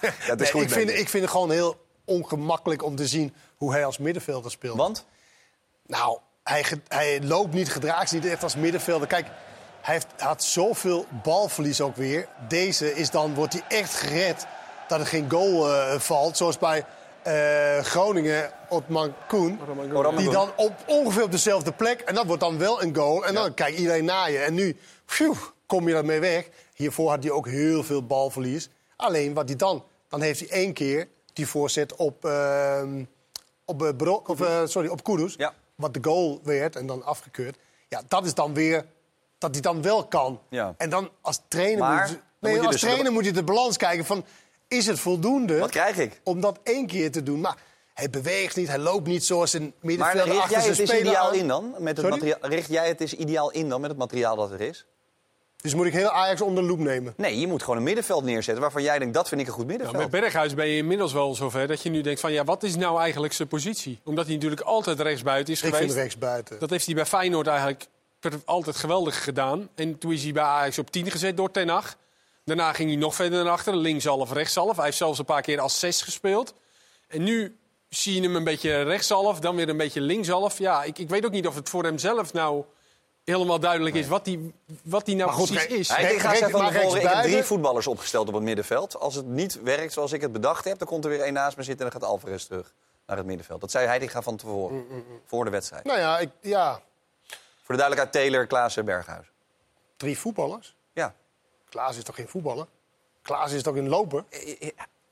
Ja, 0.01 0.09
het 0.35 0.41
is 0.41 0.53
Nee, 0.53 0.63
goed, 0.63 0.63
ik, 0.63 0.71
vind, 0.71 0.91
ik. 0.91 1.09
vind 1.09 1.23
het 1.23 1.33
gewoon 1.33 1.51
heel 1.51 1.85
ongemakkelijk 2.05 2.83
om 2.83 2.97
te 2.97 3.07
zien 3.07 3.35
hoe 3.57 3.73
hij 3.73 3.85
als 3.85 3.99
middenvelder 3.99 4.51
speelt. 4.51 4.77
Want? 4.77 5.05
Nou, 5.87 6.19
hij, 6.43 6.65
hij 6.89 7.21
loopt 7.23 7.53
niet, 7.55 7.71
gedraagt 7.73 8.09
zich 8.09 8.23
niet 8.23 8.33
echt 8.33 8.43
als 8.43 8.57
middenvelder. 8.57 9.09
Kijk, 9.09 9.27
hij, 9.81 9.95
heeft, 9.95 10.07
had 10.17 10.43
zoveel 10.43 11.07
balverlies 11.23 11.81
ook 11.81 11.97
weer. 11.97 12.29
Deze 12.49 12.95
is 12.95 13.11
dan, 13.11 13.35
wordt 13.35 13.53
hij 13.53 13.63
echt 13.69 13.95
gered 13.95 14.47
dat 14.89 15.01
er 15.01 15.07
geen 15.07 15.31
goal 15.31 15.73
eh, 15.73 15.99
valt. 15.99 16.37
Zoals 16.37 16.59
bij 16.59 16.85
eh, 17.23 17.85
Groningen, 17.85 18.51
Otman 18.69 19.15
Koen. 19.29 19.59
Die 20.17 20.31
dan 20.31 20.51
op, 20.57 20.73
ongeveer 20.87 21.23
op 21.23 21.31
dezelfde 21.31 21.73
plek. 21.73 22.01
En 22.01 22.15
dat 22.15 22.27
wordt 22.27 22.43
dan 22.43 22.59
wel 22.59 22.83
een 22.83 22.97
goal. 22.97 23.27
En 23.27 23.35
dan 23.35 23.55
kijkt 23.55 23.79
iedereen 23.79 24.05
naar 24.05 24.31
je. 24.31 24.39
En 24.39 24.55
nu 24.55 24.77
phew, 25.07 25.35
kom 25.67 25.89
je 25.89 25.95
daarmee 25.95 26.21
weg. 26.21 26.49
Hiervoor 26.75 27.11
had 27.11 27.23
hij 27.23 27.33
ook 27.33 27.47
heel 27.47 27.83
veel 27.85 28.07
balverlies. 28.07 28.69
Alleen 28.97 29.35
wat 29.35 29.49
hij 29.49 29.57
dan... 29.57 29.85
Dan 30.09 30.21
heeft 30.21 30.41
hij 30.41 30.49
één 30.49 30.73
keer 30.73 31.09
die 31.33 31.47
voorzet 31.47 31.97
op, 31.97 32.25
ehm, 32.25 33.05
op, 33.65 33.83
eh, 33.83 33.89
Bro- 33.97 34.23
of, 34.27 34.39
sorry, 34.65 34.89
op 34.89 35.05
Kudus. 35.05 35.37
Wat 35.75 35.95
de 35.95 36.01
goal 36.03 36.41
werd 36.43 36.77
en 36.77 36.87
dan 36.87 37.05
afgekeurd. 37.05 37.57
Ja, 37.89 38.03
dat 38.09 38.25
is 38.25 38.35
dan 38.35 38.55
weer 38.55 38.85
dat 39.39 39.51
hij 39.53 39.61
dan 39.61 39.83
wel 39.83 40.05
kan. 40.07 40.41
Ja. 40.49 40.75
En 40.77 40.91
dan 40.91 41.11
als 41.21 41.41
trainer, 41.49 41.79
Maar, 41.79 42.01
moet, 42.01 42.09
je, 42.09 42.15
dan 42.15 42.23
nee, 42.41 42.53
moet 42.53 42.61
je 42.61 42.67
als 42.67 42.81
dus- 42.81 42.91
trainer 42.91 43.13
moet 43.13 43.25
je 43.25 43.33
de 43.33 43.43
balans 43.45 43.77
kijken 43.77 44.05
van... 44.05 44.25
is 44.69 44.87
het 44.87 44.99
voldoende 45.01 45.59
Wat 45.59 45.71
krijg 45.71 45.97
ik? 45.99 46.21
om 46.25 46.41
dat 46.41 46.59
één 46.63 46.87
keer 46.87 47.11
te 47.13 47.23
doen? 47.23 47.41
Maar 47.41 47.57
hij 47.95 48.11
beweegt 48.11 48.57
niet, 48.57 48.69
hij 48.69 48.79
loopt 48.79 49.07
niet 49.07 49.25
zoals 49.25 49.53
een 49.53 49.63
Maar 49.63 49.73
middenvelder 49.81 50.25
richt 50.33 50.39
achter 50.39 50.51
jij 50.53 50.61
zijn 50.61 50.73
het 50.73 50.83
is 50.83 50.89
speler 50.89 51.07
ideaal 51.13 51.29
aan. 51.29 51.35
in 51.35 51.49
dan? 51.49 51.75
Met 51.79 51.97
het 51.97 52.09
materiaal, 52.09 52.39
richt 52.41 52.69
jij 52.71 52.89
het 52.89 53.01
is 53.01 53.15
ideaal 53.15 53.51
in 53.51 53.69
dan 53.69 53.81
met 53.81 53.91
het 53.91 53.99
materiaal 53.99 54.37
dat 54.37 54.51
er 54.51 54.61
is? 54.61 54.87
Dus 55.61 55.75
moet 55.75 55.87
ik 55.87 55.93
heel 55.93 56.09
Ajax 56.11 56.41
onder 56.41 56.63
de 56.63 56.69
loep 56.69 56.79
nemen? 56.79 57.15
Nee, 57.17 57.39
je 57.41 57.47
moet 57.47 57.61
gewoon 57.63 57.77
een 57.77 57.83
middenveld 57.83 58.25
neerzetten 58.25 58.63
waarvan 58.63 58.83
jij 58.83 58.99
denkt, 58.99 59.15
dat 59.15 59.29
vind 59.29 59.41
ik 59.41 59.47
een 59.47 59.53
goed 59.53 59.67
Nou, 59.67 59.79
middenveld. 59.79 60.11
met 60.13 60.21
Berghuis 60.21 60.55
ben 60.55 60.67
je 60.69 60.77
inmiddels 60.77 61.13
wel 61.13 61.35
zover 61.35 61.67
dat 61.67 61.83
je 61.83 61.91
nu 61.91 62.01
denkt 62.01 62.21
van 62.21 62.33
ja, 62.33 62.45
wat 62.45 62.63
is 62.63 62.77
nou 62.77 63.01
eigenlijk 63.01 63.33
zijn 63.33 63.49
positie? 63.49 64.01
Omdat 64.05 64.25
hij 64.27 64.35
natuurlijk 64.35 64.61
altijd 64.61 65.01
rechtsbuiten 65.01 65.53
is 65.53 65.59
Ik 65.63 65.65
geweest. 65.65 65.85
vind 65.85 65.97
rechtsbuiten. 65.99 66.59
Dat 66.59 66.71
heeft 66.71 66.87
hij 66.87 66.95
bij 66.95 67.07
Feyenoord 67.07 67.47
eigenlijk 67.47 67.87
per- 68.21 68.41
altijd 68.45 68.77
geweldig 68.77 69.25
gedaan. 69.25 69.69
En 69.75 69.99
toen 69.99 70.13
is 70.13 70.23
hij 70.23 70.33
bij 70.33 70.43
Ajax 70.43 70.79
op 70.79 70.91
10 70.91 71.11
gezet 71.11 71.37
door 71.37 71.51
Ten 71.51 71.69
Hag. 71.69 71.97
Daarna 72.45 72.73
ging 72.73 72.89
hij 72.89 72.99
nog 72.99 73.15
verder 73.15 73.45
naar 73.45 73.53
achteren, 73.53 73.79
linkshalf, 73.79 74.33
rechtshalf. 74.33 74.77
Hij 74.77 74.85
heeft 74.85 74.97
zelfs 74.97 75.19
een 75.19 75.25
paar 75.25 75.43
keer 75.43 75.61
als 75.61 75.79
6 75.79 76.03
gespeeld. 76.03 76.55
En 77.09 77.23
nu 77.23 77.57
zie 77.89 78.15
je 78.15 78.21
hem 78.23 78.37
een 78.37 78.45
beetje 78.45 78.83
rechtshalf, 78.83 79.41
dan 79.41 79.57
weer 79.57 79.69
een 79.69 79.77
beetje 79.77 80.01
linkshalf. 80.01 80.59
Ja, 80.59 80.83
ik, 80.85 80.99
ik 80.99 81.09
weet 81.09 81.25
ook 81.25 81.31
niet 81.33 81.47
of 81.47 81.55
het 81.55 81.69
voor 81.69 81.85
hem 81.85 81.99
zelf 81.99 82.33
nou 82.33 82.65
helemaal 83.25 83.61
duidelijk 83.61 83.95
is 83.97 84.09
wat 84.09 84.27
hij, 84.27 84.39
wat 84.85 85.07
hij 85.07 85.15
nou 85.15 85.31
goed, 85.31 85.47
precies 85.51 85.69
re- 85.69 85.75
is. 85.75 85.89
Hij 85.89 86.19
gaat 86.19 86.31
zeggen 86.37 86.51
van 86.51 86.63
maar 86.63 86.73
tevoren, 86.73 87.01
ik 87.03 87.09
heb 87.09 87.23
drie 87.23 87.43
voetballers 87.43 87.87
opgesteld 87.87 88.29
op 88.29 88.35
het 88.35 88.43
middenveld. 88.43 88.99
Als 88.99 89.15
het 89.15 89.27
niet 89.27 89.63
werkt 89.63 89.93
zoals 89.93 90.13
ik 90.13 90.21
het 90.21 90.33
bedacht 90.33 90.65
heb, 90.65 90.79
dan 90.79 90.89
komt 90.89 91.05
er 91.05 91.11
weer 91.11 91.21
één 91.21 91.33
naast 91.33 91.57
me 91.57 91.63
zitten 91.63 91.87
en 91.87 91.93
dan 91.93 92.01
gaat 92.01 92.11
Alvarez 92.11 92.45
terug 92.45 92.75
naar 93.07 93.17
het 93.17 93.27
middenveld. 93.27 93.61
Dat 93.61 93.71
zei 93.71 93.87
Heidinga 93.87 94.23
van 94.23 94.37
tevoren, 94.37 94.85
voor 95.27 95.45
de 95.45 95.51
wedstrijd. 95.51 95.85
Nou 95.85 95.99
ja, 95.99 96.19
ik, 96.19 96.31
ja, 96.41 96.81
Voor 97.69 97.77
de 97.77 97.83
duidelijkheid, 97.83 98.25
Taylor, 98.25 98.47
Klaassen, 98.47 98.85
Berghuis. 98.85 99.27
drie 99.97 100.19
voetballers. 100.19 100.77
Ja. 100.93 101.15
Klaas 101.69 101.97
is 101.97 102.03
toch 102.03 102.15
geen 102.15 102.29
voetballer? 102.29 102.67
Klaas 103.23 103.53
is 103.53 103.63
toch 103.63 103.77
een 103.77 103.89
loper? 103.89 104.25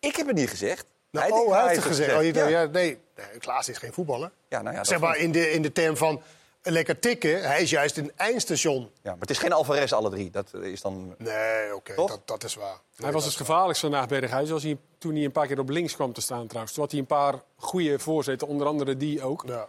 Ik 0.01 0.17
heb 0.17 0.27
het 0.27 0.37
niet 0.37 0.49
gezegd. 0.49 0.87
Nou, 1.11 1.27
Heidinga 1.27 1.51
oh, 1.51 1.59
hij 1.59 1.63
heeft 1.63 1.77
het 1.77 1.87
gezegd. 1.87 2.17
Oh, 2.17 2.23
je 2.23 2.35
ja. 2.35 2.47
ja, 2.47 2.65
nee, 2.65 2.99
nee, 3.17 3.39
Klaas 3.39 3.69
is 3.69 3.79
geen 3.79 3.93
voetballer. 3.93 4.31
Ja, 4.49 4.63
nou 4.63 4.77
ja, 4.77 4.85
zeg 4.85 5.01
maar 5.01 5.17
in 5.17 5.33
de, 5.33 5.51
in 5.51 5.63
de 5.63 5.73
term 5.73 5.97
van 5.97 6.23
lekker 6.63 6.99
tikken. 6.99 7.43
Hij 7.43 7.63
is 7.63 7.71
juist 7.71 7.97
een 7.97 8.13
eindstation. 8.17 8.91
Ja, 9.03 9.11
maar 9.11 9.21
het 9.21 9.31
is 9.31 9.39
geen 9.39 9.53
Alvarez, 9.53 9.93
alle 9.93 10.11
drie. 10.11 10.31
Dat 10.31 10.55
is 10.55 10.81
dan... 10.81 11.15
Nee, 11.19 11.75
oké, 11.75 11.95
dat, 11.95 12.21
dat 12.25 12.45
is 12.45 12.55
waar. 12.55 12.79
Hij 12.97 13.13
was 13.13 13.25
het 13.25 13.35
gevaarlijkst 13.35 13.81
vandaag 13.81 14.09
Berghuis. 14.09 14.53
Als 14.53 14.63
hij, 14.63 14.79
toen 14.99 15.15
hij 15.15 15.25
een 15.25 15.33
paar 15.33 15.47
keer 15.47 15.59
op 15.59 15.69
links 15.69 15.95
kwam 15.95 16.13
te 16.13 16.21
staan 16.21 16.47
trouwens. 16.47 16.73
Toen 16.75 16.83
had 16.83 16.93
hij 16.93 17.01
een 17.01 17.07
paar 17.07 17.35
goede 17.57 17.99
voorzetten, 17.99 18.49
onder 18.49 18.67
andere 18.67 18.97
die 18.97 19.23
ook. 19.23 19.45
Ja. 19.47 19.69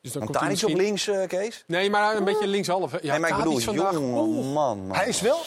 Dus 0.00 0.12
dan 0.12 0.22
Want 0.22 0.36
komt 0.36 0.44
hij 0.48 0.54
Tadic 0.56 0.74
op 0.74 0.80
links, 0.82 1.08
eh, 1.08 1.26
Kees? 1.26 1.64
Nee, 1.66 1.90
maar 1.90 2.16
een 2.16 2.24
beetje 2.24 2.46
linkshalf. 2.46 2.92
Ja, 2.92 3.10
nee, 3.10 3.20
maar 3.20 3.30
ik 3.30 3.36
bedoel, 3.36 3.58
vandaag, 3.58 3.92
man, 3.92 4.52
man. 4.52 4.88
Hij 4.92 5.08
is 5.08 5.20
wel... 5.20 5.38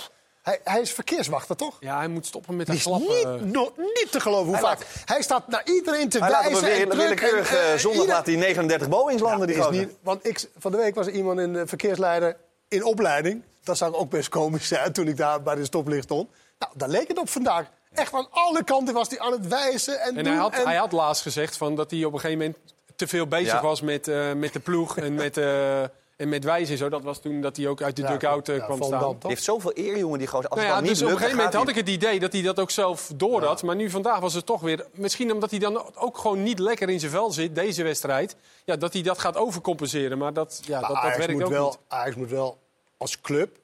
Hij, 0.41 0.59
hij 0.63 0.81
is 0.81 0.91
verkeerswachter, 0.91 1.55
toch? 1.55 1.77
Ja, 1.79 1.97
hij 1.97 2.07
moet 2.07 2.25
stoppen 2.25 2.55
met 2.55 2.67
dat 2.67 2.81
klappen. 2.81 3.07
niet, 3.41 3.53
no- 3.53 3.73
niet 3.77 4.07
te 4.11 4.19
geloven 4.19 4.45
hoe 4.45 4.53
Hij 4.55 4.61
vaak. 4.63 4.85
Hij 5.05 5.21
staat 5.21 5.47
naar 5.47 5.61
iedereen 5.65 6.09
te 6.09 6.19
Hij 6.19 6.29
laat 6.29 6.43
wijzen 6.43 6.63
weer 6.63 6.81
en 6.81 6.89
druk 6.89 7.01
willekeurig. 7.01 7.51
en, 7.51 7.57
eh, 7.57 7.73
eh, 7.73 7.79
zondag 7.79 8.01
ieder- 8.01 8.15
laat 8.15 8.25
hij 8.25 8.35
39 8.35 8.89
Boeings 8.89 9.21
landen. 9.21 9.47
die 9.47 9.55
is 9.57 9.69
niet, 9.69 9.95
want 10.01 10.25
ik, 10.27 10.49
van 10.57 10.71
de 10.71 10.77
week 10.77 10.95
was 10.95 11.07
er 11.07 11.13
iemand 11.13 11.39
in 11.39 11.53
de 11.53 11.67
verkeersleider 11.67 12.37
in 12.67 12.83
opleiding. 12.83 13.43
Dat 13.63 13.77
zag 13.77 13.93
ook 13.93 14.09
best 14.09 14.29
komisch 14.29 14.67
zijn 14.67 14.93
toen 14.93 15.07
ik 15.07 15.17
daar 15.17 15.41
bij 15.41 15.55
de 15.55 15.65
stoplicht 15.65 16.03
stond. 16.03 16.29
Nou, 16.59 16.71
daar 16.75 16.89
leek 16.89 17.07
het 17.07 17.17
op 17.19 17.29
vandaag. 17.29 17.65
Echt 17.93 18.13
aan 18.13 18.27
alle 18.31 18.63
kanten 18.63 18.93
was 18.93 19.09
hij 19.09 19.19
aan 19.19 19.31
het 19.31 19.47
wijzen 19.47 19.99
en, 20.01 20.07
En 20.07 20.23
doen. 20.23 20.33
hij 20.33 20.41
had, 20.41 20.53
en- 20.53 20.65
hij 20.67 20.75
had 20.77 20.91
laatst 20.91 21.21
gezegd 21.21 21.57
van 21.57 21.75
dat 21.75 21.91
hij 21.91 22.03
op 22.05 22.13
een 22.13 22.19
gegeven 22.19 22.39
moment 22.39 22.57
te 23.01 23.07
veel 23.07 23.27
bezig 23.27 23.53
Ja. 23.53 23.61
was 23.61 23.81
met, 23.81 24.07
eh, 24.07 24.33
met 24.33 24.53
de 24.53 24.59
ploeg 24.59 24.97
en 24.97 25.13
met, 25.13 25.37
eh, 25.37 25.81
en 25.81 26.29
met 26.29 26.43
wijzen 26.43 26.71
en 26.71 26.77
zo. 26.77 26.89
Dat 26.89 27.03
was 27.03 27.21
toen 27.21 27.41
dat 27.41 27.57
hij 27.57 27.67
ook 27.67 27.81
uit 27.81 27.95
de 27.95 28.01
Ja, 28.01 28.07
dugout 28.11 28.49
eh, 28.49 28.55
ja, 28.57 28.63
kwam 28.63 28.83
staan. 28.83 29.09
Die 29.09 29.17
toch? 29.17 29.29
heeft 29.29 29.43
zoveel 29.43 29.71
eer, 29.73 29.97
jongen, 29.97 30.19
die 30.19 30.27
gozer. 30.27 30.49
Als 30.49 30.59
Nou 30.59 30.61
het 30.61 30.67
ja, 30.67 30.73
dan 30.73 30.83
niet 30.83 30.99
dus 30.99 31.01
op 31.01 31.07
een 31.07 31.17
gegeven 31.17 31.37
dan 31.37 31.45
moment 31.45 31.63
had 31.63 31.69
ik 31.77 31.85
het 31.85 31.95
idee 31.95 32.19
dat 32.19 32.33
hij 32.33 32.41
dat 32.41 32.59
ook 32.59 32.71
zelf 32.71 33.11
door 33.15 33.43
had. 33.43 33.63
Maar 33.63 33.75
nu 33.75 33.89
vandaag 33.89 34.19
was 34.19 34.33
het 34.33 34.45
toch 34.45 34.61
weer... 34.61 34.85
Misschien 34.93 35.31
omdat 35.31 35.49
hij 35.49 35.59
dan 35.59 35.95
ook 35.95 36.17
gewoon 36.17 36.43
niet 36.43 36.59
lekker 36.59 36.89
in 36.89 36.99
zijn 36.99 37.11
vel 37.11 37.31
zit, 37.31 37.55
deze 37.55 37.83
wedstrijd. 37.83 38.35
Ja, 38.65 38.75
dat 38.75 38.93
hij 38.93 39.01
dat 39.01 39.19
gaat 39.19 39.37
overcompenseren. 39.37 40.17
Maar 40.17 40.33
dat, 40.33 40.61
ja, 40.65 40.79
Maar 40.79 40.89
dat, 40.89 41.01
dat 41.01 41.17
werkt 41.17 41.33
moet 41.33 41.43
ook 41.43 41.49
wel, 41.49 41.67
niet. 41.69 41.77
Ajax 41.87 42.15
moet 42.15 42.29
wel 42.29 42.57
als 42.97 43.21
club, 43.21 43.57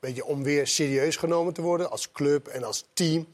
weet 0.00 0.16
je, 0.16 0.24
om 0.24 0.42
weer 0.42 0.66
serieus 0.66 1.16
genomen 1.16 1.52
te 1.52 1.62
worden, 1.62 1.90
als 1.90 2.12
club 2.12 2.46
en 2.46 2.64
als 2.64 2.84
team. 2.92 3.26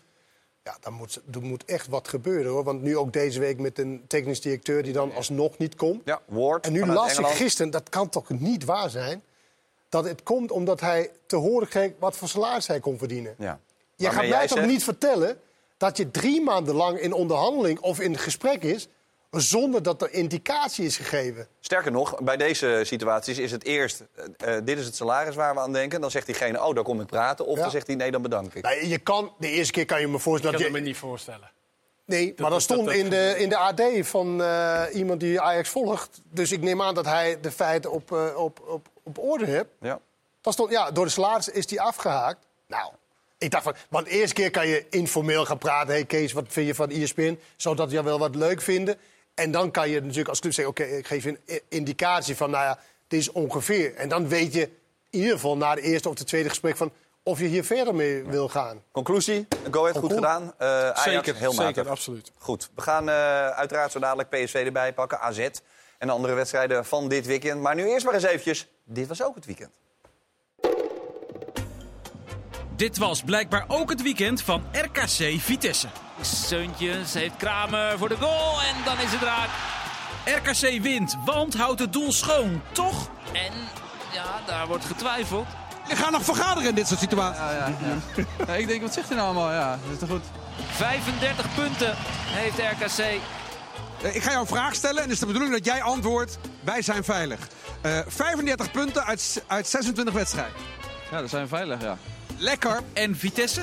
Ja, 0.64 0.76
dan 0.80 0.92
moet, 0.92 1.20
er 1.32 1.42
moet 1.42 1.64
echt 1.64 1.86
wat 1.86 2.08
gebeuren 2.08 2.52
hoor. 2.52 2.64
Want 2.64 2.82
nu 2.82 2.96
ook 2.96 3.12
deze 3.12 3.40
week 3.40 3.58
met 3.58 3.78
een 3.78 4.04
technisch 4.06 4.40
directeur 4.40 4.82
die 4.82 4.92
dan 4.92 5.14
alsnog 5.14 5.58
niet 5.58 5.74
komt. 5.74 6.00
Ja, 6.04 6.20
Ward 6.26 6.66
En 6.66 6.72
nu 6.72 6.86
las 6.86 7.10
Engeland. 7.10 7.34
ik 7.34 7.40
gisteren, 7.40 7.70
dat 7.70 7.88
kan 7.88 8.08
toch 8.08 8.28
niet 8.28 8.64
waar 8.64 8.90
zijn, 8.90 9.22
dat 9.88 10.04
het 10.04 10.22
komt 10.22 10.50
omdat 10.50 10.80
hij 10.80 11.10
te 11.26 11.36
horen 11.36 11.68
kreeg 11.68 11.92
wat 11.98 12.16
voor 12.16 12.28
salaris 12.28 12.66
hij 12.66 12.80
kon 12.80 12.98
verdienen. 12.98 13.34
Ja. 13.38 13.60
Je 13.96 14.10
gaat 14.10 14.28
mij 14.28 14.46
toch 14.46 14.58
zegt- 14.58 14.70
niet 14.70 14.84
vertellen 14.84 15.40
dat 15.76 15.96
je 15.96 16.10
drie 16.10 16.40
maanden 16.42 16.74
lang 16.74 16.98
in 16.98 17.12
onderhandeling 17.12 17.80
of 17.80 18.00
in 18.00 18.18
gesprek 18.18 18.62
is... 18.62 18.88
zonder 19.30 19.82
dat 19.82 20.02
er 20.02 20.12
indicatie 20.12 20.84
is 20.84 20.96
gegeven. 20.96 21.48
Sterker 21.60 21.92
nog, 21.92 22.20
bij 22.22 22.36
deze 22.36 22.80
situaties 22.84 23.38
is 23.38 23.50
het 23.50 23.64
eerst... 23.64 24.04
eh, 24.36 24.56
eh, 24.56 24.64
dit 24.64 24.78
is 24.78 24.84
het 24.86 24.96
salaris 24.96 25.34
waar 25.34 25.54
we 25.54 25.60
aan 25.60 25.72
denken. 25.72 26.00
Dan 26.00 26.10
zegt 26.10 26.26
diegene, 26.26 26.64
oh, 26.64 26.74
daar 26.74 26.84
kom 26.84 27.00
ik 27.00 27.06
praten. 27.06 27.46
Of 27.46 27.56
Ja. 27.56 27.62
dan 27.62 27.70
zegt 27.70 27.86
hij, 27.86 27.96
nee, 27.96 28.10
dan 28.10 28.22
bedank 28.22 28.54
ik. 28.54 28.62
Nou, 28.62 28.86
je 28.86 28.98
kan, 28.98 29.32
de 29.38 29.48
eerste 29.50 29.72
keer 29.72 29.84
kan 29.86 30.00
je 30.00 30.08
me 30.08 30.14
Ik 30.16 30.20
voorstellen... 30.20 30.54
kan 30.58 30.64
dat 30.64 30.72
het 30.72 30.78
je, 30.78 30.84
me 30.84 30.92
niet 30.92 31.00
voorstellen. 31.10 31.50
nee, 32.04 32.26
maar 32.26 32.34
dan 32.36 32.50
dat- 32.50 32.62
stond 32.62 32.84
dat- 32.86 32.94
in, 32.94 33.10
de, 33.10 33.34
in 33.38 33.48
de 33.48 33.56
AD 33.56 33.82
van 34.00 34.42
eh, 34.42 34.82
iemand 34.92 35.20
die 35.20 35.40
Ajax 35.40 35.68
volgt... 35.68 36.20
dus 36.30 36.52
ik 36.52 36.60
neem 36.60 36.82
aan 36.82 36.94
dat 36.94 37.04
hij 37.04 37.40
de 37.40 37.50
feiten 37.50 37.90
op, 37.92 38.12
op, 38.36 38.60
op, 38.66 38.88
op 39.02 39.18
orde 39.18 39.46
heeft. 39.46 39.66
Ja. 39.80 40.00
Dan 40.40 40.52
stond, 40.52 40.70
ja, 40.70 40.90
door 40.90 41.04
de 41.04 41.10
salaris 41.10 41.48
is 41.48 41.66
die 41.66 41.80
afgehaakt. 41.80 42.46
Nou, 42.66 42.92
ik 43.38 43.50
dacht 43.50 43.62
van... 43.64 43.74
Want 43.88 44.04
de 44.06 44.12
eerste 44.12 44.34
keer 44.34 44.50
kan 44.50 44.66
je 44.66 44.86
informeel 44.90 45.44
gaan 45.44 45.58
praten. 45.58 45.92
hey 45.92 46.04
Kees, 46.04 46.32
wat 46.32 46.44
vind 46.48 46.66
je 46.66 46.74
van 46.74 46.90
ESPN? 46.90 47.38
Zodat 47.56 47.90
je 47.90 48.02
wel 48.02 48.18
wat 48.18 48.34
leuk 48.34 48.60
vinden. 48.60 48.96
En 49.34 49.50
dan 49.50 49.70
kan 49.70 49.88
je 49.88 50.00
natuurlijk 50.00 50.28
als 50.28 50.40
club 50.40 50.52
zeggen... 50.52 50.72
oké, 50.72 50.84
ik 50.84 51.06
geef 51.06 51.24
je 51.24 51.38
een 51.46 51.60
indicatie 51.68 52.36
van, 52.36 52.50
nou 52.50 52.64
ja, 52.64 52.78
dit 53.08 53.20
is 53.20 53.32
ongeveer. 53.32 53.94
En 53.94 54.08
dan 54.08 54.28
weet 54.28 54.52
je 54.52 54.62
in 55.10 55.18
ieder 55.18 55.32
geval 55.32 55.56
na 55.56 55.74
de 55.74 55.80
eerste 55.80 56.08
of 56.08 56.14
de 56.14 56.24
tweede 56.24 56.48
gesprek... 56.48 56.76
van 56.76 56.92
of 57.22 57.38
je 57.38 57.46
hier 57.46 57.64
verder 57.64 57.94
mee 57.94 58.24
wil 58.24 58.48
gaan. 58.48 58.82
Conclusie, 58.92 59.48
go 59.70 59.80
ahead, 59.80 59.98
goed 59.98 60.12
gedaan. 60.12 60.54
Eh 60.58 60.68
Ajax, 60.68 61.02
Zeker, 61.02 61.34
heel 61.34 61.52
matig. 61.52 61.74
zeker, 61.74 61.90
absoluut. 61.90 62.32
Goed, 62.38 62.70
we 62.74 62.82
gaan 62.82 63.08
eh, 63.08 63.48
uiteraard 63.48 63.92
zo 63.92 63.98
dadelijk 63.98 64.28
PSV 64.28 64.54
erbij 64.54 64.92
pakken, 64.92 65.20
AZ 65.20 65.48
en 65.98 66.10
andere 66.10 66.34
wedstrijden 66.34 66.84
van 66.84 67.08
dit 67.08 67.26
weekend. 67.26 67.60
Maar 67.60 67.74
nu 67.74 67.88
eerst 67.88 68.04
maar 68.04 68.14
eens 68.14 68.24
eventjes, 68.24 68.66
dit 68.84 69.08
was 69.08 69.22
ook 69.22 69.34
het 69.34 69.46
weekend. 69.46 69.70
Dit 72.76 72.98
was 72.98 73.22
blijkbaar 73.22 73.64
ook 73.68 73.90
het 73.90 74.02
weekend 74.02 74.42
van 74.42 74.62
RKC 74.72 75.40
Vitesse. 75.40 75.88
Seuntjes 76.20 77.14
heeft 77.14 77.36
Kramer 77.36 77.98
voor 77.98 78.08
de 78.08 78.16
goal 78.16 78.60
en 78.60 78.74
dan 78.84 78.98
is 78.98 79.10
het 79.12 79.22
raak. 79.22 79.48
RKC 80.24 80.82
wint, 80.82 81.16
want 81.24 81.54
houdt 81.56 81.80
het 81.80 81.92
doel 81.92 82.12
schoon, 82.12 82.62
toch? 82.72 83.08
En 83.32 83.52
ja, 84.12 84.24
daar 84.46 84.66
wordt 84.66 84.84
getwijfeld. 84.84 85.46
Je 85.88 85.96
gaat 85.96 86.10
nog 86.10 86.24
vergaderen 86.24 86.68
in 86.68 86.74
dit 86.74 86.86
soort 86.88 87.00
situaties. 87.00 87.40
Ja, 87.40 87.50
ja, 87.52 87.72
ja. 88.16 88.24
Ja, 88.46 88.54
ik 88.54 88.66
denk, 88.68 88.82
wat 88.82 88.92
zegt 88.92 89.08
hij 89.08 89.16
nou 89.16 89.28
allemaal? 89.28 89.52
Ja, 89.52 89.70
dat 89.82 89.92
is 89.92 89.98
toch 89.98 90.08
goed? 90.08 90.24
35 90.70 91.54
punten 91.54 91.94
heeft 92.26 92.58
RKC. 92.58 92.98
Eh, 92.98 94.14
Ik 94.14 94.22
ga 94.22 94.28
jou 94.30 94.40
een 94.40 94.46
vraag 94.46 94.74
stellen 94.74 94.96
en 94.96 95.02
het 95.02 95.12
is 95.12 95.18
de 95.18 95.26
bedoeling 95.26 95.52
dat 95.54 95.64
jij 95.64 95.82
antwoordt: 95.82 96.38
wij 96.64 96.82
zijn 96.82 97.04
veilig. 97.04 97.38
Eh 97.80 97.98
35 98.06 98.70
punten 98.70 99.04
uit, 99.04 99.42
uit 99.46 99.66
26 99.68 100.14
wedstrijden. 100.14 100.54
Ja, 101.10 101.18
dan 101.18 101.28
zijn 101.28 101.42
we 101.42 101.48
veilig, 101.48 101.82
ja. 101.82 101.96
Lekker. 102.36 102.80
En 102.92 103.16
Vitesse? 103.16 103.62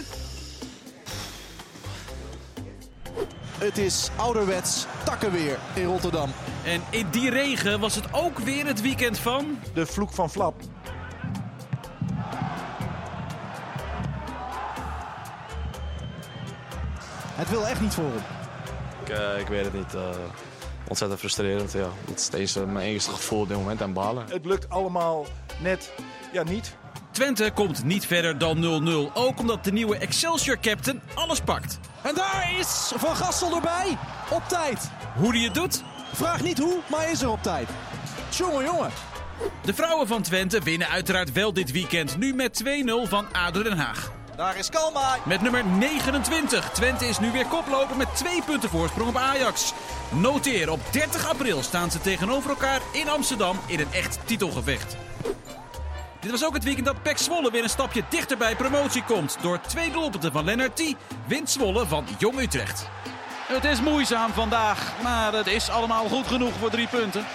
Het 3.57 3.77
is 3.77 4.09
ouderwets 4.15 4.85
takkenweer 5.03 5.57
in 5.73 5.85
Rotterdam. 5.85 6.29
En 6.63 6.81
in 6.89 7.07
die 7.11 7.29
regen 7.29 7.79
was 7.79 7.95
het 7.95 8.05
ook 8.13 8.39
weer 8.39 8.65
het 8.65 8.81
weekend 8.81 9.19
van... 9.19 9.59
De 9.73 9.85
vloek 9.85 10.11
van 10.11 10.29
Flap. 10.29 10.55
Het 17.35 17.49
wil 17.49 17.67
echt 17.67 17.81
niet 17.81 17.93
voor 17.93 18.03
hem. 18.03 18.23
Ik, 19.03 19.09
eh, 19.09 19.39
ik 19.39 19.47
weet 19.47 19.63
het 19.63 19.73
niet. 19.73 19.93
eh, 19.93 20.09
ontzettend 20.87 21.19
frustrerend. 21.19 21.71
Ja. 21.71 21.87
Het 22.05 22.17
is 22.19 22.23
steeds 22.23 22.55
eh, 22.55 22.63
mijn 22.63 22.85
enige 22.85 23.11
gevoel 23.11 23.39
op 23.41 23.47
dit 23.47 23.57
moment 23.57 23.81
aan 23.81 23.93
balen. 23.93 24.25
Het 24.29 24.45
lukt 24.45 24.69
allemaal 24.69 25.25
net 25.61 25.91
ja, 26.33 26.43
niet. 26.43 26.75
Twente 27.11 27.51
komt 27.53 27.83
niet 27.83 28.05
verder 28.05 28.37
dan 28.37 28.57
0-0. 29.11 29.13
Ook 29.13 29.39
omdat 29.39 29.63
de 29.63 29.71
nieuwe 29.71 29.97
Excelsior-captain 29.97 31.01
alles 31.15 31.39
pakt. 31.41 31.79
En 32.07 32.15
daar 32.15 32.53
is 32.59 32.91
Van 32.95 33.15
Gassel 33.15 33.55
erbij. 33.55 33.97
Op 34.29 34.43
tijd. 34.47 34.89
Hoe 35.15 35.31
die 35.31 35.45
het 35.45 35.53
doet? 35.53 35.83
Vraag 36.13 36.41
niet 36.41 36.57
hoe, 36.57 36.77
maar 36.89 36.99
hij 36.99 37.11
is 37.11 37.21
er 37.21 37.29
op 37.29 37.43
tijd. 37.43 37.69
Jongen, 38.29 38.63
jongen. 38.63 38.91
De 39.63 39.73
vrouwen 39.73 40.07
van 40.07 40.21
Twente 40.21 40.59
winnen 40.59 40.87
uiteraard 40.87 41.31
wel 41.31 41.53
dit 41.53 41.71
weekend. 41.71 42.17
Nu 42.17 42.33
met 42.33 42.63
2-0 42.63 43.09
van 43.09 43.25
ADO 43.31 43.63
Den 43.63 43.77
Haag. 43.77 44.11
Daar 44.35 44.57
is 44.57 44.69
Kalma. 44.69 45.17
Met 45.25 45.41
nummer 45.41 45.65
29. 45.65 46.69
Twente 46.69 47.05
is 47.05 47.19
nu 47.19 47.31
weer 47.31 47.45
koploper 47.45 47.97
met 47.97 48.15
twee 48.15 48.41
punten 48.45 48.69
voorsprong 48.69 49.09
op 49.09 49.17
Ajax. 49.17 49.73
Noteer, 50.09 50.71
op 50.71 50.79
30 50.91 51.29
april 51.29 51.63
staan 51.63 51.91
ze 51.91 52.01
tegenover 52.01 52.49
elkaar 52.49 52.81
in 52.91 53.09
Amsterdam 53.09 53.59
in 53.65 53.79
een 53.79 53.91
echt 53.91 54.19
titelgevecht. 54.25 54.97
Dit 56.19 56.31
was 56.31 56.45
ook 56.45 56.53
het 56.53 56.63
weekend 56.63 56.85
dat 56.85 57.01
PEC 57.01 57.17
Zwolle 57.17 57.51
weer 57.51 57.63
een 57.63 57.69
stapje 57.69 58.03
dichter 58.09 58.37
bij 58.37 58.55
promotie 58.55 59.03
komt. 59.03 59.37
Door 59.41 59.61
twee 59.61 59.91
doelpunten 59.91 60.31
van 60.31 60.45
Lennart 60.45 60.75
T. 60.75 60.95
wint 61.27 61.49
Zwolle 61.49 61.87
van 61.87 62.05
Jong 62.17 62.39
Utrecht. 62.39 62.89
Het 63.47 63.63
is 63.63 63.81
moeizaam 63.81 64.31
vandaag, 64.31 65.01
maar 65.03 65.33
het 65.33 65.47
is 65.47 65.69
allemaal 65.69 66.07
goed 66.07 66.27
genoeg 66.27 66.53
voor 66.59 66.69
drie 66.69 66.87
punten. 66.87 67.25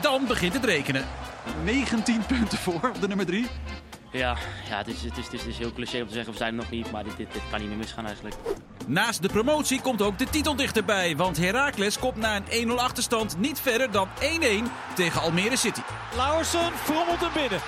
Dan 0.00 0.26
begint 0.26 0.52
het 0.52 0.64
rekenen. 0.64 1.04
19 1.64 2.26
punten 2.26 2.58
voor 2.58 2.74
op 2.74 3.00
de 3.00 3.08
nummer 3.08 3.26
3. 3.26 3.46
Ja, 4.12 4.36
ja 4.68 4.76
het, 4.76 4.86
is, 4.86 5.02
het, 5.02 5.16
is, 5.16 5.24
het, 5.24 5.32
is, 5.32 5.40
het 5.40 5.48
is 5.50 5.58
heel 5.58 5.72
cliché 5.72 6.00
om 6.00 6.06
te 6.06 6.12
zeggen 6.12 6.32
we 6.32 6.38
zijn 6.38 6.50
er 6.50 6.56
nog 6.56 6.70
niet, 6.70 6.90
maar 6.90 7.04
dit, 7.04 7.16
dit, 7.16 7.32
dit 7.32 7.42
kan 7.50 7.60
niet 7.60 7.68
meer 7.68 7.78
misgaan 7.78 8.06
eigenlijk. 8.06 8.34
Naast 8.86 9.22
de 9.22 9.28
promotie 9.28 9.80
komt 9.80 10.02
ook 10.02 10.18
de 10.18 10.24
titel 10.30 10.56
dichterbij. 10.56 11.16
Want 11.16 11.36
Heracles 11.36 11.98
komt 11.98 12.16
na 12.16 12.40
een 12.48 12.68
1-0 12.68 12.72
achterstand 12.72 13.38
niet 13.38 13.60
verder 13.60 13.90
dan 13.90 14.08
1-1 14.20 14.94
tegen 14.94 15.20
Almere 15.20 15.56
City. 15.56 15.80
Lauwersen 16.16 16.72
frommelt 16.72 17.20
hem 17.20 17.32
binnen. 17.34 17.60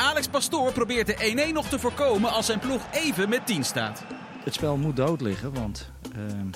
Alex 0.00 0.28
Pastoor 0.28 0.72
probeert 0.72 1.06
de 1.06 1.46
1-1 1.48 1.52
nog 1.52 1.68
te 1.68 1.78
voorkomen 1.78 2.30
als 2.30 2.46
zijn 2.46 2.58
ploeg 2.58 2.82
even 2.92 3.28
met 3.28 3.46
10 3.46 3.64
staat. 3.64 4.02
Het 4.44 4.54
spel 4.54 4.76
moet 4.76 4.96
dood 4.96 5.20
liggen, 5.20 5.54
want 5.54 5.90
ehm, 6.14 6.46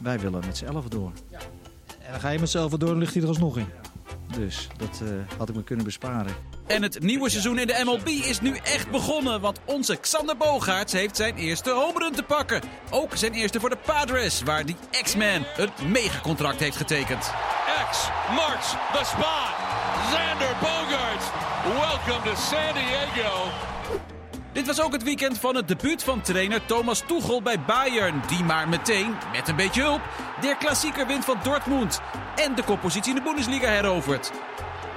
wij 0.00 0.18
willen 0.18 0.42
met 0.46 0.56
z'n 0.56 0.64
elfen 0.64 0.90
door. 0.90 1.12
En 1.98 2.10
dan 2.10 2.20
ga 2.20 2.28
je 2.28 2.38
met 2.38 2.50
z'n 2.50 2.58
elfen 2.58 2.78
door 2.78 2.90
en 2.90 2.98
ligt 2.98 3.14
hij 3.14 3.22
er 3.22 3.28
alsnog 3.28 3.56
in. 3.56 3.68
Dus 4.38 4.68
dat 4.76 5.02
eh, 5.02 5.38
had 5.38 5.48
ik 5.48 5.54
me 5.54 5.62
kunnen 5.62 5.84
besparen. 5.84 6.34
En 6.66 6.82
het 6.82 7.02
nieuwe 7.02 7.30
seizoen 7.30 7.58
in 7.58 7.66
de 7.66 7.80
MLB 7.84 8.06
is 8.06 8.40
nu 8.40 8.56
echt 8.56 8.90
begonnen. 8.90 9.40
Want 9.40 9.60
onze 9.64 9.96
Xander 9.96 10.36
Bogaerts 10.36 10.92
heeft 10.92 11.16
zijn 11.16 11.36
eerste 11.36 11.70
homerun 11.70 12.12
te 12.12 12.22
pakken. 12.22 12.62
Ook 12.90 13.16
zijn 13.16 13.32
eerste 13.32 13.60
voor 13.60 13.70
de 13.70 13.78
Padres, 13.86 14.42
waar 14.42 14.66
die 14.66 14.76
X-Man 15.02 15.44
een 15.56 15.90
megacontract 15.90 16.60
heeft 16.60 16.76
getekend. 16.76 17.32
X 17.90 18.08
marks 18.34 18.70
the 18.70 19.04
spot. 19.04 19.61
Xander 20.10 20.54
Bogarts. 20.60 21.26
Welcome 21.64 22.30
to 22.30 22.34
San 22.36 22.74
Diego. 22.74 23.50
Dit 24.52 24.66
was 24.66 24.80
ook 24.80 24.92
het 24.92 25.02
weekend 25.02 25.38
van 25.38 25.56
het 25.56 25.68
debuut 25.68 26.04
van 26.04 26.20
trainer 26.20 26.66
Thomas 26.66 27.02
Tuchel 27.06 27.42
bij 27.42 27.60
Bayern. 27.60 28.22
Die 28.26 28.44
maar 28.44 28.68
meteen, 28.68 29.14
met 29.32 29.48
een 29.48 29.56
beetje 29.56 29.82
hulp, 29.82 30.00
de 30.40 30.56
klassieker 30.58 31.06
wint 31.06 31.24
van 31.24 31.38
Dortmund. 31.42 32.00
En 32.36 32.54
de 32.54 32.62
koppositie 32.62 33.10
in 33.10 33.16
de 33.16 33.22
Bundesliga 33.22 33.66
herovert. 33.66 34.32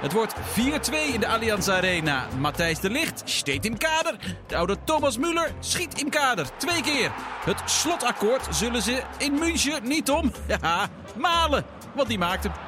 Het 0.00 0.12
wordt 0.12 0.34
4-2 0.34 1.12
in 1.12 1.20
de 1.20 1.26
Allianz 1.28 1.68
Arena. 1.68 2.26
Matthijs 2.38 2.80
de 2.80 2.90
Ligt 2.90 3.22
steekt 3.24 3.64
in 3.64 3.78
kader. 3.78 4.14
De 4.46 4.56
oude 4.56 4.76
Thomas 4.84 5.18
Müller 5.18 5.52
schiet 5.60 6.00
in 6.00 6.10
kader. 6.10 6.46
Twee 6.56 6.82
keer. 6.82 7.12
Het 7.44 7.62
slotakkoord 7.64 8.46
zullen 8.50 8.82
ze 8.82 9.02
in 9.18 9.34
München 9.34 9.88
niet 9.88 10.10
om. 10.10 10.32
Ja, 10.62 10.88
malen. 11.16 11.64
Want 11.94 12.08
die 12.08 12.18
maakt 12.18 12.44
hem. 12.44 12.65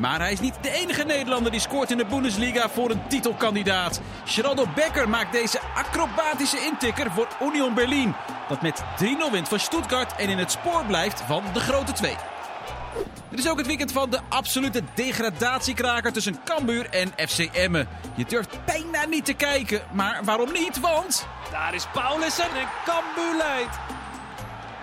Maar 0.00 0.20
hij 0.20 0.32
is 0.32 0.40
niet 0.40 0.58
de 0.62 0.70
enige 0.70 1.04
Nederlander 1.04 1.52
die 1.52 1.60
scoort 1.60 1.90
in 1.90 1.96
de 1.96 2.04
Bundesliga 2.04 2.68
voor 2.68 2.90
een 2.90 3.06
titelkandidaat. 3.08 4.00
Geraldo 4.24 4.66
Becker 4.74 5.08
maakt 5.08 5.32
deze 5.32 5.60
acrobatische 5.74 6.60
intikker 6.60 7.10
voor 7.10 7.28
Union 7.42 7.74
Berlin. 7.74 8.14
Dat 8.48 8.62
met 8.62 8.82
3-0 8.82 9.32
wint 9.32 9.48
van 9.48 9.60
Stuttgart 9.60 10.16
en 10.16 10.28
in 10.28 10.38
het 10.38 10.50
spoor 10.50 10.84
blijft 10.86 11.20
van 11.20 11.44
de 11.52 11.60
grote 11.60 11.92
twee. 11.92 12.16
Dit 13.28 13.38
is 13.38 13.48
ook 13.48 13.58
het 13.58 13.66
weekend 13.66 13.92
van 13.92 14.10
de 14.10 14.20
absolute 14.28 14.82
degradatiekraker 14.94 16.12
tussen 16.12 16.42
Cambuur 16.44 16.90
en 16.90 17.28
FC 17.28 17.38
Emmen. 17.38 17.88
Je 18.14 18.24
durft 18.24 18.64
bijna 18.64 19.04
niet 19.04 19.24
te 19.24 19.34
kijken, 19.34 19.82
maar 19.92 20.20
waarom 20.24 20.52
niet? 20.52 20.80
Want... 20.80 21.26
Daar 21.50 21.74
is 21.74 21.86
Paulussen 21.92 22.44
en 22.44 22.68
Cambuur 22.84 23.36
leidt. 23.36 23.78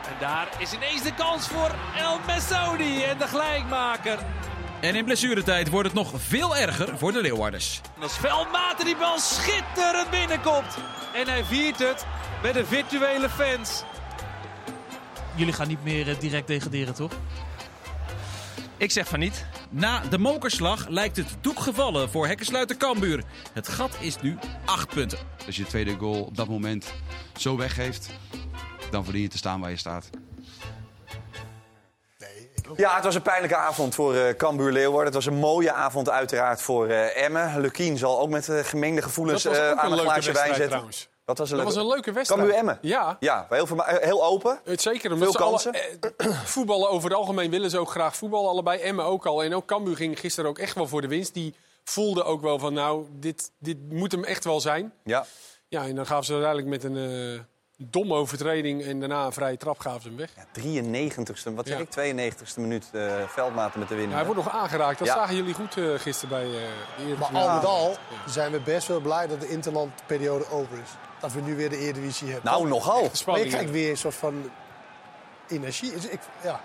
En 0.08 0.16
daar 0.20 0.48
is 0.58 0.74
ineens 0.74 1.04
de 1.04 1.14
kans 1.14 1.48
voor 1.48 1.76
El 1.96 2.20
Messaoudi 2.28 3.04
en 3.04 3.18
de 3.18 3.28
gelijkmaker. 3.28 4.20
En 4.80 4.96
in 4.96 5.06
blessuretijd 5.06 5.70
wordt 5.70 5.88
het 5.88 5.98
nog 5.98 6.14
veel 6.18 6.56
erger 6.56 6.98
voor 6.98 7.12
de 7.12 7.22
Leeuwarders. 7.22 7.82
En 7.96 8.02
als 8.02 8.18
Veldmaten 8.18 8.86
die 8.86 8.96
bal 8.96 9.20
schitterend 9.20 10.10
binnenkomt. 10.10 10.78
En 11.14 11.28
hij 11.28 11.46
viert 11.46 11.80
het 11.80 12.06
met 12.44 12.54
de 12.54 12.66
virtuele 12.66 13.30
fans. 13.30 13.84
Jullie 15.36 15.54
gaan 15.54 15.68
niet 15.68 15.84
meer 15.84 16.10
eh, 16.10 16.20
direct 16.20 16.48
degraderen, 16.48 16.94
toch? 16.94 17.12
Ik 18.78 18.92
zeg 18.92 19.08
van 19.08 19.20
niet. 19.20 19.46
Na 19.70 20.00
de 20.00 20.18
mokerslag 20.18 20.88
lijkt 20.88 21.18
het 21.18 21.38
doek 21.42 21.60
gevallen 21.60 22.10
voor 22.10 22.28
hekkensluiter 22.28 22.78
Cambuur. 22.78 23.24
Het 23.54 23.68
gat 23.68 23.98
is 24.00 24.22
nu 24.22 24.38
8 24.66 24.90
punten. 24.90 25.18
Als 25.46 25.56
je 25.56 25.64
de 25.64 25.70
tweede 25.70 25.96
goal 25.96 26.24
op 26.24 26.36
dat 26.36 26.48
moment 26.48 26.94
zo 27.38 27.58
weggeeft, 27.58 28.10
dan 28.92 29.04
verdien 29.04 29.22
je 29.22 29.28
te 29.28 29.38
staan 29.38 29.60
waar 29.60 29.70
je 29.70 29.78
staat. 29.78 30.10
Ja, 32.76 32.96
het 32.96 33.04
was 33.04 33.16
een 33.16 33.22
pijnlijke 33.22 33.56
avond 33.56 33.96
voor 33.96 34.16
eh 34.16 34.36
Cambuur 34.36 34.72
Leeuwarden. 34.72 35.06
Het 35.06 35.14
was 35.14 35.26
een 35.26 35.40
mooie 35.40 35.72
avond 35.74 36.10
uiteraard 36.10 36.62
voor 36.62 36.88
eh 36.88 37.24
Emmen. 37.24 37.60
Lukien 37.62 37.98
zal 37.98 38.20
ook 38.20 38.30
met 38.30 38.50
eh, 38.50 38.60
gemengde 38.60 39.02
gevoelens 39.02 39.44
Dat 39.44 39.58
aan 39.58 39.62
een 39.62 39.90
leuke 39.90 40.02
glaasje 40.04 40.06
wijn 40.06 40.24
wedstrijd 40.24 40.50
zetten. 40.50 40.68
trouwens. 40.68 41.10
Wat 41.26 41.38
was 41.38 41.52
een 41.52 41.58
Dat 41.58 41.66
leuke, 41.66 41.80
was 41.80 41.88
een 41.88 41.94
leuke 41.94 42.12
wedstrijd. 42.12 42.42
Cambuur 42.42 42.60
Emmen? 42.60 42.78
Ja. 42.82 43.18
Ja, 43.20 43.46
heel, 43.50 43.68
heel 43.86 44.26
open. 44.26 44.60
Het 44.64 44.82
zeker. 44.82 45.18
Veel 45.18 45.32
kansen. 45.32 45.72
kansen. 45.72 46.36
voetballen 46.56 46.90
over 46.90 47.10
het 47.10 47.18
algemeen 47.18 47.50
willen 47.50 47.70
ze 47.70 47.78
ook 47.78 47.90
graag 47.90 48.16
voetballen. 48.16 48.50
Allebei 48.50 48.80
Emmen 48.80 49.06
ook 49.06 49.26
al. 49.26 49.44
En 49.44 49.56
ook 49.56 49.66
Cambuur 49.66 49.96
ging 49.96 50.20
gisteren 50.20 50.50
ook 50.50 50.58
echt 50.60 50.76
wel 50.76 50.88
voor 50.88 51.02
de 51.02 51.08
winst. 51.08 51.34
Die 51.34 51.56
voelde 51.84 52.24
ook 52.24 52.42
wel 52.42 52.60
van 52.60 52.74
nou, 52.74 53.06
dit, 53.12 53.52
dit 53.60 53.78
moet 53.92 54.12
hem 54.12 54.24
echt 54.24 54.44
wel 54.44 54.60
zijn. 54.62 54.94
Ja. 55.04 55.26
Ja, 55.68 55.84
en 55.86 55.96
dan 55.96 56.06
gaven 56.06 56.26
ze 56.26 56.34
uiteindelijk 56.34 56.70
met 56.70 56.84
een 56.84 56.96
domme 57.78 58.14
overtreding 58.14 58.84
en 58.84 59.00
daarna 59.00 59.26
een 59.26 59.32
vrije 59.34 59.58
trap 59.58 59.80
gaven 59.80 60.02
ze 60.02 60.08
hem 60.08 60.18
weg. 60.18 60.30
93ste, 60.54 61.54
wat 61.56 61.68
zeg 61.68 61.78
Ja. 61.96 62.02
ik, 62.04 62.34
92ste 62.34 62.56
minuut 62.60 62.90
uh, 62.92 63.14
veldmaten 63.28 63.80
met 63.80 63.88
de 63.88 63.94
Ja, 63.94 64.00
winnen. 64.00 64.18
hij 64.18 64.26
wordt 64.26 64.44
nog 64.44 64.54
aangeraakt. 64.54 65.00
Dat 65.00 65.08
Ja. 65.08 65.14
zagen 65.14 65.36
jullie 65.36 65.54
goed 65.54 65.78
eh, 65.78 65.94
gisteren 65.94 66.30
bij 66.30 66.46
eh 66.46 66.52
de 66.98 67.06
eerste 67.08 67.32
Maar 67.32 67.42
al 67.42 67.56
met 67.56 67.66
al 67.66 67.96
zijn 68.26 68.52
we 68.52 68.60
best 68.60 68.88
wel 68.88 69.00
blij 69.00 69.28
dat 69.28 69.42
de 69.42 69.50
interlandperiode 69.50 70.50
over 70.50 70.78
is. 70.78 70.90
Dat 71.20 71.32
we 71.34 71.42
nu 71.42 71.56
weer 71.56 71.70
de 71.70 71.78
Eredivisie 71.78 72.32
hebben. 72.32 72.52
Nou, 72.52 72.68
nogal. 72.68 73.10
Maar 73.26 73.40
je 73.40 73.46
krijgt 73.48 73.72
weer 73.72 73.90
een 73.90 73.98
soort 73.98 74.16
van 74.16 74.50
energie. 75.48 75.92
Dus 75.92 76.08
ik, 76.08 76.20
ja. 76.44 76.60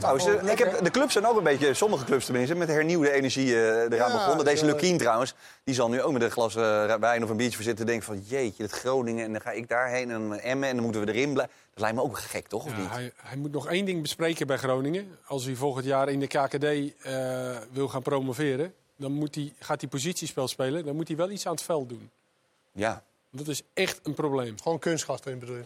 Nou, 0.00 0.18
ze- 0.20 0.40
ik 0.50 0.58
heb, 0.58 0.84
de 0.84 0.90
clubs 0.90 1.12
zijn 1.12 1.26
ook 1.26 1.36
een 1.36 1.42
beetje, 1.44 1.74
sommige 1.74 2.04
clubs 2.04 2.24
tenminste, 2.24 2.54
met 2.54 2.68
hernieuwde 2.68 3.10
energie 3.10 3.54
eh, 3.54 3.60
eraan 3.60 3.90
Ja, 3.90 4.12
begonnen. 4.12 4.44
Deze 4.44 4.64
Lukien 4.64 4.98
trouwens, 4.98 5.34
die 5.64 5.74
zal 5.74 5.88
nu 5.88 6.02
ook 6.02 6.12
met 6.12 6.22
een 6.22 6.30
glas 6.30 6.56
eh, 6.56 6.94
wijn 6.94 7.22
of 7.24 7.30
een 7.30 7.36
biertje 7.36 7.56
voor 7.56 7.64
zitten 7.64 7.86
denken 7.86 8.04
van 8.06 8.20
jeetje, 8.20 8.62
dat 8.62 8.72
Groningen 8.72 9.24
en 9.24 9.32
dan 9.32 9.40
ga 9.40 9.50
ik 9.50 9.68
daarheen 9.68 10.10
en 10.10 10.40
Emmen 10.40 10.68
en 10.68 10.74
dan 10.74 10.84
moeten 10.84 11.04
we 11.04 11.12
erin 11.12 11.32
blijven. 11.32 11.54
Dat 11.70 11.80
lijkt 11.80 11.96
me 11.96 12.02
ook 12.02 12.18
gek, 12.18 12.46
toch? 12.48 12.64
Of 12.64 12.70
Ja, 12.70 12.78
niet? 12.78 12.90
hij, 12.90 13.12
hij 13.16 13.36
moet 13.36 13.52
nog 13.52 13.66
één 13.68 13.84
ding 13.84 14.02
bespreken 14.02 14.46
bij 14.46 14.56
Groningen. 14.56 15.18
Als 15.26 15.44
hij 15.44 15.54
volgend 15.54 15.84
jaar 15.84 16.08
in 16.08 16.20
de 16.20 16.26
KKD 16.26 16.64
eh, 16.64 17.56
wil 17.72 17.88
gaan 17.88 18.02
promoveren, 18.02 18.74
dan 18.96 19.12
moet 19.12 19.34
hij, 19.34 19.52
gaat 19.58 19.80
hij 19.80 19.90
positiespel 19.90 20.48
spelen. 20.48 20.84
Dan 20.84 20.96
moet 20.96 21.08
hij 21.08 21.16
wel 21.16 21.30
iets 21.30 21.46
aan 21.46 21.52
het 21.52 21.62
veld 21.62 21.88
doen. 21.88 22.10
Ja. 22.72 23.02
Dat 23.30 23.48
is 23.48 23.62
echt 23.74 24.00
een 24.02 24.14
probleem. 24.14 24.54
Gewoon 24.62 24.78
kunstgras 24.78 25.20
erin 25.24 25.38
bedoel 25.38 25.56
je? 25.56 25.64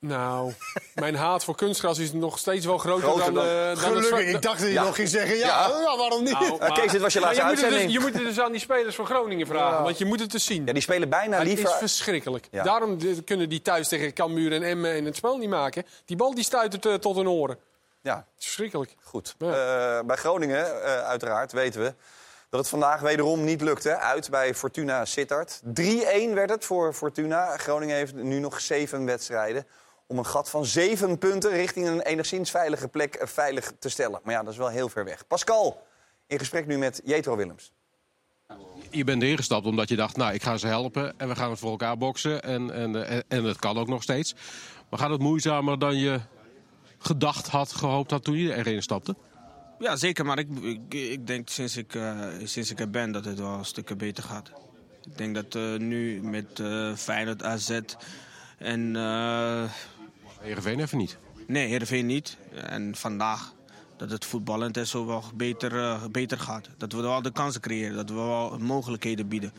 Nou, 0.00 0.52
mijn 0.94 1.14
haat 1.14 1.44
voor 1.44 1.54
kunstgras 1.56 1.98
is 1.98 2.12
nog 2.12 2.38
steeds 2.38 2.66
wel 2.66 2.78
groter, 2.78 3.02
Groter 3.08 3.24
dan... 3.24 3.34
dan- 3.34 3.44
eh, 3.44 3.66
dan 3.66 3.76
Gelukkig, 3.76 4.10
het 4.18 4.34
ik 4.34 4.42
dacht 4.42 4.58
dat 4.58 4.66
je 4.68 4.72
Ja. 4.74 4.82
nog 4.84 4.94
ging 4.94 5.08
zeggen, 5.08 5.36
ja, 5.36 5.68
ja, 5.68 5.96
waarom 5.96 6.22
niet? 6.22 6.32
Nou, 6.32 6.56
Ja, 6.64 6.68
Kees, 6.68 6.90
dit 6.92 7.00
was 7.00 7.12
je 7.12 7.20
maar 7.20 7.28
laatste 7.34 7.44
je 7.44 7.50
moet 7.50 7.60
het 7.60 7.64
uitzending. 7.64 7.82
Dus, 7.84 7.92
je 7.92 8.00
moet 8.00 8.12
het 8.14 8.22
dus 8.22 8.40
aan 8.44 8.52
die 8.52 8.60
spelers 8.60 8.94
van 8.96 9.06
Groningen 9.06 9.46
vragen, 9.46 9.76
Ja. 9.76 9.82
want 9.82 9.98
je 9.98 10.04
moet 10.04 10.20
het 10.20 10.30
dus 10.30 10.44
zien. 10.44 10.66
Ja, 10.66 10.72
die 10.72 10.82
spelen 10.82 11.08
bijna 11.08 11.36
het 11.38 11.46
liever... 11.46 11.64
is 11.64 11.74
verschrikkelijk. 11.76 12.48
Ja. 12.50 12.62
Daarom 12.62 12.98
kunnen 13.24 13.48
die 13.48 13.62
thuis 13.62 13.88
tegen 13.88 14.12
Cambuur 14.12 14.52
en 14.52 14.62
Emmen 14.62 14.92
en 14.92 15.04
het 15.04 15.16
spel 15.16 15.36
niet 15.38 15.48
maken. 15.48 15.86
Die 16.04 16.16
bal 16.16 16.34
die 16.34 16.44
stuitert 16.44 16.86
eh, 16.86 16.94
tot 16.94 17.16
hun 17.16 17.28
oren. 17.28 17.58
Ja. 18.00 18.16
Het 18.16 18.24
is 18.38 18.44
verschrikkelijk. 18.44 18.94
Goed. 19.02 19.34
Eh, 19.38 19.48
bij 20.06 20.16
Groningen, 20.16 20.82
eh, 20.84 21.02
uiteraard, 21.08 21.52
weten 21.52 21.80
we. 21.82 21.94
dat 22.50 22.60
het 22.60 22.68
vandaag 22.68 23.00
wederom 23.00 23.44
niet 23.44 23.60
lukte. 23.60 23.96
Uit 23.96 24.30
bij 24.30 24.54
Fortuna 24.54 25.04
Sittard. 25.04 25.60
3-1 25.64 26.34
werd 26.34 26.50
het 26.50 26.64
voor 26.64 26.92
Fortuna. 26.94 27.56
Groningen 27.56 27.96
heeft 27.96 28.14
nu 28.14 28.38
nog 28.38 28.60
zeven 28.60 29.04
wedstrijden. 29.04 29.66
Om 30.06 30.18
een 30.18 30.26
gat 30.26 30.50
van 30.50 30.64
zeven 30.64 31.18
punten 31.18 31.50
richting 31.50 31.86
een 31.86 32.00
enigszins 32.00 32.50
veilige 32.50 32.88
plek 32.88 33.14
eh, 33.14 33.26
veilig 33.26 33.72
te 33.78 33.88
stellen. 33.88 34.20
Maar 34.24 34.34
ja, 34.34 34.42
dat 34.42 34.52
is 34.52 34.58
wel 34.58 34.68
heel 34.68 34.88
ver 34.88 35.04
weg. 35.04 35.26
Pascal, 35.26 35.86
in 36.26 36.38
gesprek 36.38 36.66
nu 36.66 36.78
met 36.78 37.00
Jetro 37.04 37.36
Willems. 37.36 37.72
Je 38.90 39.04
bent 39.04 39.22
ingestapt 39.22 39.66
omdat 39.66 39.88
je 39.88 39.96
dacht, 39.96 40.16
nou, 40.16 40.34
ik 40.34 40.42
ga 40.42 40.56
ze 40.56 40.66
helpen 40.66 41.18
en 41.18 41.28
we 41.28 41.36
gaan 41.36 41.50
het 41.50 41.58
voor 41.58 41.70
elkaar 41.70 41.98
boksen. 41.98 42.42
En, 42.42 42.70
en, 42.70 43.08
en, 43.08 43.24
en 43.28 43.44
het 43.44 43.58
kan 43.58 43.78
ook 43.78 43.88
nog 43.88 44.02
steeds. 44.02 44.34
Maar 44.90 44.98
gaat 44.98 45.10
het 45.10 45.20
moeizamer 45.20 45.78
dan 45.78 45.98
je 45.98 46.20
gedacht 46.98 47.48
had, 47.48 47.72
gehoopt 47.72 48.10
had 48.10 48.24
toen 48.24 48.36
je 48.36 48.54
erin 48.54 48.82
stapte? 48.82 49.16
Ja, 49.78 49.96
zeker. 49.96 50.24
Maar 50.24 50.38
ik, 50.38 50.48
ik, 50.62 50.94
ik 50.94 51.26
denk 51.26 51.48
sinds 51.48 51.76
ik, 51.76 51.94
eh, 51.94 52.20
sinds 52.44 52.70
ik 52.70 52.80
er 52.80 52.90
ben 52.90 53.12
dat 53.12 53.24
het 53.24 53.38
wel 53.38 53.64
stukken 53.64 53.98
beter 53.98 54.22
gaat. 54.22 54.52
Ik 55.10 55.18
denk 55.18 55.34
dat 55.34 55.54
eh, 55.54 55.76
nu 55.76 56.20
met 56.22 56.60
eh 56.60 56.94
Feyenoord, 56.94 57.42
AZ 57.42 57.80
en... 58.58 58.96
eh 60.46 60.52
Heerenveen 60.52 60.80
even 60.80 60.98
niet. 60.98 61.18
Nee, 61.46 61.68
Heerenveen 61.68 62.06
niet. 62.06 62.36
En 62.54 62.94
vandaag 62.94 63.54
dat 63.96 64.10
het 64.10 64.24
voetballend 64.24 64.76
en 64.76 64.86
zo 64.86 65.06
wel 65.06 65.22
beter, 65.34 65.78
eh, 65.78 66.04
beter 66.10 66.38
gaat. 66.38 66.68
Dat 66.76 66.92
we 66.92 67.00
wel 67.00 67.22
de 67.22 67.32
kansen 67.32 67.60
creëren, 67.60 67.96
dat 67.96 68.08
we 68.08 68.14
wel 68.14 68.58
mogelijkheden 68.58 69.28
bieden. 69.28 69.52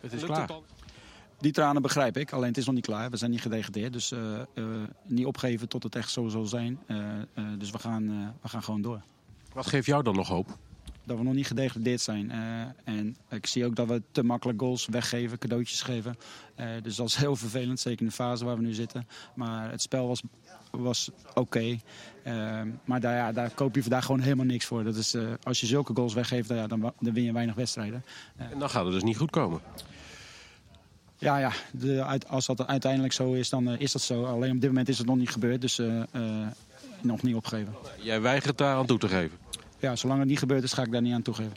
het 0.00 0.12
is 0.12 0.20
Lukt 0.20 0.32
klaar. 0.32 0.50
Die 1.38 1.52
tranen 1.52 1.82
begrijp 1.82 2.16
ik, 2.16 2.32
alleen 2.32 2.48
het 2.48 2.56
is 2.56 2.64
nog 2.66 2.74
niet 2.74 2.86
klaar. 2.86 3.10
We 3.10 3.16
zijn 3.16 3.30
niet 3.30 3.40
gedegradeerd, 3.40 3.92
dus 3.92 4.12
eh, 4.12 4.40
eh, 4.40 4.64
niet 5.02 5.26
opgeven 5.26 5.68
tot 5.68 5.82
het 5.82 5.96
echt 5.96 6.10
zo 6.10 6.28
zal 6.28 6.44
zijn. 6.46 6.78
Eh, 6.86 6.96
eh, 7.34 7.44
dus 7.58 7.70
we 7.70 7.78
gaan, 7.78 8.08
eh, 8.08 8.28
we 8.42 8.48
gaan 8.48 8.62
gewoon 8.62 8.82
door. 8.82 9.00
Wat 9.52 9.66
geeft 9.66 9.86
jou 9.86 10.02
dan 10.02 10.14
nog 10.14 10.28
hoop? 10.28 10.56
Dat 11.06 11.16
we 11.16 11.22
nog 11.22 11.34
niet 11.34 11.46
gedegradeerd 11.46 12.00
zijn. 12.00 12.30
Eh, 12.30 12.38
en 12.84 13.16
ik 13.30 13.46
zie 13.46 13.64
ook 13.66 13.76
dat 13.76 13.88
we 13.88 14.02
te 14.12 14.22
makkelijk 14.24 14.60
goals 14.60 14.86
weggeven, 14.86 15.38
cadeautjes 15.38 15.82
geven. 15.82 16.16
Eh, 16.54 16.66
dus 16.82 16.96
dat 16.96 17.06
is 17.06 17.14
heel 17.16 17.36
vervelend, 17.36 17.80
zeker 17.80 18.00
in 18.00 18.06
de 18.06 18.12
fase 18.12 18.44
waar 18.44 18.56
we 18.56 18.62
nu 18.62 18.72
zitten. 18.72 19.06
Maar 19.34 19.70
het 19.70 19.82
spel 19.82 20.08
was, 20.08 20.22
was 20.70 21.10
oké. 21.34 21.78
Eh, 22.22 22.60
maar 22.84 23.00
daar, 23.00 23.16
ja, 23.16 23.32
daar 23.32 23.50
koop 23.50 23.74
je 23.74 23.80
vandaag 23.80 24.04
gewoon 24.04 24.20
helemaal 24.20 24.44
niks 24.44 24.64
voor. 24.64 24.84
Dat 24.84 24.96
is, 24.96 25.16
als 25.42 25.60
je 25.60 25.66
zulke 25.66 25.94
goals 25.94 26.14
weggeeft, 26.14 26.48
dan, 26.48 26.56
ja, 26.56 26.66
dan, 26.66 26.80
dan 26.80 27.12
win 27.12 27.24
je 27.24 27.32
weinig 27.32 27.54
wedstrijden. 27.54 28.04
En 28.36 28.58
dan 28.58 28.70
gaat 28.70 28.84
het 28.84 28.94
dus 28.94 29.02
niet 29.02 29.16
goed 29.16 29.30
komen. 29.30 29.60
ja, 31.18 31.38
ja 31.38 31.52
de, 31.72 32.04
uit- 32.04 32.28
als 32.28 32.46
dat 32.46 32.66
uiteindelijk 32.66 33.12
zo 33.12 33.32
is, 33.32 33.48
dan 33.48 33.68
is 33.78 33.92
dat 33.92 34.02
zo. 34.02 34.24
Alleen 34.24 34.52
op 34.54 34.60
dit 34.60 34.68
moment 34.70 34.88
is 34.88 34.98
het 34.98 35.06
nog 35.06 35.16
niet 35.16 35.30
gebeurd, 35.30 35.60
dus 35.60 35.80
nog 37.00 37.22
niet 37.22 37.34
opgeven. 37.34 37.74
Jij 38.02 38.20
weigert 38.20 38.58
daar 38.58 38.76
aan 38.76 38.86
toe 38.86 38.98
te 38.98 39.08
geven. 39.08 39.38
Ja, 39.78 39.96
zolang 39.96 40.18
het 40.20 40.28
niet 40.28 40.38
gebeurd 40.38 40.62
is, 40.62 40.72
ga 40.72 40.82
ik 40.82 40.92
daar 40.92 41.02
niet 41.02 41.14
aan 41.14 41.22
toegeven. 41.22 41.56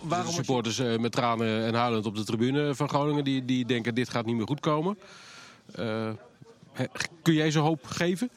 Waarom 0.00 0.26
de 0.26 0.32
supporters 0.32 0.78
eh, 0.78 0.98
met 0.98 1.12
tranen 1.12 1.64
en 1.64 1.74
huilend 1.74 2.06
op 2.06 2.16
de 2.16 2.24
tribune 2.24 2.74
van 2.74 2.88
Groningen... 2.88 3.24
die, 3.24 3.44
die 3.44 3.64
denken 3.66 3.94
dit 3.94 4.08
gaat 4.08 4.26
niet 4.26 4.36
meer 4.36 4.46
goed 4.46 4.60
komen. 4.60 4.98
Eh, 5.74 6.10
he- 6.72 6.86
kun 7.22 7.34
jij 7.34 7.50
ze 7.50 7.58
hoop 7.58 7.86
geven? 7.86 8.30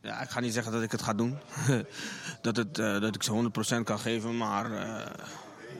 Ja, 0.00 0.20
ik 0.22 0.28
ga 0.28 0.40
niet 0.40 0.52
zeggen 0.52 0.72
dat 0.72 0.82
ik 0.82 0.90
het 0.92 1.02
ga 1.02 1.14
doen. 1.14 1.38
dat, 2.42 2.56
het, 2.56 2.78
eh, 2.78 3.00
dat 3.00 3.14
ik 3.14 3.22
ze 3.22 3.50
100% 3.80 3.82
kan 3.84 3.98
geven, 3.98 4.36
maar 4.36 4.72
eh, 4.72 5.06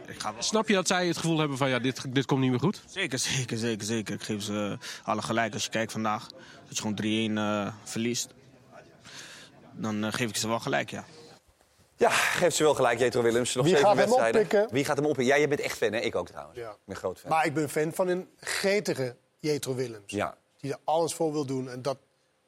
ik 0.07 0.21
ga 0.21 0.33
wel... 0.33 0.43
Snap 0.43 0.69
je 0.69 0.75
dat 0.75 0.87
zij 0.87 1.07
het 1.07 1.17
gevoel 1.17 1.39
hebben 1.39 1.57
van 1.57 1.69
ja, 1.69 1.79
dit, 1.79 2.15
dit 2.15 2.27
komt 2.27 2.41
niet 2.41 2.51
meer 2.51 2.61
goed? 2.61 2.83
Zeker, 2.87 3.19
zeker, 3.37 3.59
zeker, 3.59 3.87
zeker. 3.87 4.15
Ik 4.15 4.23
geef 4.23 4.43
ze 4.43 4.79
alle 5.03 5.23
gelijk. 5.23 5.53
Als 5.53 5.65
je 5.65 5.71
kijkt 5.71 5.93
vandaag, 5.93 6.27
dat 6.69 6.77
je 6.77 6.83
gewoon 6.83 7.31
3-1 7.33 7.37
eh, 7.39 7.75
verliest, 7.85 8.29
dan 9.73 10.13
geef 10.13 10.29
ik 10.29 10.37
ze 10.37 10.49
wel 10.49 10.61
gelijk, 10.61 10.91
ja. 10.91 11.05
Ja, 11.97 12.11
geeft 12.11 12.57
ze 12.57 12.63
wel 12.63 12.75
gelijk, 12.75 12.99
Jetro 12.99 13.23
Willems. 13.23 13.55
Nog 13.55 13.65
Wie 13.65 13.75
zeven 13.75 13.89
gaat 13.89 13.97
hem 13.99 14.07
wedstrijden. 14.07 14.41
oppikken? 14.43 14.69
Wie 14.75 14.85
gaat 14.85 14.97
hem 14.97 15.07
oppikken? 15.07 15.35
Ja, 15.35 15.41
je 15.41 15.49
bent 15.49 15.61
echt 15.61 15.77
fan, 15.77 15.93
hè? 15.93 15.99
Ik 16.01 16.15
ook 16.15 16.27
trouwens. 16.27 16.59
Ja. 16.59 16.71
Ik 16.71 16.77
ben 16.85 16.97
groot 16.97 17.19
fan. 17.19 17.31
Maar 17.31 17.47
ik 17.47 17.55
ben 17.55 17.69
fan 17.71 17.93
van 17.95 18.09
een 18.09 18.29
gretige 18.41 19.17
Jetro 19.39 19.75
Willems. 19.75 20.13
Ja. 20.13 20.37
Die 20.61 20.73
er 20.73 20.79
alles 20.85 21.15
voor 21.15 21.33
wil 21.33 21.45
doen. 21.45 21.69
En 21.71 21.83
dat, 21.83 21.97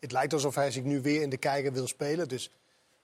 het 0.00 0.12
lijkt 0.12 0.32
alsof 0.32 0.54
hij 0.54 0.70
zich 0.70 0.82
nu 0.82 1.00
weer 1.02 1.22
in 1.22 1.30
de 1.30 1.36
kijker 1.36 1.72
wil 1.72 1.86
spelen. 1.86 2.28
Dus 2.28 2.50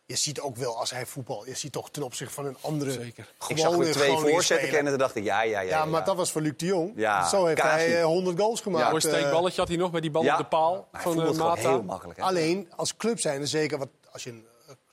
je 0.07 0.17
ziet 0.17 0.41
ook 0.41 0.57
wel 0.57 0.79
als 0.79 0.91
hij 0.91 1.07
voetbal. 1.07 1.47
Je 1.47 1.55
ziet 1.55 1.73
toch 1.73 1.91
ten 1.91 2.03
opzichte 2.03 2.35
van 2.35 2.47
een 2.47 2.57
andere. 2.61 3.07
Ik 3.07 3.15
gewone 3.39 3.61
zag 3.85 3.87
er 3.87 3.93
twee 3.93 4.17
voorzetten 4.17 4.69
kennen 4.71 4.93
en 4.93 4.99
dacht 4.99 5.15
ik, 5.17 5.25
ja, 5.25 5.43
ja, 5.43 5.61
ja. 5.61 5.69
Ja, 5.69 5.85
maar 5.85 6.05
dat 6.05 6.17
was 6.17 6.31
voor 6.33 6.41
Luc 6.41 6.53
de 6.57 6.67
Jong. 6.67 6.93
Ja, 6.97 7.29
Zo 7.29 7.47
heeft 7.47 7.63
hij 7.63 7.87
niet. 7.87 7.97
eh, 7.97 8.05
100 8.05 8.39
goals 8.41 8.61
gemaakt. 8.61 8.91
Mooi 8.91 9.03
eh, 9.05 9.11
steekballetje 9.11 9.61
had 9.61 9.69
hij 9.69 9.77
nog 9.79 9.93
met 9.93 10.03
die 10.03 10.11
bal 10.11 10.23
Ja. 10.23 10.33
op 10.33 10.39
de 10.39 10.45
paal 10.45 10.89
hij 10.93 11.03
van 11.03 11.13
gewoon 11.13 11.37
Mata. 11.37 11.61
heel 11.69 11.83
makkelijk. 11.83 12.19
Hè? 12.19 12.25
Alleen 12.25 12.71
als 12.77 12.97
club 12.97 13.21
zijn, 13.21 13.41
en 13.41 13.49
zeker 13.49 13.79
wat, 13.79 13.89
als 14.13 14.25
je 14.25 14.31
een 14.31 14.45
eh, 14.47 14.52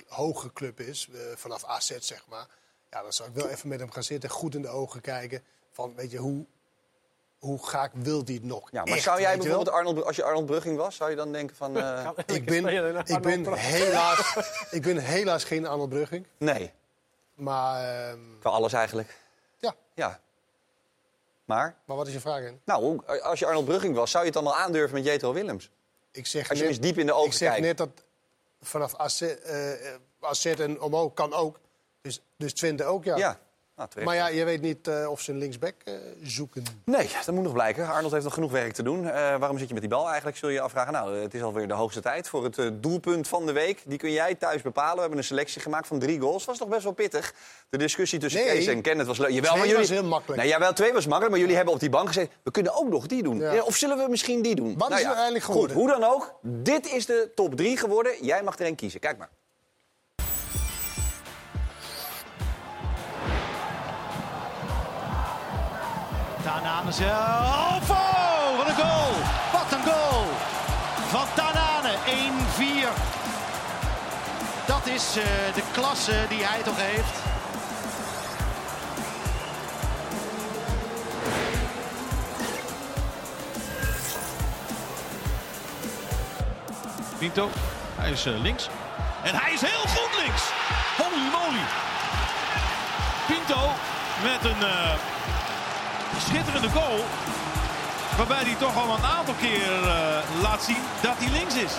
hoge 0.09 0.53
club 0.53 0.79
is, 0.79 1.09
eh, 1.13 1.19
vanaf 1.35 1.65
AZ 1.65 1.97
zeg 1.99 2.25
maar. 2.29 2.47
Ja, 2.91 3.01
dan 3.01 3.13
zou 3.13 3.29
ik 3.29 3.35
wel 3.35 3.49
even 3.49 3.69
met 3.69 3.79
hem 3.79 3.91
gaan 3.91 4.03
zitten, 4.03 4.29
goed 4.29 4.55
in 4.55 4.61
de 4.61 4.67
ogen 4.67 5.01
kijken. 5.01 5.43
Van, 5.71 5.95
weet 5.95 6.11
je, 6.11 6.17
hoe, 6.17 6.45
hoe 7.39 7.63
graag 7.67 7.89
wil 7.93 8.25
die 8.25 8.35
het 8.35 8.43
nog? 8.45 8.71
Ja, 8.71 8.83
maar 8.83 8.93
Echt, 8.93 9.03
zou 9.03 9.21
jij 9.21 9.37
bijvoorbeeld, 9.37 9.69
Arnold, 9.69 10.03
als 10.03 10.15
je 10.15 10.23
Arnold 10.23 10.45
Brugging 10.45 10.77
was, 10.77 10.95
zou 10.95 11.09
je 11.09 11.15
dan 11.15 11.31
denken 11.31 11.55
van... 11.55 11.77
eh, 11.79 12.09
Ik 12.25 12.45
ben, 12.45 12.67
ik, 13.05 13.21
ben 13.21 13.53
helaas, 13.53 14.35
ik 14.71 14.81
ben 14.81 14.97
helaas 14.97 15.43
geen 15.43 15.65
Arnold 15.67 15.89
Brugging. 15.89 16.25
nee, 16.37 16.71
Maar, 17.35 18.07
ehm, 18.09 18.19
voor 18.39 18.51
alles 18.51 18.73
eigenlijk. 18.73 19.17
Ja. 19.57 19.75
Ja. 19.93 20.19
Maar, 21.45 21.75
maar 21.85 21.97
wat 21.97 22.07
is 22.07 22.13
je 22.13 22.19
vraag? 22.19 22.43
in? 22.43 22.61
nou, 22.65 23.05
als 23.21 23.39
je 23.39 23.45
Arnold 23.45 23.65
Brugging 23.65 23.95
was, 23.95 24.11
zou 24.11 24.25
je 24.25 24.31
het 24.31 24.43
dan 24.43 24.53
al 24.53 24.57
aandurven 24.57 24.95
met 24.95 25.05
Jetro 25.05 25.33
Willems? 25.33 25.69
Ik 26.11 26.27
zeg 26.27 26.49
Als 26.49 26.57
je 26.57 26.63
net, 26.63 26.73
eens 26.73 26.83
diep 26.83 26.97
in 26.97 27.05
de 27.05 27.13
ogen 27.13 27.25
Ik 27.27 27.33
zeg 27.33 27.49
kijkt. 27.49 27.65
net 27.65 27.77
dat 27.77 27.89
vanaf 28.61 28.95
AZ, 28.95 29.21
eh, 29.21 29.93
eh, 29.93 29.99
AZ 30.19 30.45
en 30.45 30.81
omhoog 30.81 31.13
kan 31.13 31.33
ook. 31.33 31.59
Dus, 32.01 32.21
dus 32.37 32.53
Twente 32.53 32.83
ook, 32.83 33.03
ja. 33.03 33.17
Ja. 33.17 33.39
Nou. 33.79 34.05
Maar 34.05 34.15
ja, 34.15 34.27
je 34.27 34.43
weet 34.43 34.61
niet 34.61 34.87
eh, 34.87 35.09
of 35.09 35.21
ze 35.21 35.31
een 35.31 35.37
linksback 35.37 35.75
eh, 35.83 35.93
zoeken. 36.23 36.63
Nee, 36.83 37.09
dat 37.25 37.35
moet 37.35 37.43
nog 37.43 37.53
blijken. 37.53 37.87
Arnold 37.87 38.11
heeft 38.11 38.23
nog 38.23 38.33
genoeg 38.33 38.51
werk 38.51 38.73
te 38.73 38.83
doen. 38.83 39.09
Eh, 39.09 39.11
waarom 39.11 39.57
zit 39.57 39.67
je 39.67 39.73
met 39.73 39.81
die 39.81 39.91
bal 39.91 40.07
eigenlijk, 40.07 40.37
zul 40.37 40.49
je 40.49 40.55
je 40.55 40.61
afvragen. 40.61 40.93
Nou, 40.93 41.15
het 41.15 41.33
is 41.33 41.41
alweer 41.41 41.67
de 41.67 41.73
hoogste 41.73 42.01
tijd 42.01 42.29
voor 42.29 42.43
het 42.43 42.83
doelpunt 42.83 43.27
van 43.27 43.45
de 43.45 43.51
week. 43.51 43.81
Die 43.85 43.97
kun 43.97 44.11
jij 44.11 44.35
thuis 44.35 44.61
bepalen. 44.61 44.95
We 44.95 44.99
hebben 44.99 45.17
een 45.17 45.23
selectie 45.23 45.61
gemaakt 45.61 45.87
van 45.87 45.99
drie 45.99 46.19
goals. 46.19 46.45
Was 46.45 46.57
toch 46.57 46.67
best 46.67 46.83
wel 46.83 46.91
pittig. 46.91 47.33
De 47.69 47.77
discussie 47.77 48.19
tussen 48.19 48.41
Nee. 48.45 48.55
Kees 48.55 48.67
en 48.67 48.81
Kenneth 48.81 49.07
was 49.07 49.17
leuk. 49.17 49.29
Jawel, 49.29 49.41
Twee 49.41 49.57
maar 49.57 49.67
jullie... 49.67 49.87
was 49.87 49.99
heel 49.99 50.09
makkelijk. 50.09 50.41
Nee, 50.41 50.51
jawel, 50.51 50.73
twee 50.73 50.93
was 50.93 51.05
makkelijk, 51.05 51.31
maar 51.31 51.39
jullie 51.39 51.55
hebben 51.55 51.73
op 51.73 51.79
die 51.79 51.89
bank 51.89 52.07
gezeten. 52.07 52.33
We 52.43 52.51
kunnen 52.51 52.75
ook 52.75 52.89
nog 52.89 53.07
die 53.07 53.23
doen. 53.23 53.39
Ja. 53.39 53.63
Of 53.63 53.75
zullen 53.75 53.97
we 53.97 54.09
misschien 54.09 54.41
die 54.41 54.55
doen? 54.55 54.77
Wat 54.77 54.91
is 54.91 54.99
er 54.99 55.05
uiteindelijk 55.05 55.45
geworden? 55.45 55.75
Goed, 55.75 55.85
hoe 55.85 55.99
dan 55.99 56.03
ook. 56.03 56.39
Dit 56.41 56.91
is 56.91 57.05
de 57.05 57.31
top 57.35 57.55
drie 57.55 57.77
geworden. 57.77 58.25
Jij 58.25 58.43
mag 58.43 58.59
er 58.59 58.65
een 58.65 58.75
kiezen. 58.75 58.99
Kijk 58.99 59.17
maar. 59.17 59.29
Tanane 66.49 66.91
zelf. 66.91 67.89
Oh, 67.89 68.57
wat 68.57 68.67
een 68.67 68.75
goal. 68.75 69.13
Wat 69.51 69.71
een 69.71 69.83
goal. 69.91 70.25
Van 71.09 71.25
Tanane, 71.33 71.93
1-4. 72.05 72.89
Dat 74.65 74.87
is 74.87 75.17
eh, 75.17 75.23
de 75.53 75.63
klasse 75.71 76.25
die 76.29 76.43
hij 76.43 76.61
toch 76.61 76.77
heeft. 76.77 77.17
Pinto, 87.17 87.49
hij 87.95 88.11
is 88.11 88.25
eh, 88.25 88.41
links. 88.41 88.69
En 89.23 89.35
hij 89.35 89.53
is 89.53 89.61
heel 89.61 89.87
goed 89.87 90.23
links. 90.23 90.43
Holy 90.97 91.29
moly. 91.31 91.65
Pinto 93.27 93.71
met 94.23 94.51
een 94.51 94.63
eh, 94.63 94.93
schitterende 96.17 96.69
goal. 96.69 97.05
Waarbij 98.17 98.43
hij 98.43 98.55
toch 98.59 98.77
al 98.77 98.95
een 98.95 99.05
aantal 99.17 99.33
keer 99.33 99.87
eh, 99.87 100.41
laat 100.41 100.63
zien 100.63 100.83
dat 101.01 101.15
hij 101.17 101.29
links 101.31 101.55
is. 101.55 101.73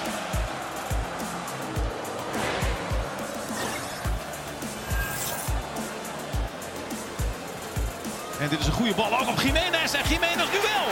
En 8.41 8.49
dit 8.49 8.61
is 8.61 8.67
een 8.67 8.73
goede 8.73 8.95
bal 8.95 9.19
ook 9.21 9.29
op 9.29 9.41
Jiménez. 9.41 9.93
En 9.93 10.09
Jiménez 10.09 10.51
nu 10.55 10.61
wel. 10.73 10.87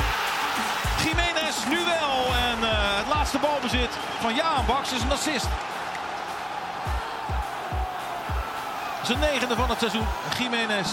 Jiménez 1.05 1.57
nu 1.69 1.79
wel. 1.85 2.35
En 2.35 2.59
eh, 2.71 2.97
het 2.97 3.07
laatste 3.15 3.39
balbezit 3.39 3.91
van 4.21 4.35
Jaan 4.35 4.67
Baks 4.67 4.93
is 4.93 5.03
een 5.03 5.13
assist. 5.13 5.49
Zijn 9.03 9.19
negende 9.19 9.55
van 9.57 9.69
het 9.69 9.79
seizoen. 9.79 10.07
Jiménez. 10.39 10.89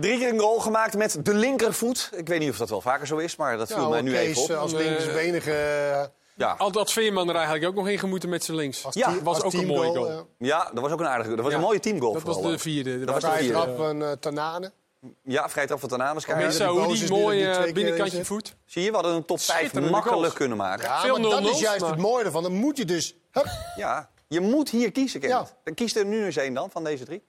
Drie 0.00 0.18
keer 0.18 0.28
een 0.32 0.38
goal 0.40 0.58
gemaakt 0.60 0.96
met 0.96 1.18
de 1.22 1.34
linkervoet. 1.34 2.10
Ik 2.16 2.28
weet 2.28 2.38
niet 2.40 2.50
of 2.50 2.56
dat 2.56 2.68
wel 2.68 2.80
vaker 2.80 3.06
zo 3.06 3.16
is, 3.16 3.36
maar 3.36 3.56
dat 3.56 3.66
viel 3.68 3.76
Nou, 3.76 3.90
mij 3.90 4.00
nu 4.00 4.10
Kees, 4.12 4.26
even 4.28 4.42
op. 4.42 4.50
eh, 4.50 4.58
als 4.60 4.72
linksbenige... 4.72 5.52
eh, 5.52 6.04
Ja. 6.34 6.54
Al 6.58 6.72
dat 6.72 6.92
Veerman 6.92 7.28
er 7.28 7.34
eigenlijk 7.34 7.66
ook 7.66 7.74
nog 7.74 7.88
in 7.88 7.98
gemoeten 7.98 8.28
met 8.28 8.44
zijn 8.44 8.56
links. 8.56 8.84
Als 8.84 8.94
Ja, 8.94 9.08
team- 9.12 9.22
was 9.24 9.42
ook 9.42 9.52
een 9.52 9.66
mooie 9.66 9.88
goal. 9.94 10.10
ja. 10.10 10.22
Ja, 10.38 10.70
dat 10.72 10.82
was 10.82 10.92
ook 10.92 11.00
een 11.00 11.06
aardige 11.06 11.30
Dat 11.30 11.38
was 11.40 11.48
Ja. 11.50 11.54
een 11.58 11.64
mooie 11.64 11.80
teamgoal 11.80 12.12
Dat 12.12 12.22
was 12.22 12.42
de 12.42 12.58
vierde. 12.58 13.04
Dat 13.04 13.22
was 13.22 13.32
de 13.32 13.38
vierde. 13.38 13.52
trap 13.52 13.76
van 13.76 14.02
eh, 14.02 14.12
Tanane. 14.12 14.72
Ja, 15.24 15.48
vrij 15.48 15.66
trap 15.66 15.80
van 15.80 15.88
Tanamas. 15.88 16.26
Met 16.26 16.36
Kijk, 16.36 16.38
die 16.50 16.58
boos 16.64 16.68
Saoedi, 16.76 16.92
is 16.92 17.00
nu 17.00 17.06
dat 17.08 17.18
mooi 17.18 17.36
die 17.36 17.46
eh, 17.46 17.52
twee 17.52 17.64
keer 17.64 17.74
binnenkantje 17.74 18.24
voet. 18.24 18.56
Zie 18.64 18.82
je, 18.82 18.88
we 18.88 18.94
hadden 18.94 19.14
een 19.14 19.24
top 19.24 19.40
5 19.40 19.58
Schitterende 19.58 19.90
makkelijk 19.90 20.20
goals. 20.20 20.34
kunnen 20.34 20.56
maken. 20.58 20.84
Ja, 20.84 21.00
Veel 21.00 21.18
maar 21.18 21.30
dat 21.30 21.42
0-0's, 21.42 21.50
is 21.50 21.60
juist 21.60 21.80
maar- 21.80 21.90
het 21.90 21.98
mooie 22.00 22.24
ervan. 22.24 22.42
Dan 22.42 22.52
moet 22.52 22.76
je 22.76 22.84
dus... 22.84 23.14
Hup, 23.32 23.46
Ja, 23.76 24.10
Je 24.28 24.40
moet 24.40 24.70
hier 24.70 24.92
kiezen, 24.92 25.20
Kenneth. 25.20 25.54
Dan 25.64 25.74
kiest 25.74 25.96
er 25.96 26.04
nu 26.04 26.24
eens 26.24 26.36
één 26.36 26.54
dan, 26.54 26.70
van 26.70 26.84
deze 26.84 27.04
drie. 27.04 27.22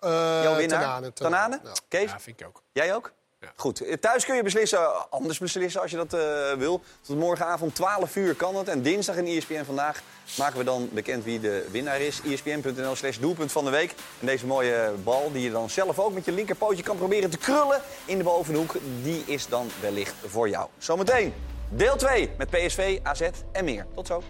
Eh, 0.00 0.40
Jouw 0.42 0.56
winnaar? 0.56 0.80
Tanane, 0.80 1.12
Tanane? 1.12 1.56
Tanane, 1.56 1.76
Kees? 1.88 2.10
Ja, 2.10 2.20
vind 2.20 2.40
ik 2.40 2.46
ook. 2.46 2.62
Jij 2.72 2.94
ook? 2.94 3.12
Goed. 3.56 3.80
Eh, 3.80 3.96
Thuis 3.96 4.24
kun 4.24 4.36
je 4.36 4.42
beslissen, 4.42 5.10
anders 5.10 5.38
beslissen 5.38 5.80
als 5.80 5.90
je 5.90 5.96
dat 5.96 6.14
eh, 6.14 6.52
wil. 6.58 6.82
Tot 7.00 7.18
morgenavond 7.18 7.74
12 7.74 8.16
uur 8.16 8.34
kan 8.34 8.56
het. 8.56 8.68
En 8.68 8.82
dinsdag 8.82 9.16
in 9.16 9.26
ESPN 9.26 9.64
Vandaag 9.64 10.02
maken 10.38 10.58
we 10.58 10.64
dan 10.64 10.88
bekend 10.92 11.24
wie 11.24 11.40
de 11.40 11.66
winnaar 11.70 12.00
is. 12.00 12.20
ESPN.nl 12.26 12.96
slash 12.96 13.18
doelpunt 13.18 13.52
van 13.52 13.64
de 13.64 13.70
week. 13.70 13.94
En 14.20 14.26
deze 14.26 14.46
mooie 14.46 14.92
bal 15.04 15.32
die 15.32 15.42
je 15.42 15.50
dan 15.50 15.70
zelf 15.70 15.98
ook 15.98 16.12
met 16.12 16.24
je 16.24 16.32
linkerpootje 16.32 16.82
kan 16.82 16.96
proberen 16.96 17.30
te 17.30 17.38
krullen 17.38 17.80
in 18.04 18.18
de 18.18 18.24
bovenhoek. 18.24 18.76
Die 19.02 19.22
is 19.26 19.46
dan 19.46 19.70
wellicht 19.80 20.14
voor 20.26 20.48
jou. 20.48 20.68
Zometeen 20.78 21.34
deel 21.68 21.96
2 21.96 22.30
met 22.38 22.50
PSV, 22.50 22.98
AZ 23.02 23.28
en 23.52 23.64
meer. 23.64 23.86
Tot 23.94 24.06
zo. 24.06 24.22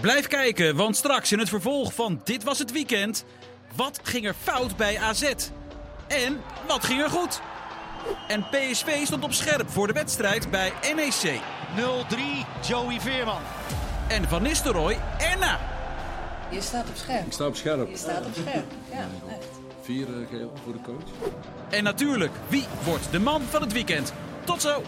Blijf 0.00 0.26
kijken, 0.26 0.76
want 0.76 0.96
straks 0.96 1.32
in 1.32 1.38
het 1.38 1.48
vervolg 1.48 1.94
van 1.94 2.20
Dit 2.24 2.44
Was 2.44 2.58
Het 2.58 2.72
Weekend... 2.72 3.24
wat 3.76 4.00
ging 4.02 4.26
er 4.26 4.34
fout 4.42 4.76
bij 4.76 4.98
AZ? 4.98 5.32
En 6.06 6.40
wat 6.66 6.84
ging 6.84 7.02
er 7.02 7.10
goed? 7.10 7.40
En 8.28 8.46
PSV 8.50 9.04
stond 9.06 9.24
op 9.24 9.32
scherp 9.32 9.70
voor 9.70 9.86
de 9.86 9.92
wedstrijd 9.92 10.50
bij 10.50 10.72
NEC. 10.94 11.40
0-3, 11.76 12.66
Joey 12.66 13.00
Veerman. 13.00 13.40
En 14.08 14.28
Van 14.28 14.42
Nistelrooy 14.42 14.98
erna. 15.18 15.60
Je 16.50 16.60
staat 16.60 16.88
op 16.88 16.96
scherp. 16.96 17.26
Ik 17.26 17.32
sta 17.32 17.46
op 17.46 17.56
scherp. 17.56 17.88
Je 17.88 17.96
staat 17.96 18.26
op 18.26 18.34
scherp. 18.34 18.64
Ja, 18.90 19.08
echt. 19.28 19.46
Vier 19.82 20.06
eh, 20.06 20.28
geel 20.30 20.52
voor 20.64 20.72
de 20.72 20.80
coach. 20.80 21.30
En 21.70 21.84
natuurlijk, 21.84 22.32
wie 22.48 22.64
wordt 22.84 23.10
de 23.10 23.18
man 23.18 23.42
van 23.42 23.62
het 23.62 23.72
weekend? 23.72 24.12
Tot 24.44 24.62
zo! 24.62 24.82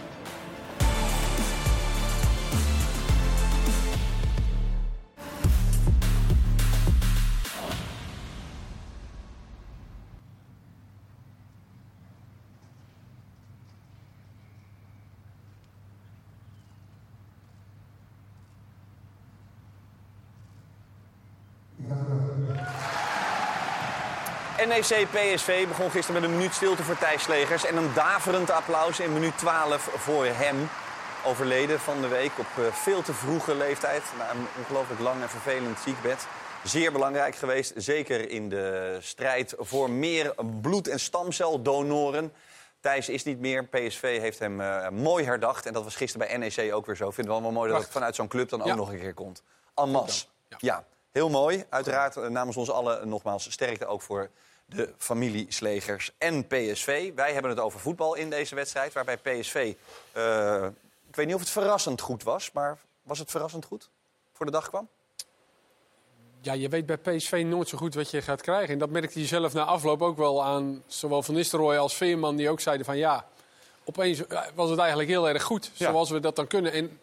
NEC 24.67 25.07
PSV 25.11 25.67
begon 25.67 25.91
gisteren 25.91 26.21
met 26.21 26.29
een 26.29 26.37
minuut 26.37 26.53
stilte 26.53 26.83
voor 26.83 26.97
Thijs 26.97 27.23
Slegers. 27.23 27.65
En 27.65 27.75
een 27.77 27.93
daverend 27.93 28.49
applaus 28.51 28.99
in 28.99 29.13
minuut 29.13 29.37
12 29.37 29.81
voor 29.95 30.25
hem. 30.25 30.69
Overleden 31.25 31.79
van 31.79 32.01
de 32.01 32.07
week 32.07 32.31
op 32.37 32.45
eh, 32.57 32.73
veel 32.73 33.01
te 33.01 33.13
vroege 33.13 33.55
leeftijd. 33.55 34.03
Na 34.17 34.29
een 34.31 34.47
ongelooflijk 34.57 34.99
lang 35.01 35.21
en 35.21 35.29
vervelend 35.29 35.79
ziekbed. 35.79 36.27
Zeer 36.63 36.91
belangrijk 36.91 37.35
geweest, 37.35 37.73
zeker 37.75 38.29
in 38.29 38.49
de 38.49 38.97
strijd 39.01 39.53
voor 39.57 39.89
meer 39.89 40.33
bloed- 40.61 40.87
en 40.87 40.99
stamceldonoren. 40.99 42.33
Thijs 42.79 43.09
is 43.09 43.23
niet 43.23 43.39
meer. 43.39 43.63
PSV 43.65 44.19
heeft 44.19 44.39
hem 44.39 44.61
eh, 44.61 44.89
mooi 44.89 45.25
herdacht. 45.25 45.65
En 45.65 45.73
dat 45.73 45.83
was 45.83 45.95
gisteren 45.95 46.27
bij 46.27 46.37
NEC 46.37 46.73
ook 46.73 46.85
weer 46.85 46.95
zo. 46.95 47.07
Ik 47.07 47.13
vind 47.13 47.27
het 47.27 47.39
wel 47.41 47.51
mooi 47.51 47.71
dat 47.71 47.81
het 47.81 47.91
vanuit 47.91 48.15
zo'n 48.15 48.27
club 48.27 48.49
dan 48.49 48.61
ook 48.61 48.67
Ja. 48.67 48.75
nog 48.75 48.91
een 48.91 48.99
keer 48.99 49.13
komt. 49.13 49.41
En 49.75 49.89
masse. 49.89 50.25
Ja. 50.57 50.83
heel 51.11 51.29
mooi. 51.29 51.65
Uiteraard 51.69 52.17
eh, 52.17 52.27
namens 52.27 52.57
ons 52.57 52.69
allen 52.71 53.09
nogmaals 53.09 53.51
sterkte 53.51 53.85
ook 53.85 54.01
voor 54.01 54.29
de 54.69 54.93
familie 54.97 55.45
Slegers 55.49 56.11
en 56.17 56.47
PSV. 56.47 57.13
Wij 57.13 57.33
hebben 57.33 57.51
het 57.51 57.59
over 57.59 57.79
voetbal 57.79 58.15
in 58.15 58.29
deze 58.29 58.55
wedstrijd. 58.55 58.93
Waarbij 58.93 59.17
PSV, 59.17 59.73
eh, 60.11 60.65
ik 61.07 61.15
weet 61.15 61.25
niet 61.25 61.35
of 61.35 61.41
het 61.41 61.49
verrassend 61.49 62.01
goed 62.01 62.23
was. 62.23 62.51
Maar 62.51 62.77
was 63.03 63.19
het 63.19 63.31
verrassend 63.31 63.65
goed 63.65 63.89
voor 64.33 64.45
de 64.45 64.51
dag 64.51 64.69
kwam? 64.69 64.87
Ja, 66.41 66.53
je 66.53 66.69
weet 66.69 66.85
bij 66.85 66.97
PSV 66.97 67.43
nooit 67.45 67.67
zo 67.67 67.77
goed 67.77 67.93
wat 67.93 68.11
je 68.11 68.21
gaat 68.21 68.41
krijgen. 68.41 68.73
En 68.73 68.79
dat 68.79 68.89
merkte 68.89 69.19
hij 69.19 69.27
zelf 69.27 69.53
na 69.53 69.63
afloop 69.63 70.01
ook 70.01 70.17
wel 70.17 70.43
aan 70.43 70.83
zowel 70.87 71.23
Van 71.23 71.33
Nistelrooy 71.35 71.77
als 71.77 71.95
Veerman... 71.95 72.35
die 72.35 72.49
ook 72.49 72.59
zeiden 72.59 72.85
van 72.85 72.97
ja, 72.97 73.27
opeens 73.83 74.27
eh, 74.27 74.41
was 74.55 74.69
het 74.69 74.79
eigenlijk 74.79 75.09
heel 75.09 75.29
erg 75.29 75.43
goed. 75.43 75.71
Ja. 75.73 75.89
Zoals 75.89 76.09
we 76.09 76.19
dat 76.19 76.35
dan 76.35 76.47
kunnen. 76.47 76.71
En 76.71 76.99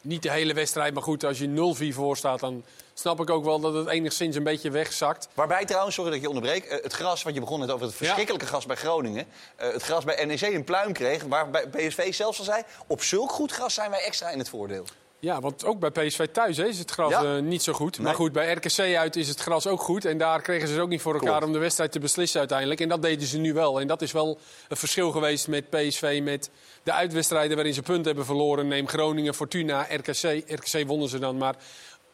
niet 0.00 0.22
de 0.22 0.30
hele 0.30 0.54
wedstrijd, 0.54 0.94
maar 0.94 1.02
goed, 1.02 1.24
als 1.24 1.38
je 1.38 1.92
0-4 1.92 1.94
voor 1.94 2.16
staat... 2.16 2.40
dan 2.40 2.64
snap 3.02 3.20
ik 3.20 3.30
ook 3.30 3.44
wel 3.44 3.60
dat 3.60 3.74
het 3.74 3.88
enigszins 3.88 4.36
een 4.36 4.42
beetje 4.42 4.70
wegzakt. 4.70 5.28
Waarbij 5.34 5.64
trouwens, 5.64 5.94
sorry 5.94 6.10
dat 6.10 6.18
ik 6.20 6.24
je 6.26 6.34
onderbreek, 6.34 6.64
eh, 6.64 6.82
het 6.82 6.92
gras 6.92 7.22
wat 7.22 7.34
je 7.34 7.40
begon 7.40 7.60
net 7.60 7.70
over 7.70 7.86
het 7.86 7.94
verschrikkelijke 7.94 8.46
gras 8.46 8.66
bij 8.66 8.76
Groningen. 8.76 9.26
eh, 9.56 9.72
het 9.72 9.82
gras 9.82 10.04
bij 10.04 10.24
NEC 10.24 10.40
een 10.40 10.64
pluim 10.64 10.92
kreeg, 10.92 11.22
waar 11.22 11.50
bij 11.50 11.66
PSV 11.68 12.14
zelfs 12.14 12.38
al 12.38 12.44
zei, 12.44 12.62
op 12.86 13.02
zulk 13.02 13.30
goed 13.32 13.52
gras 13.52 13.74
zijn 13.74 13.90
wij 13.90 14.04
extra 14.04 14.30
in 14.30 14.38
het 14.38 14.48
voordeel. 14.48 14.84
Ja, 15.18 15.40
want 15.40 15.64
ook 15.64 15.78
bij 15.78 15.90
PSV 15.90 16.26
thuis 16.32 16.56
hè, 16.56 16.66
is 16.66 16.78
het 16.78 16.90
gras 16.90 17.10
Ja. 17.10 17.22
eh, 17.36 17.42
niet 17.42 17.62
zo 17.62 17.72
goed. 17.72 17.96
Nee. 17.96 18.06
Maar 18.06 18.14
goed, 18.14 18.32
bij 18.32 18.52
RKC 18.52 18.96
uit 18.96 19.16
is 19.16 19.28
het 19.28 19.40
gras 19.40 19.66
ook 19.66 19.80
goed. 19.80 20.04
En 20.04 20.18
daar 20.18 20.42
kregen 20.42 20.68
ze 20.68 20.74
het 20.74 20.82
ook 20.82 20.88
niet 20.88 21.00
voor 21.02 21.12
elkaar 21.14 21.28
Klopt. 21.30 21.44
om 21.46 21.52
de 21.52 21.58
wedstrijd 21.58 21.92
te 21.92 21.98
beslissen 21.98 22.38
uiteindelijk. 22.38 22.80
En 22.80 22.88
dat 22.88 23.02
deden 23.02 23.26
ze 23.26 23.38
nu 23.38 23.52
wel. 23.52 23.80
En 23.80 23.86
dat 23.86 24.02
is 24.02 24.12
wel 24.12 24.38
een 24.68 24.76
verschil 24.76 25.10
geweest 25.10 25.48
met 25.48 25.70
PSV. 25.70 26.20
Met 26.22 26.50
de 26.82 26.92
uitwedstrijden 26.92 27.54
waarin 27.56 27.74
ze 27.74 27.82
punten 27.82 28.04
hebben 28.06 28.24
verloren. 28.24 28.68
Neem 28.68 28.88
Groningen, 28.88 29.34
Fortuna, 29.34 29.86
RKC. 29.90 30.42
RKC 30.46 30.86
wonnen 30.86 31.08
ze 31.08 31.18
dan. 31.18 31.36
Maar 31.36 31.54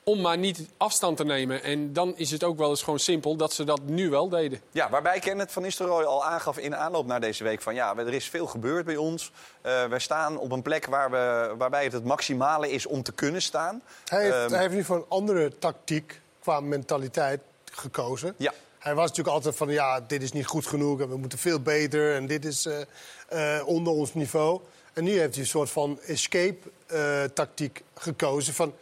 om 0.08 0.20
maar 0.20 0.38
niet 0.38 0.68
afstand 0.76 1.16
te 1.16 1.24
nemen. 1.24 1.62
En 1.62 1.92
dan 1.92 2.16
is 2.16 2.30
het 2.30 2.44
ook 2.44 2.58
wel 2.58 2.70
eens 2.70 2.82
gewoon 2.82 2.98
simpel 2.98 3.36
dat 3.36 3.52
ze 3.52 3.64
dat 3.64 3.80
nu 3.84 4.10
wel 4.10 4.28
deden. 4.28 4.60
Ja, 4.70 4.90
waarbij 4.90 5.18
Kenneth 5.18 5.52
van 5.52 5.62
Nistelrooy 5.62 6.04
al 6.04 6.24
aangaf 6.24 6.58
in 6.58 6.76
aanloop 6.76 7.06
naar 7.06 7.20
deze 7.20 7.44
week 7.44 7.62
van 7.62 7.74
ja, 7.74 7.96
er 7.96 8.14
is 8.14 8.28
veel 8.28 8.46
gebeurd 8.46 8.84
bij 8.84 8.96
ons. 8.96 9.32
Eh 9.60 9.84
wij 9.84 9.98
staan 9.98 10.38
op 10.38 10.52
een 10.52 10.62
plek 10.62 10.86
waar 10.86 11.10
we, 11.10 11.54
waarbij 11.58 11.84
het 11.84 11.92
het 11.92 12.04
maximale 12.04 12.70
is 12.70 12.86
om 12.86 13.02
te 13.02 13.12
kunnen 13.12 13.42
staan. 13.42 13.82
Hij 14.04 14.22
heeft, 14.22 14.34
Ehm, 14.34 14.50
hij 14.50 14.60
heeft 14.60 14.74
nu 14.74 14.84
voor 14.84 14.96
een 14.96 15.04
andere 15.08 15.58
tactiek 15.58 16.20
qua 16.40 16.60
mentaliteit 16.60 17.40
gekozen. 17.72 18.34
Ja. 18.36 18.52
Hij 18.78 18.94
was 18.94 19.08
natuurlijk 19.08 19.34
altijd 19.34 19.56
van, 19.56 19.68
ja, 19.68 20.00
dit 20.00 20.22
is 20.22 20.32
niet 20.32 20.46
goed 20.46 20.66
genoeg 20.66 21.00
en 21.00 21.08
we 21.08 21.16
moeten 21.16 21.38
veel 21.38 21.60
beter 21.60 22.14
en 22.14 22.26
dit 22.26 22.44
is 22.44 22.66
eh, 22.66 23.56
eh, 23.58 23.66
onder 23.68 23.92
ons 23.92 24.14
niveau. 24.14 24.60
En 24.92 25.04
nu 25.04 25.18
heeft 25.18 25.34
hij 25.34 25.42
een 25.42 25.48
soort 25.48 25.70
van 25.70 26.00
escape-tactiek 26.06 27.82
gekozen 27.94 28.54
van, 28.54 28.74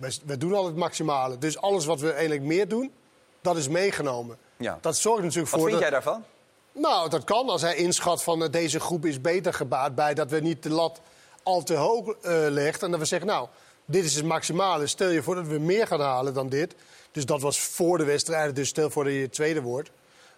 wij, 0.00 0.12
wij 0.24 0.36
doen 0.36 0.54
al 0.54 0.66
het 0.66 0.76
maximale. 0.76 1.38
Dus 1.38 1.58
alles 1.58 1.84
wat 1.84 2.00
we 2.00 2.10
eigenlijk 2.12 2.42
meer 2.42 2.68
doen, 2.68 2.92
dat 3.40 3.56
is 3.56 3.68
meegenomen. 3.68 4.36
Ja. 4.56 4.78
Dat 4.80 4.96
zorgt 4.96 5.22
natuurlijk 5.22 5.50
Wat 5.50 5.60
voor... 5.60 5.68
vind 5.70 5.80
dat- 5.80 5.90
jij 5.90 6.00
daarvan? 6.00 6.24
nou, 6.72 7.08
dat 7.08 7.24
kan 7.24 7.48
als 7.48 7.62
hij 7.62 7.74
inschat 7.76 8.22
van 8.22 8.42
eh, 8.42 8.50
deze 8.50 8.80
groep 8.80 9.04
is 9.04 9.20
beter 9.20 9.54
gebaat 9.54 9.94
bij 9.94 10.14
dat 10.14 10.30
we 10.30 10.40
niet 10.40 10.62
de 10.62 10.70
lat 10.70 11.00
al 11.42 11.62
te 11.62 11.74
hoog 11.74 12.08
eh 12.08 12.32
legt. 12.48 12.82
En 12.82 12.90
dat 12.90 13.00
we 13.00 13.06
zeggen, 13.06 13.28
nou, 13.28 13.48
dit 13.84 14.04
is 14.04 14.14
het 14.14 14.24
maximale. 14.24 14.86
Stel 14.86 15.10
je 15.10 15.22
voor 15.22 15.34
dat 15.34 15.46
we 15.46 15.58
meer 15.58 15.86
gaan 15.86 16.00
halen 16.00 16.34
dan 16.34 16.48
dit. 16.48 16.74
Dus 17.12 17.26
dat 17.26 17.40
was 17.40 17.60
voor 17.60 17.98
de 17.98 18.04
wedstrijd. 18.04 18.56
Dus 18.56 18.68
stel 18.68 18.90
voor 18.90 19.04
dat 19.04 19.12
je 19.12 19.28
tweede 19.28 19.62
wordt. 19.62 19.90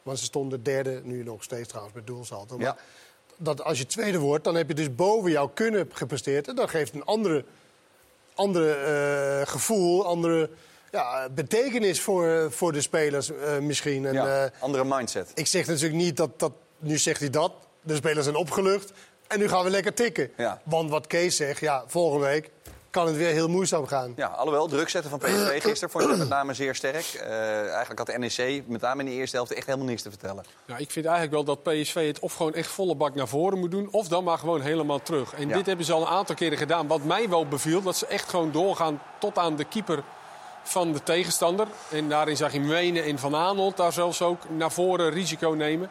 Want 0.03 0.19
ze 0.19 0.25
stonden 0.25 0.63
derde, 0.63 1.01
nu 1.05 1.23
nog 1.23 1.43
steeds 1.43 1.69
trouwens 1.69 1.95
met 1.95 2.07
doelsalto. 2.07 2.57
Maar 2.57 2.67
Ja. 2.67 2.77
dat 3.37 3.65
als 3.65 3.79
je 3.79 3.87
tweede 3.87 4.19
wordt, 4.19 4.45
dan 4.45 4.55
heb 4.55 4.69
je 4.69 4.75
dus 4.75 4.95
boven 4.95 5.31
jouw 5.31 5.49
kunnen 5.49 5.89
gepresteerd. 5.93 6.49
En 6.49 6.55
dat 6.55 6.71
geeft 6.71 6.95
een 6.95 7.05
andere, 7.05 7.45
andere 8.35 8.75
eh, 8.75 9.47
gevoel, 9.47 10.07
andere 10.07 10.51
ja, 10.91 11.29
betekenis 11.35 12.01
voor, 12.01 12.53
voor 12.53 12.73
de 12.73 12.81
spelers 12.81 13.31
eh, 13.31 13.59
misschien. 13.59 14.07
En, 14.07 14.13
Ja, 14.13 14.45
eh, 14.45 14.51
andere 14.63 14.85
mindset. 14.85 15.31
ik 15.35 15.47
zeg 15.47 15.67
natuurlijk 15.67 16.03
niet 16.03 16.17
dat, 16.17 16.39
dat... 16.39 16.53
Nu 16.79 16.99
zegt 16.99 17.21
hij 17.21 17.31
dat. 17.31 17.53
De 17.83 17.95
spelers 17.95 18.25
zijn 18.25 18.37
opgelucht. 18.37 18.93
En 19.29 19.39
nu 19.39 19.49
gaan 19.49 19.65
we 19.65 19.71
lekker 19.71 19.95
tikken. 19.95 20.31
Ja. 20.37 20.61
Want 20.65 20.91
wat 20.91 21.07
Kees 21.07 21.37
zegt, 21.37 21.61
ja, 21.61 21.85
volgende 21.87 22.27
week 22.27 22.51
kan 22.93 23.07
het 23.07 23.17
weer 23.17 23.31
heel 23.33 23.49
moeizaam 23.49 23.87
gaan. 23.87 24.13
Ja, 24.17 24.27
alhoewel, 24.27 24.67
druk 24.69 24.89
zetten 24.89 25.11
van 25.11 25.19
PSV 25.19 25.63
gisteren 25.69 25.91
vond 25.91 26.05
ik 26.05 26.11
dat 26.11 26.19
met 26.19 26.29
name 26.29 26.55
zeer 26.55 26.75
sterk. 26.75 27.05
Eh, 27.05 27.61
eigenlijk 27.69 27.99
had 27.99 28.07
de 28.07 28.19
NEC 28.19 28.63
met 28.67 28.81
name 28.81 29.01
in 29.03 29.09
de 29.09 29.13
eerste 29.15 29.37
helft 29.37 29.53
echt 29.53 29.67
helemaal 29.67 29.87
niks 29.87 30.03
te 30.03 30.09
vertellen. 30.11 30.45
Nou, 30.67 30.81
ik 30.81 30.91
vind 30.91 31.05
eigenlijk 31.07 31.35
wel 31.35 31.45
dat 31.45 31.63
PSV 31.63 32.07
het 32.07 32.19
of 32.19 32.35
gewoon 32.35 32.55
echt 32.55 32.71
volle 32.71 32.95
bak 32.95 33.15
naar 33.15 33.29
voren 33.29 33.59
moet 33.59 33.71
doen... 33.71 33.89
of 33.91 34.09
dan 34.09 34.25
maar 34.25 34.39
gewoon 34.39 34.61
helemaal 34.61 35.03
terug. 35.03 35.35
En 35.35 35.49
Ja. 35.49 35.57
dit 35.57 35.67
hebben 35.67 35.87
ze 35.87 35.93
al 35.93 36.01
een 36.01 36.07
aantal 36.07 36.35
keren 36.35 36.59
gedaan. 36.59 36.87
Wat 36.87 37.05
mij 37.05 37.29
wel 37.29 37.47
beviel, 37.49 37.83
dat 37.83 37.97
ze 37.97 38.07
echt 38.07 38.29
gewoon 38.29 38.53
doorgaan 38.53 39.03
tot 39.19 39.39
aan 39.39 39.57
de 39.57 39.65
keeper 39.65 40.03
van 40.63 40.93
de 40.93 41.03
tegenstander. 41.03 41.67
En 41.91 42.09
daarin 42.09 42.37
zag 42.37 42.53
je 42.53 42.61
Menen 42.61 43.05
en 43.05 43.19
Van 43.19 43.35
Aanholt 43.37 43.77
daar 43.77 43.93
zelfs 43.93 44.23
ook 44.23 44.51
naar 44.51 44.73
voren 44.73 45.11
risico 45.11 45.51
nemen. 45.51 45.91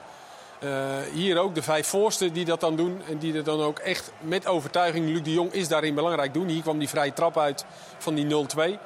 Eh, 0.62 0.70
hier 1.14 1.38
ook 1.38 1.56
de 1.56 1.62
vijf 1.62 1.88
voorsten 1.88 2.34
die 2.34 2.46
dat 2.46 2.60
dan 2.60 2.76
doen. 2.76 3.02
En 3.10 3.18
die 3.18 3.34
er 3.34 3.44
dan 3.44 3.62
ook 3.62 3.80
echt 3.80 4.12
met 4.20 4.48
overtuiging... 4.48 5.10
Luc 5.10 5.24
de 5.24 5.34
Jong 5.34 5.54
is 5.54 5.68
daarin 5.68 5.96
belangrijk 5.96 6.34
doen. 6.34 6.48
Hier 6.48 6.62
kwam 6.62 6.80
die 6.80 6.90
vrije 6.90 7.14
trap 7.14 7.38
uit 7.38 7.66
van 7.98 8.16
die 8.16 8.26
0-2. 8.26 8.80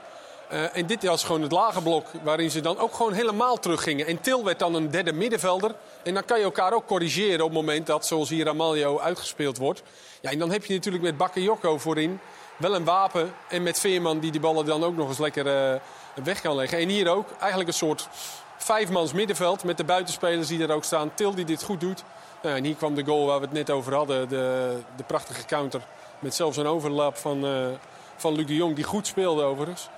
Eh, 0.50 0.78
en 0.78 0.86
dit 0.86 1.04
was 1.04 1.24
gewoon 1.24 1.42
het 1.42 1.52
lage 1.52 1.82
blok 1.82 2.06
waarin 2.24 2.52
ze 2.52 2.62
dan 2.62 2.78
ook 2.78 2.94
gewoon 2.94 3.14
helemaal 3.14 3.60
teruggingen. 3.60 4.08
En 4.08 4.22
Til 4.22 4.44
werd 4.44 4.60
dan 4.60 4.76
een 4.76 4.92
derde 4.92 5.14
middenvelder. 5.14 5.76
En 6.04 6.14
dan 6.14 6.26
kan 6.26 6.38
je 6.38 6.44
elkaar 6.44 6.74
ook 6.74 6.86
corrigeren 6.86 7.46
op 7.46 7.52
het 7.52 7.60
moment 7.60 7.86
dat, 7.86 8.06
zoals 8.06 8.30
hier 8.30 8.46
Ramaljo, 8.46 9.00
uitgespeeld 9.00 9.58
wordt. 9.58 9.84
Ja, 10.22 10.32
en 10.32 10.40
dan 10.40 10.52
heb 10.52 10.66
je 10.66 10.74
natuurlijk 10.74 11.04
met 11.04 11.18
Bakayoko 11.18 11.78
voorin 11.78 12.20
wel 12.58 12.76
een 12.76 12.84
wapen. 12.84 13.34
En 13.50 13.64
met 13.64 13.80
Veerman 13.80 14.20
die 14.20 14.32
die 14.32 14.42
ballen 14.42 14.66
dan 14.66 14.84
ook 14.84 14.96
nog 14.96 15.08
eens 15.08 15.18
lekker 15.18 15.48
eh, 15.48 15.80
weg 16.24 16.42
kan 16.42 16.56
leggen. 16.56 16.78
En 16.78 16.90
hier 16.90 17.10
ook 17.10 17.28
eigenlijk 17.40 17.70
een 17.70 17.76
soort 17.76 18.10
vijfmans 18.58 19.14
middenveld 19.14 19.64
met 19.64 19.78
de 19.78 19.84
buitenspelers 19.84 20.48
die 20.48 20.64
er 20.64 20.72
ook 20.72 20.84
staan. 20.84 21.14
Til 21.14 21.36
die 21.36 21.46
dit 21.46 21.64
goed 21.64 21.80
doet. 21.80 22.04
Nou, 22.42 22.56
en 22.56 22.64
hier 22.64 22.76
kwam 22.76 22.96
de 22.96 23.06
goal 23.06 23.26
waar 23.26 23.40
we 23.40 23.46
het 23.46 23.54
net 23.54 23.70
over 23.70 23.94
hadden. 23.94 24.30
De, 24.30 24.78
de 24.96 25.04
prachtige 25.04 25.46
counter 25.46 25.82
met 26.20 26.36
zelfs 26.36 26.58
een 26.58 26.66
overlap 26.66 27.18
van, 27.18 27.46
eh, 27.46 27.68
van 28.16 28.36
Luc 28.36 28.46
de 28.46 28.56
Jong 28.56 28.76
die 28.76 28.84
goed 28.84 29.08
speelde 29.08 29.44
overigens. 29.44 29.90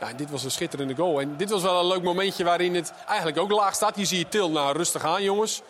Ja, 0.00 0.12
dit 0.12 0.30
was 0.30 0.44
een 0.44 0.50
schitterende 0.50 0.94
goal. 0.94 1.20
En 1.20 1.36
dit 1.36 1.50
was 1.50 1.62
wel 1.62 1.80
een 1.80 1.86
leuk 1.86 2.02
momentje 2.02 2.44
waarin 2.44 2.74
het 2.74 2.92
eigenlijk 3.06 3.38
ook 3.38 3.50
laag 3.50 3.74
staat. 3.74 3.96
Hier 3.96 4.06
zie 4.06 4.18
je 4.18 4.28
Til, 4.28 4.50
nou 4.50 4.76
rustig 4.76 5.04
aan 5.04 5.22
jongens. 5.22 5.62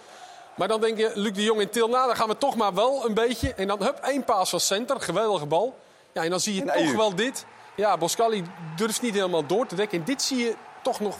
Maar 0.56 0.68
dan 0.68 0.80
denk 0.80 0.98
je, 0.98 1.10
Luc 1.14 1.32
de 1.32 1.42
Jong 1.42 1.60
en 1.60 1.70
Til, 1.70 1.88
nou 1.88 2.06
dan 2.06 2.16
gaan 2.16 2.28
we 2.28 2.38
toch 2.38 2.56
maar 2.56 2.74
wel 2.74 3.06
een 3.06 3.14
beetje. 3.14 3.54
En 3.54 3.66
dan 3.66 3.82
hup, 3.82 3.98
één 3.98 4.24
paas 4.24 4.50
van 4.50 4.60
center, 4.60 5.00
geweldige 5.00 5.46
bal. 5.46 5.78
Ja, 6.12 6.22
en 6.22 6.30
dan 6.30 6.40
zie 6.40 6.54
je 6.54 6.64
toch 6.64 6.92
wel 6.92 7.14
dit. 7.14 7.46
Ja, 7.76 7.96
Boscali 7.96 8.44
durft 8.76 9.02
niet 9.02 9.14
helemaal 9.14 9.46
door 9.46 9.66
te 9.66 9.74
dekken. 9.74 9.98
En 9.98 10.04
dit 10.04 10.22
zie 10.22 10.38
je 10.38 10.54
toch 10.82 11.00
nog 11.00 11.16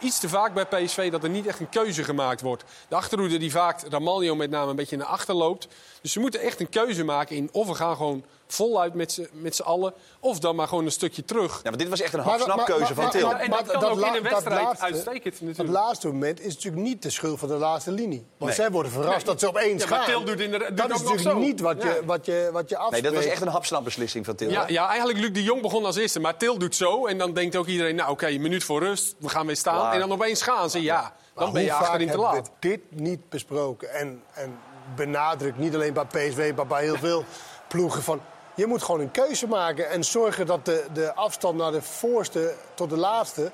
iets 0.00 0.20
te 0.20 0.28
vaak 0.28 0.54
bij 0.54 0.66
PSV 0.66 1.10
dat 1.10 1.22
er 1.24 1.30
niet 1.30 1.46
echt 1.46 1.60
een 1.60 1.68
keuze 1.68 2.04
gemaakt 2.04 2.40
wordt. 2.40 2.64
De 2.88 2.94
achterhoede 2.94 3.38
die 3.38 3.50
vaak, 3.50 3.80
Ramaljo 3.88 4.34
met 4.34 4.50
name, 4.50 4.70
een 4.70 4.76
beetje 4.76 4.96
naar 4.96 5.06
achter 5.06 5.34
loopt. 5.34 5.68
Dus 6.02 6.12
ze 6.12 6.20
moeten 6.20 6.40
echt 6.40 6.60
een 6.60 6.68
keuze 6.68 7.04
maken 7.04 7.36
in 7.36 7.48
of 7.52 7.66
we 7.66 7.74
gaan 7.74 7.96
gewoon 7.96 8.24
voluit 8.52 8.94
met 8.94 9.12
z'n- 9.56 9.62
allen. 9.62 9.94
Of 10.20 10.38
dan 10.38 10.56
maar 10.56 10.68
gewoon 10.68 10.84
een 10.84 10.90
stukje 10.92 11.24
terug. 11.24 11.60
Ja, 11.62 11.68
maar 11.70 11.78
dit 11.78 11.88
was 11.88 12.00
echt 12.00 12.12
een 12.14 12.20
hapsnapkeuze 12.20 12.94
van 12.94 13.02
maar- 13.04 13.12
Til. 13.12 13.26
maar- 13.26 13.40
En 13.40 13.50
maar 13.50 13.64
dat 13.64 13.72
kan 13.72 13.90
ook 13.90 14.00
in 14.06 14.14
een 14.14 14.22
wedstrijd 14.22 14.62
laatste- 14.62 14.84
uitstekend 14.84 15.40
natuurlijk. 15.40 15.68
laatste 15.78 16.06
moment 16.06 16.40
is 16.40 16.54
natuurlijk 16.54 16.82
niet 16.82 17.02
de 17.02 17.10
schuld 17.10 17.38
van 17.38 17.48
de 17.48 17.54
laatste 17.54 17.90
linie. 17.92 18.18
Want 18.38 18.50
Nee. 18.50 18.54
zij 18.60 18.70
worden 18.70 18.92
verrast 18.92 19.16
Nee. 19.16 19.24
dat 19.24 19.40
ze 19.40 19.48
opeens 19.48 19.82
Ja, 19.82 19.88
maar 19.88 19.98
gaan. 19.98 20.06
Til 20.06 20.24
doet 20.24 20.40
inderdaad- 20.40 20.68
doet 20.68 20.76
dat 20.88 20.90
is 20.90 21.02
natuurlijk 21.02 21.38
niet 21.38 21.60
wat 21.60 21.82
je, 21.82 21.88
Ja. 21.88 22.04
wat 22.04 22.26
je, 22.26 22.48
wat 22.52 22.68
je 22.68 22.74
Nee, 22.74 22.84
afspreekt. 22.84 23.04
dat 23.04 23.14
was 23.14 23.32
echt 23.32 23.42
een 23.42 23.48
hapsnapbeslissing 23.48 24.24
van 24.24 24.34
Til. 24.34 24.50
Ja, 24.50 24.64
ja, 24.68 24.88
eigenlijk 24.88 25.18
Luc 25.18 25.32
de 25.32 25.42
Jong 25.42 25.62
begon 25.62 25.84
als 25.84 25.96
eerste. 25.96 26.20
Maar 26.20 26.36
Til 26.36 26.58
doet 26.58 26.76
zo. 26.76 27.06
En 27.06 27.18
dan 27.18 27.32
denkt 27.32 27.56
ook 27.56 27.66
iedereen, 27.66 27.94
nou 27.94 28.10
oké, 28.10 28.26
een 28.28 28.40
minuut 28.40 28.64
voor 28.64 28.80
rust. 28.82 29.14
We 29.18 29.28
gaan 29.28 29.46
weer 29.46 29.56
staan. 29.56 29.92
En 29.92 29.98
dan 30.00 30.12
opeens 30.12 30.42
gaan 30.42 30.70
ze. 30.70 30.82
Ja, 30.82 31.12
dan 31.34 31.52
ben 31.52 31.62
je 31.62 31.72
achterin 31.72 32.10
te 32.10 32.18
laat. 32.18 32.50
dit 32.60 32.80
niet 32.88 33.28
besproken? 33.28 33.90
En, 33.94 34.22
en 34.34 34.58
benadrukt 34.96 35.58
niet 35.58 35.74
alleen 35.74 35.92
bij 35.92 36.04
PSV, 36.04 36.52
maar 36.56 36.66
bij 36.66 36.82
heel 36.82 36.96
veel 36.96 37.24
ploegen 37.68 38.02
van... 38.02 38.20
Je 38.60 38.66
moet 38.66 38.82
gewoon 38.82 39.00
een 39.00 39.10
keuze 39.10 39.46
maken 39.46 39.90
en 39.90 40.04
zorgen 40.04 40.46
dat 40.46 40.64
de, 40.64 40.84
de 40.92 41.14
afstand 41.14 41.56
naar 41.56 41.72
de 41.72 41.82
voorste 41.82 42.54
tot 42.74 42.90
de 42.90 42.96
laatste... 42.96 43.50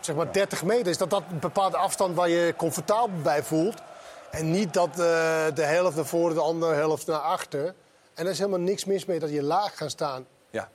zeg 0.00 0.16
maar 0.16 0.32
30 0.32 0.64
meter 0.64 0.86
is. 0.86 0.98
Dat 0.98 1.10
dat 1.10 1.22
een 1.30 1.38
bepaalde 1.38 1.76
afstand 1.76 2.16
waar 2.16 2.28
je 2.28 2.54
comfortabel 2.56 3.22
bij 3.22 3.42
voelt. 3.42 3.82
En 4.30 4.50
niet 4.50 4.74
dat 4.74 4.88
eh, 4.88 4.96
de 5.54 5.62
helft 5.62 5.96
naar 5.96 6.06
voren, 6.06 6.34
de 6.34 6.40
andere 6.40 6.74
helft 6.74 7.06
naar 7.06 7.18
achter. 7.18 7.74
En 8.14 8.24
er 8.24 8.30
is 8.30 8.38
helemaal 8.38 8.60
niks 8.60 8.84
mis 8.84 9.04
mee 9.04 9.18
dat 9.18 9.30
je 9.30 9.42
laag 9.42 9.76
gaat 9.76 9.90
staan. 9.90 10.26
Ja. 10.50 10.68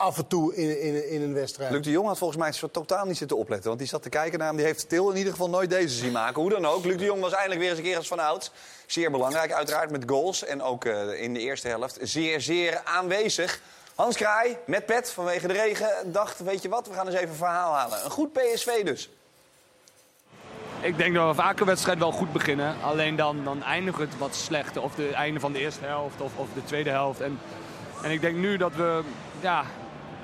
Af 0.00 0.18
en 0.18 0.26
toe 0.26 0.54
in, 0.54 0.80
in, 0.80 1.10
in 1.10 1.22
een 1.22 1.34
wedstrijd. 1.34 1.70
Luc 1.70 1.82
de 1.82 1.90
Jong 1.90 2.06
had 2.06 2.18
volgens 2.18 2.38
mij 2.38 2.52
zo 2.52 2.70
totaal 2.70 3.04
niet 3.04 3.16
zitten 3.16 3.36
opletten. 3.36 3.66
Want 3.66 3.78
die 3.78 3.88
zat 3.88 4.02
te 4.02 4.08
kijken 4.08 4.38
naar 4.38 4.48
hem. 4.48 4.56
Die 4.56 4.66
heeft 4.66 4.88
Til 4.88 5.10
in 5.10 5.16
ieder 5.16 5.32
geval 5.32 5.50
nooit 5.50 5.70
deze 5.70 5.94
zien 5.94 6.12
maken. 6.12 6.40
Hoe 6.40 6.50
dan 6.50 6.66
ook. 6.66 6.84
Luc 6.84 6.96
de 6.96 7.04
Jong 7.04 7.20
was 7.20 7.32
eindelijk 7.32 7.60
weer 7.60 7.68
eens 7.68 7.78
een 7.78 7.84
keer 7.84 7.96
als 7.96 8.08
van 8.08 8.18
ouds. 8.18 8.50
Zeer 8.86 9.10
belangrijk, 9.10 9.52
uiteraard 9.52 9.90
met 9.90 10.02
goals. 10.06 10.44
En 10.44 10.62
ook 10.62 10.84
eh, 10.84 11.22
in 11.22 11.34
de 11.34 11.40
eerste 11.40 11.68
helft 11.68 11.98
zeer, 12.00 12.40
zeer 12.40 12.80
aanwezig. 12.84 13.60
Hans 13.94 14.16
Kraai 14.16 14.56
met 14.66 14.86
pet 14.86 15.10
vanwege 15.10 15.46
de 15.46 15.52
regen 15.52 16.12
dacht, 16.12 16.38
weet 16.38 16.62
je 16.62 16.68
wat, 16.68 16.86
we 16.86 16.94
gaan 16.94 17.06
eens 17.06 17.16
even 17.16 17.28
een 17.28 17.34
verhaal 17.34 17.74
halen. 17.74 18.04
Een 18.04 18.10
goed 18.10 18.32
PSV 18.32 18.84
dus. 18.84 19.10
Ik 20.80 20.96
denk 20.96 21.14
dat 21.14 21.28
we 21.28 21.42
vaker 21.42 21.66
wedstrijd 21.66 21.98
wel 21.98 22.12
goed 22.12 22.32
beginnen. 22.32 22.74
Alleen 22.82 23.16
dan, 23.16 23.44
dan 23.44 23.62
eindigt 23.62 23.98
het 23.98 24.18
wat 24.18 24.34
slechter. 24.34 24.82
Of 24.82 24.96
het 24.96 25.12
einde 25.12 25.40
van 25.40 25.52
de 25.52 25.58
eerste 25.58 25.84
helft 25.84 26.20
of, 26.20 26.32
of 26.36 26.48
de 26.54 26.64
tweede 26.64 26.90
helft. 26.90 27.20
En, 27.20 27.38
en 28.02 28.10
ik 28.10 28.20
denk 28.20 28.36
nu 28.36 28.56
dat 28.56 28.74
we 28.74 29.02
ja, 29.40 29.64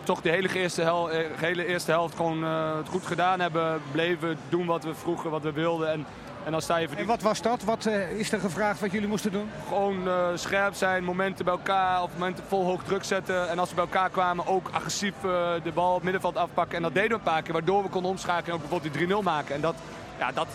toch 0.07 0.21
de 0.21 0.31
hele 0.31 0.49
eerste, 0.55 0.83
hel, 0.83 1.11
eh, 1.11 1.27
hele 1.37 1.67
eerste 1.67 1.91
helft 1.91 2.17
gewoon 2.17 2.45
eh, 2.45 2.77
het 2.77 2.89
goed 2.89 3.07
gedaan 3.07 3.41
hebben. 3.41 3.81
Bleven 3.93 4.39
doen 4.49 4.67
wat 4.67 4.85
we 4.85 4.95
vroegen, 4.95 5.31
wat 5.31 5.43
we 5.43 5.53
wilden. 5.53 5.93
En, 5.93 6.07
en 6.45 6.53
dan 6.53 6.63
sta 6.63 6.77
je 6.77 6.89
En 6.97 7.07
wat 7.07 7.23
was 7.23 7.43
dat? 7.43 7.65
Wat 7.65 7.87
eh, 7.87 8.11
is 8.11 8.33
er 8.33 8.41
gevraagd 8.41 8.81
wat 8.81 8.93
jullie 8.93 9.09
moesten 9.09 9.33
doen? 9.33 9.51
gewoon 9.69 10.09
scherp 10.35 10.75
zijn, 10.75 11.05
momenten 11.05 11.45
bij 11.45 11.55
elkaar, 11.55 12.03
op 12.03 12.11
momenten 12.13 12.45
vol 12.49 12.65
hoog 12.65 12.83
druk 12.83 13.05
zetten. 13.05 13.49
En 13.49 13.59
als 13.59 13.69
we 13.69 13.75
bij 13.75 13.85
elkaar 13.85 14.11
kwamen, 14.11 14.47
ook 14.47 14.69
agressief 14.73 15.15
de 15.63 15.73
bal 15.75 15.89
op 15.89 15.95
het 15.95 16.03
middenveld 16.03 16.37
afpakken. 16.37 16.77
En 16.77 16.83
dat 16.83 16.95
deden 16.95 17.11
we 17.11 17.15
een 17.15 17.33
paar 17.33 17.43
keer, 17.43 17.53
waardoor 17.53 17.83
we 17.83 17.89
konden 17.89 18.11
omschakelen 18.11 18.47
en 18.47 18.53
ook 18.53 18.61
bijvoorbeeld 18.61 18.95
die 18.95 19.17
3-0 19.17 19.23
maken. 19.23 19.55
En 19.55 19.61
dat, 19.61 19.75
ja, 20.19 20.33
dat, 20.33 20.49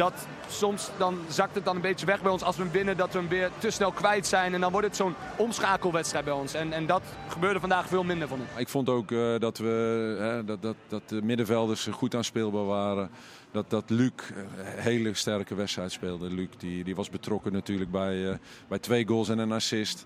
dat 0.00 0.26
soms 0.48 0.90
dan 0.98 1.18
zakt 1.28 1.54
het 1.54 1.64
dan 1.64 1.76
een 1.76 1.82
beetje 1.82 2.06
weg 2.06 2.22
bij 2.22 2.32
ons 2.32 2.42
als 2.42 2.56
we 2.56 2.62
hem 2.62 2.72
winnen, 2.72 2.96
dat 2.96 3.12
we 3.12 3.18
hem 3.18 3.28
weer 3.28 3.50
te 3.58 3.70
snel 3.70 3.92
kwijt 3.92 4.26
zijn. 4.26 4.54
En 4.54 4.60
dan 4.60 4.72
wordt 4.72 4.86
het 4.86 4.96
zo'n 4.96 5.14
omschakelwedstrijd 5.36 6.24
bij 6.24 6.34
ons. 6.34 6.54
En, 6.54 6.72
en 6.72 6.86
dat 6.86 7.02
gebeurde 7.28 7.60
vandaag 7.60 7.88
veel 7.88 8.04
minder 8.04 8.28
van 8.28 8.40
Ik 8.56 8.68
vond 8.68 8.88
ook 8.88 9.10
eh, 9.10 9.38
dat, 9.38 9.58
we, 9.58 10.16
hè, 10.18 10.44
dat, 10.44 10.62
dat, 10.62 10.76
dat 10.88 11.08
de 11.08 11.22
middenvelders 11.22 11.86
goed 11.86 12.14
aanspeelbaar 12.14 12.64
waren. 12.64 13.10
Dat, 13.50 13.70
dat 13.70 13.90
Luc 13.90 14.12
een 14.36 14.64
hele 14.64 15.14
sterke 15.14 15.54
wedstrijd 15.54 15.92
speelde. 15.92 16.30
Luc 16.30 16.48
die, 16.58 16.84
die 16.84 16.94
was 16.94 17.10
betrokken 17.10 17.52
natuurlijk 17.52 17.90
bij, 17.90 18.30
eh, 18.30 18.36
bij 18.68 18.78
twee 18.78 19.06
goals 19.06 19.28
en 19.28 19.38
een 19.38 19.52
assist. 19.52 20.04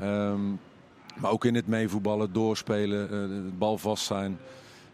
Ehm, 0.00 0.50
maar 1.16 1.30
ook 1.30 1.44
in 1.44 1.54
het 1.54 1.66
meevoetballen, 1.66 2.32
doorspelen, 2.32 3.08
de 3.08 3.50
bal 3.58 3.78
vast 3.78 4.04
zijn. 4.04 4.38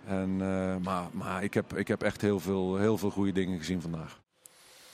En, 0.06 0.36
maar 0.82 1.08
maar 1.12 1.42
ik, 1.42 1.54
heb, 1.54 1.76
ik 1.76 1.88
heb 1.88 2.02
echt 2.02 2.20
heel 2.20 2.40
veel, 2.40 2.76
heel 2.76 2.98
veel 2.98 3.10
goede 3.10 3.32
dingen 3.32 3.58
gezien 3.58 3.80
vandaag. 3.80 4.20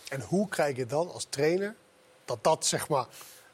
En 0.09 0.21
hoe 0.21 0.49
krijg 0.49 0.77
je 0.77 0.87
dan 0.87 1.13
als 1.13 1.27
trainer 1.29 1.75
dat 2.25 2.39
dat 2.45 2.67
zeg 2.67 2.89
maar 2.89 3.07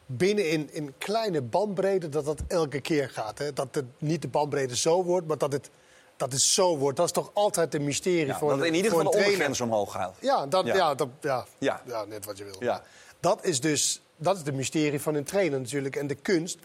binnen 0.06 0.50
in, 0.50 0.72
in 0.72 0.94
kleine 0.98 1.42
bandbreedte 1.42 2.08
dat 2.08 2.24
dat 2.24 2.40
elke 2.48 2.80
keer 2.80 3.10
gaat? 3.10 3.38
Hè? 3.38 3.52
Dat 3.52 3.74
het 3.74 3.84
niet 3.98 4.22
de 4.22 4.28
bandbreedte 4.28 4.76
zo 4.76 5.04
wordt, 5.04 5.26
maar 5.26 5.38
dat 5.38 5.52
het, 5.52 5.70
dat 6.16 6.32
het 6.32 6.40
zo 6.40 6.76
wordt. 6.76 6.96
Dat 6.96 7.06
is 7.06 7.12
toch 7.12 7.30
altijd 7.34 7.74
een 7.74 7.84
mysterie 7.84 8.26
Ja, 8.26 8.38
voor 8.38 8.50
dat 8.50 8.58
een 8.58 8.64
in 8.66 8.74
ieder 8.74 8.90
geval 8.90 9.10
de 9.10 9.16
ondergrens 9.18 9.60
omhoog 9.60 9.92
gaat. 9.92 10.16
Ja, 10.20 10.46
dat, 10.46 10.66
Ja. 10.66 10.74
ja. 10.74 10.94
dat, 10.94 11.08
ja, 11.20 11.46
Ja. 11.58 11.82
ja. 11.86 12.04
net 12.04 12.24
wat 12.24 12.38
je 12.38 12.44
wil. 12.44 12.56
Ja. 12.58 12.82
Dat 13.20 13.44
is 13.44 13.60
dus 13.60 14.02
dat 14.16 14.36
is 14.36 14.42
de 14.42 14.52
mysterie 14.52 15.00
van 15.00 15.14
een 15.14 15.24
trainer 15.24 15.60
natuurlijk. 15.60 15.96
En 15.96 16.06
de 16.06 16.14
kunst 16.14 16.58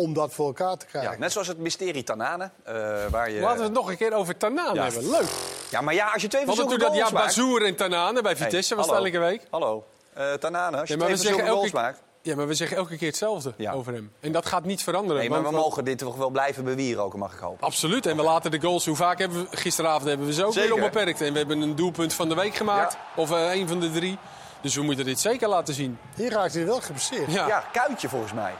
om 0.00 0.12
dat 0.14 0.32
voor 0.32 0.46
elkaar 0.46 0.76
te 0.76 0.86
krijgen. 0.86 1.12
Ja, 1.12 1.18
net 1.18 1.32
zoals 1.32 1.46
het 1.48 1.58
mysterie 1.58 2.02
Tanane. 2.02 2.50
eh, 2.62 2.74
waar 3.10 3.30
je... 3.30 3.40
Laten 3.40 3.58
we 3.58 3.64
het 3.64 3.72
nog 3.72 3.88
een 3.90 3.96
keer 3.96 4.12
over 4.12 4.36
Tanane 4.36 4.74
Ja. 4.74 4.82
hebben. 4.84 5.10
Leuk. 5.10 5.28
Ja, 5.70 5.80
maar 5.80 5.94
ja, 5.94 6.10
als 6.12 6.22
je 6.22 6.28
twee 6.28 6.44
van 6.44 6.54
Want 6.56 6.58
zulke 6.68 6.82
natuurlijk 6.82 7.10
dat 7.10 7.10
goals 7.10 7.10
ja, 7.10 7.42
maakt... 7.42 7.50
Bazoer 7.58 7.66
en 7.66 7.76
Tanane 7.76 8.22
bij 8.22 8.36
Vitesse 8.36 8.74
was 8.74 8.84
het 8.86 8.94
hallo. 8.94 9.06
elke 9.06 9.18
week. 9.18 9.42
Hallo. 9.50 9.84
Eh 10.12 10.32
Tanane, 10.32 10.76
als 10.80 10.88
je 10.88 10.94
Ja, 10.98 11.04
maar 11.06 11.14
twee 11.16 11.32
goals 11.32 11.46
elke- 11.64 11.76
maakt... 11.76 12.00
Ja, 12.22 12.36
maar 12.36 12.46
we 12.46 12.54
zeggen 12.54 12.76
elke 12.76 12.96
keer 12.96 13.08
hetzelfde 13.08 13.52
Ja. 13.56 13.72
over 13.72 13.92
hem. 13.92 14.12
En 14.20 14.32
dat 14.32 14.46
gaat 14.46 14.64
niet 14.64 14.82
veranderen. 14.82 15.16
Nee, 15.20 15.30
maar 15.30 15.42
want 15.42 15.54
we 15.54 15.60
mogen 15.60 15.84
dit 15.84 15.98
toch 15.98 16.16
wel 16.16 16.30
blijven 16.30 16.64
bewieroken, 16.64 17.18
mag 17.18 17.32
ik 17.32 17.38
hopen. 17.38 17.66
Absoluut. 17.66 18.06
En 18.06 18.16
we 18.16 18.22
laten 18.22 18.50
de 18.50 18.60
goals. 18.60 18.86
Hoe 18.86 18.96
vaak 18.96 19.18
hebben 19.18 19.48
we. 19.50 19.56
Gisteravond 19.56 20.04
hebben 20.04 20.26
we 20.26 20.32
ze 20.32 20.44
ook 20.44 20.54
weer 20.54 20.74
onbeperkt. 20.74 21.20
En 21.20 21.32
we 21.32 21.38
hebben 21.38 21.60
een 21.60 21.76
doelpunt 21.76 22.14
van 22.14 22.28
de 22.28 22.34
week 22.34 22.54
gemaakt. 22.54 22.96
Of 23.16 23.30
eh, 23.30 23.54
een 23.54 23.68
van 23.68 23.80
de 23.80 23.90
drie. 23.90 24.18
Dus 24.62 24.74
we 24.74 24.82
moeten 24.82 25.04
dit 25.04 25.20
zeker 25.20 25.48
laten 25.48 25.74
zien. 25.74 25.98
Hier 26.16 26.30
raakt 26.30 26.54
hij 26.54 26.66
wel 26.66 26.80
geblesseerd. 26.80 27.32
Ja. 27.32 27.46
Ja, 27.46 27.64
kuitje 27.72 28.08
volgens 28.08 28.32
mij. 28.32 28.52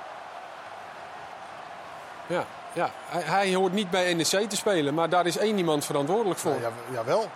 Ja, 2.30 2.46
ja. 2.74 2.90
Hij, 2.94 3.22
hij 3.22 3.54
hoort 3.54 3.72
niet 3.72 3.90
bij 3.90 4.14
NEC 4.14 4.48
te 4.48 4.56
spelen. 4.56 4.94
Maar 4.94 5.08
daar 5.08 5.26
is 5.26 5.36
één 5.36 5.58
iemand 5.58 5.84
verantwoordelijk 5.84 6.40
voor. 6.40 6.60
Ja, 6.60 6.72
jawel. 6.92 7.26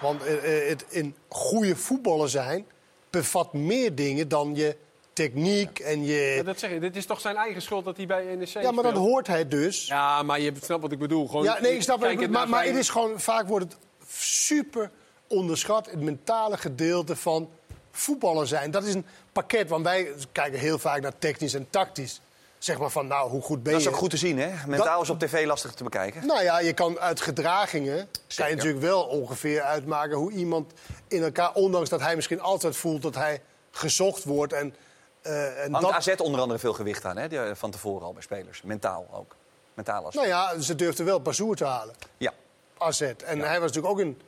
Want 0.00 0.24
eh, 0.24 0.62
eh, 0.62 0.68
het 0.68 0.84
in 0.88 1.14
goede 1.28 1.76
voetballen 1.76 2.28
zijn 2.28 2.66
bevat 3.10 3.52
meer 3.52 3.94
dingen 3.94 4.28
dan 4.28 4.54
je 4.54 4.76
techniek 5.12 5.78
en 5.78 6.04
je... 6.04 6.34
Ja, 6.36 6.42
dat 6.42 6.58
zeg 6.58 6.70
je. 6.70 6.80
Dit 6.80 6.96
is 6.96 7.06
toch 7.06 7.20
zijn 7.20 7.36
eigen 7.36 7.62
schuld 7.62 7.84
dat 7.84 7.96
hij 7.96 8.06
bij 8.06 8.34
NEC 8.36 8.48
Ja, 8.48 8.70
maar 8.70 8.84
dat 8.84 8.94
hoort 8.94 9.26
hij 9.26 9.48
dus. 9.48 9.86
Ja, 9.86 10.22
maar 10.22 10.40
je 10.40 10.52
snapt 10.62 10.82
wat 10.82 10.92
ik 10.92 10.98
bedoel. 10.98 11.26
Gewoon, 11.26 11.44
Ja, 11.44 11.60
nee, 11.60 11.74
ik 11.74 11.82
snap 11.82 12.00
kijk 12.00 12.12
het. 12.12 12.20
het 12.20 12.30
Maar, 12.30 12.48
maar 12.48 12.64
het 12.64 12.76
is 12.76 12.88
gewoon, 12.88 13.20
vaak 13.20 13.48
wordt 13.48 13.64
het 13.64 13.76
super 14.08 14.90
onderschat. 15.26 15.90
Het 15.90 16.00
mentale 16.00 16.56
gedeelte 16.56 17.16
van 17.16 17.50
voetballer 17.90 18.46
zijn. 18.46 18.70
Dat 18.70 18.84
is 18.84 18.94
een 18.94 19.06
pakket, 19.32 19.68
want 19.68 19.84
wij 19.84 20.12
kijken 20.32 20.58
heel 20.58 20.78
vaak 20.78 21.00
naar 21.00 21.18
technisch 21.18 21.54
en 21.54 21.66
tactisch. 21.70 22.20
Zeg 22.58 22.78
maar 22.78 22.90
van, 22.90 23.06
nou, 23.06 23.30
hoe 23.30 23.42
goed 23.42 23.62
ben 23.62 23.72
Dat 23.72 23.82
je? 23.82 23.88
is 23.88 23.94
ook 23.94 24.00
goed 24.00 24.10
te 24.10 24.16
zien, 24.16 24.38
hè? 24.38 24.50
Mentaal 24.66 24.94
Dat- 24.94 25.02
is 25.02 25.10
op 25.10 25.18
tv 25.18 25.46
lastig 25.46 25.72
te 25.72 25.84
bekijken. 25.84 26.26
Nou 26.26 26.42
ja, 26.42 26.60
je 26.60 26.72
kan 26.72 26.98
uit 26.98 27.20
gedragingen 27.20 28.08
kan 28.36 28.48
je 28.48 28.54
natuurlijk 28.54 28.82
wel 28.82 29.02
ongeveer 29.04 29.62
uitmaken 29.62 30.16
hoe 30.16 30.32
iemand 30.32 30.72
in 31.08 31.22
elkaar, 31.22 31.52
ondanks 31.54 31.88
dat 31.88 32.00
hij 32.00 32.14
misschien 32.16 32.40
altijd 32.40 32.76
voelt 32.76 33.02
dat 33.02 33.14
hij 33.14 33.42
gezocht 33.70 34.24
wordt. 34.24 34.52
En, 34.52 34.74
eh, 35.22 35.64
en 35.64 35.72
Hangt 35.72 35.86
dat, 35.86 35.96
AZ 35.96 36.20
onder 36.20 36.40
andere 36.40 36.58
veel 36.60 36.72
gewicht 36.72 37.04
aan, 37.04 37.16
hè? 37.16 37.28
die- 37.28 37.54
Van 37.54 37.70
tevoren 37.70 38.06
al 38.06 38.12
bij 38.12 38.22
spelers. 38.22 38.62
Mentaal 38.62 39.06
ook. 39.12 39.34
Mentaal 39.74 40.04
als. 40.04 40.14
nou 40.14 40.26
ja, 40.26 40.60
ze 40.60 40.74
durfden 40.74 41.04
wel 41.06 41.20
Bazoer 41.22 41.56
te 41.56 41.64
halen. 41.64 41.94
Ja. 42.16 42.32
AZ. 42.78 43.00
En 43.00 43.38
hij 43.40 43.60
was 43.60 43.72
natuurlijk 43.72 43.86
ook 43.94 43.98
een 44.00 44.20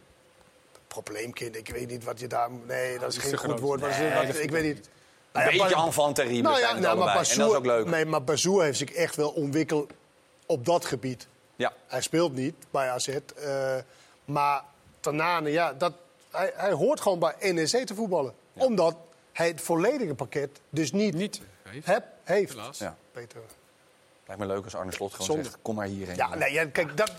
probleemkind. 0.88 1.56
Ik 1.56 1.68
weet 1.68 1.88
niet 1.88 2.04
wat 2.04 2.20
je 2.20 2.26
daar... 2.26 2.50
Nee, 2.66 2.98
dat 2.98 3.10
is 3.10 3.16
is 3.16 3.22
geen 3.22 3.36
goed 3.36 3.48
groot. 3.48 3.60
woord. 3.60 3.80
Nee, 3.80 4.26
dat 4.26 4.36
ik 4.38 4.50
weet 4.50 4.74
niet. 4.74 4.88
Een 5.32 5.40
Nou 5.42 5.52
ja, 5.54 5.62
beetje 5.62 5.76
Ba- 5.76 5.84
enfant 5.84 6.14
terrible 6.14 6.42
Nou 6.42 6.58
ja, 6.60 6.72
het 6.72 6.80
nou, 6.80 6.98
maar. 6.98 7.08
En 7.08 7.14
dat 7.14 7.26
is 7.26 7.40
ook 7.40 7.66
leuk. 7.66 7.86
Nee, 7.86 8.04
maar 8.04 8.24
Bazoer 8.24 8.62
heeft 8.62 8.78
zich 8.78 8.90
echt 8.92 9.16
wel 9.16 9.30
ontwikkeld 9.30 9.92
op 10.46 10.64
dat 10.66 10.84
gebied. 10.84 11.26
Ja. 11.56 11.72
Hij 11.86 12.00
speelt 12.00 12.34
niet 12.34 12.54
bij 12.70 12.90
AZ. 12.90 13.08
eh, 13.08 13.76
maar 14.24 14.62
Tanane, 15.00 15.50
ja, 15.50 15.72
dat, 15.72 15.92
hij, 16.30 16.52
hij 16.56 16.72
hoort 16.72 17.00
gewoon 17.00 17.18
bij 17.18 17.52
NEC 17.52 17.86
te 17.86 17.94
voetballen. 17.94 18.34
Omdat 18.52 18.96
hij 19.32 19.46
het 19.48 19.60
volledige 19.60 20.14
pakket 20.14 20.60
dus 20.70 20.92
niet, 20.92 21.14
heeft. 21.62 21.86
Heb, 21.86 22.04
heeft. 22.24 22.50
Helaas. 22.52 22.78
Ja. 22.78 22.96
Peter. 23.12 23.40
Lijkt 24.26 24.42
me 24.42 24.48
leuk 24.48 24.64
als 24.64 24.74
Arne 24.74 24.92
Slot 24.92 25.10
gewoon 25.10 25.26
Zonde. 25.26 25.42
zegt, 25.42 25.56
kom 25.62 25.74
maar 25.74 25.86
hierheen. 25.86 26.16
Ja, 26.16 26.34
nee, 26.34 26.52
ja, 26.52 26.66
kijk, 26.66 26.96
dat, 26.96 27.12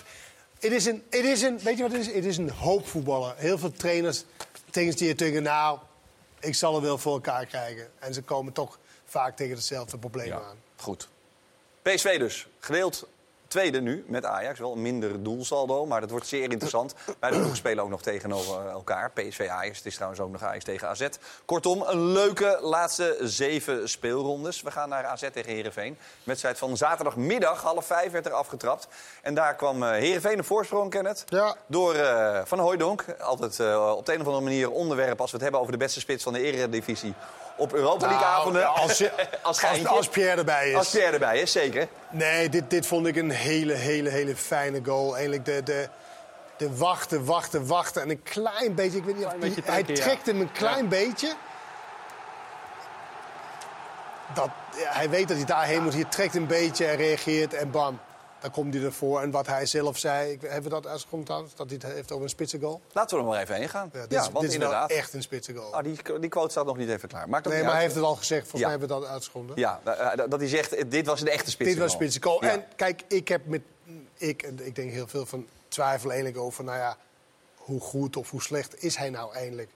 het 0.60 0.72
is 0.72 0.86
een, 0.86 1.04
het 1.10 1.24
is 1.26 1.42
een, 1.42 1.60
weet 1.60 1.78
je 1.78 1.84
wat 1.84 1.92
het 1.92 2.02
is? 2.08 2.14
Het 2.14 2.26
is 2.26 2.38
een 2.38 2.50
hoopvoetballer. 2.50 3.34
Heel 3.38 3.58
veel 3.58 3.72
trainers 3.72 4.24
tegen 4.70 4.96
die 4.96 5.08
je 5.08 5.16
denken, 5.16 5.44
nou, 5.44 5.80
ik 6.42 6.56
zal 6.56 6.74
het 6.74 6.84
wel 6.84 6.98
voor 6.98 7.14
elkaar 7.14 7.46
krijgen. 7.46 7.92
En 8.00 8.14
ze 8.14 8.22
komen 8.22 8.54
toch 8.54 8.80
vaak 9.06 9.36
tegen 9.36 9.56
hetzelfde 9.56 9.98
probleem 9.98 10.34
aan. 10.34 10.58
Goed. 10.76 11.10
PSV 11.82 12.20
dus. 12.20 12.48
Gedeeld 12.60 13.08
Tweede 13.52 13.82
nu 13.82 14.04
met 14.08 14.26
Ajax. 14.26 14.60
Wel 14.60 14.72
een 14.72 14.82
minder 14.82 15.24
doelsaldo, 15.24 15.86
maar 15.86 16.02
dat 16.02 16.10
wordt 16.10 16.28
zeer 16.28 16.52
interessant. 16.52 16.94
Beide 17.20 17.38
ploegen 17.38 17.58
spelen 17.58 17.84
ook 17.84 17.90
nog 17.90 18.02
tegenover 18.02 18.68
elkaar. 18.68 19.12
PSV 19.12 19.48
Ajax, 19.50 19.78
het 19.78 19.86
is 19.86 19.94
trouwens 19.94 20.22
ook 20.22 20.32
nog 20.32 20.44
Ajax 20.44 20.64
tegen 20.64 20.88
AZ. 20.88 21.08
Kortom, 21.46 21.82
een 21.82 22.06
leuke 22.06 22.58
laatste 22.62 23.18
zeven 23.22 23.90
speelrondes. 23.90 24.62
We 24.62 24.72
gaan 24.72 24.90
naar 24.90 25.06
AZ 25.06 25.30
tegen 25.34 25.52
Heerenveen. 25.52 25.98
Wedstrijd 26.24 26.58
van 26.58 26.78
zaterdagmiddag, 26.78 27.62
half 27.62 27.86
vijf 27.86 28.12
werd 28.12 28.26
er 28.26 28.32
afgetrapt. 28.32 28.88
En 29.22 29.34
daar 29.34 29.56
kwam 29.56 29.84
eh, 29.84 29.90
Heerenveen 29.90 30.38
een 30.38 30.44
voorsprong, 30.44 30.90
Kenneth. 30.90 31.24
Door 31.68 31.94
eh, 31.94 32.42
Van 32.44 32.60
Hooijdonk. 32.60 33.06
Altijd 33.20 33.60
eh, 33.60 33.94
op 33.98 34.06
de 34.06 34.14
een 34.14 34.20
of 34.20 34.26
andere 34.26 34.44
manier 34.44 34.72
onderwerp 34.72 35.22
als 35.22 35.32
we 35.32 35.36
het 35.36 35.42
hebben 35.42 35.62
over 35.62 35.74
de 35.74 35.84
beste 35.84 36.00
spits 36.00 36.24
van 36.24 36.34
de 36.34 36.42
Eredivisie. 36.42 37.14
Op 37.56 37.74
Europa 37.74 38.06
League 38.08 38.26
Nou, 38.26 38.40
avonden. 38.40 38.68
als, 38.68 38.98
je- 38.98 39.12
als, 39.42 39.64
als, 39.86 40.08
Pierre 40.08 40.38
erbij 40.38 40.70
is. 40.70 40.76
Als 40.76 40.90
Pierre 40.90 41.12
erbij 41.14 41.40
is, 41.40 41.52
zeker. 41.52 41.88
Nee, 42.10 42.50
dit, 42.50 42.70
dit 42.70 42.86
vond 42.88 43.08
ik 43.08 43.16
een 43.16 43.30
hele, 43.32 43.74
hele, 43.74 44.10
hele 44.10 44.36
fijne 44.36 44.80
goal. 44.86 45.14
Eigenlijk 45.14 45.46
de, 45.46 45.64
de, 45.64 45.90
de 46.58 46.78
wachten, 46.78 47.26
wachten, 47.26 47.68
wachten. 47.68 48.02
En 48.02 48.10
een 48.10 48.24
klein 48.24 48.76
beetje, 48.76 48.98
ik 48.98 49.04
weet 49.04 49.16
niet 49.16 49.26
of 49.26 49.32
die- 49.32 49.42
hij 49.42 49.62
trekken, 49.84 49.94
trekt 49.94 50.26
hem 50.26 50.40
een 50.42 50.52
klein 50.52 50.88
beetje. 50.88 51.34
Dat, 54.34 54.50
ja, 54.78 54.92
hij 54.92 55.10
weet 55.10 55.28
dat 55.28 55.38
hij 55.38 55.46
daarheen 55.46 55.84
moet. 55.84 55.94
Hij 55.94 56.04
trekt 56.04 56.36
een 56.36 56.48
beetje 56.48 56.86
en 56.86 56.96
reageert 56.96 57.54
en 57.54 57.72
bam. 57.72 58.00
Dan 58.42 58.52
komt 58.52 58.74
hij 58.74 58.84
ervoor. 58.84 59.22
En 59.22 59.32
wat 59.32 59.48
hij 59.48 59.66
zelf 59.66 59.98
zei, 59.98 60.32
ik, 60.32 60.42
hebben 60.42 60.72
we 60.72 60.82
dat 60.82 61.06
trouwens? 61.26 61.56
Dat 61.56 61.70
hij 61.70 61.78
het 61.82 61.94
heeft 61.94 62.12
over 62.12 62.24
een 62.24 62.30
spitse 62.30 62.60
goal? 62.60 62.82
Laten 62.92 63.18
we 63.18 63.24
er 63.24 63.30
maar 63.30 63.42
even 63.42 63.56
heen 63.56 63.70
gaan. 63.70 63.90
Ja, 63.94 64.02
dit, 64.02 64.12
Ja, 64.12 64.22
is, 64.22 64.30
want 64.30 64.40
dit 64.42 64.52
is 64.52 64.58
wel 64.58 64.66
inderdaad. 64.68 64.92
echt 64.92 65.14
een 65.14 65.22
spitse 65.22 65.54
goal. 65.54 65.74
Ah, 65.74 65.84
die, 65.84 66.20
die 66.20 66.30
quote 66.30 66.52
staat 66.52 66.66
nog 66.66 66.78
niet 66.78 66.90
even 66.90 67.10
klaar. 67.10 67.30
Maakt 67.30 67.48
nee, 67.48 67.64
maar 67.64 67.72
hij 67.74 67.82
heeft 67.82 67.96
het 67.96 68.04
al 68.04 68.16
gezegd. 68.16 68.42
Volgens 68.48 68.62
Ja. 68.62 68.68
mij 68.68 68.78
hebben 68.78 68.98
we 68.98 69.04
dat 69.04 69.12
uitgezonden. 69.14 69.58
Ja, 69.60 69.82
eh, 69.84 70.30
dat 70.30 70.40
hij 70.40 70.50
zegt, 70.50 70.74
eh, 70.74 70.84
dit 70.90 71.06
was 71.06 71.22
een 71.22 71.28
echte 71.28 71.50
spits. 71.50 71.70
Dit 71.70 71.80
was 71.80 71.92
spitse 71.92 72.22
goal. 72.22 72.44
Ja. 72.44 72.52
En 72.52 72.66
kijk, 72.76 73.02
ik 73.08 73.28
heb 73.28 73.46
met... 73.46 73.62
Ik, 74.18 74.44
ik 74.44 74.76
denk 74.76 74.92
heel 74.92 75.08
veel 75.08 75.26
van 75.26 75.48
twijfel 75.68 76.10
eigenlijk 76.12 76.40
over... 76.44 76.64
Nou 76.64 76.78
ja, 76.78 76.98
hoe 77.56 77.80
goed 77.82 78.18
of 78.18 78.30
hoe 78.30 78.42
slecht 78.42 78.84
is 78.84 78.96
hij 78.96 79.10
nou 79.10 79.34
eindelijk? 79.34 79.70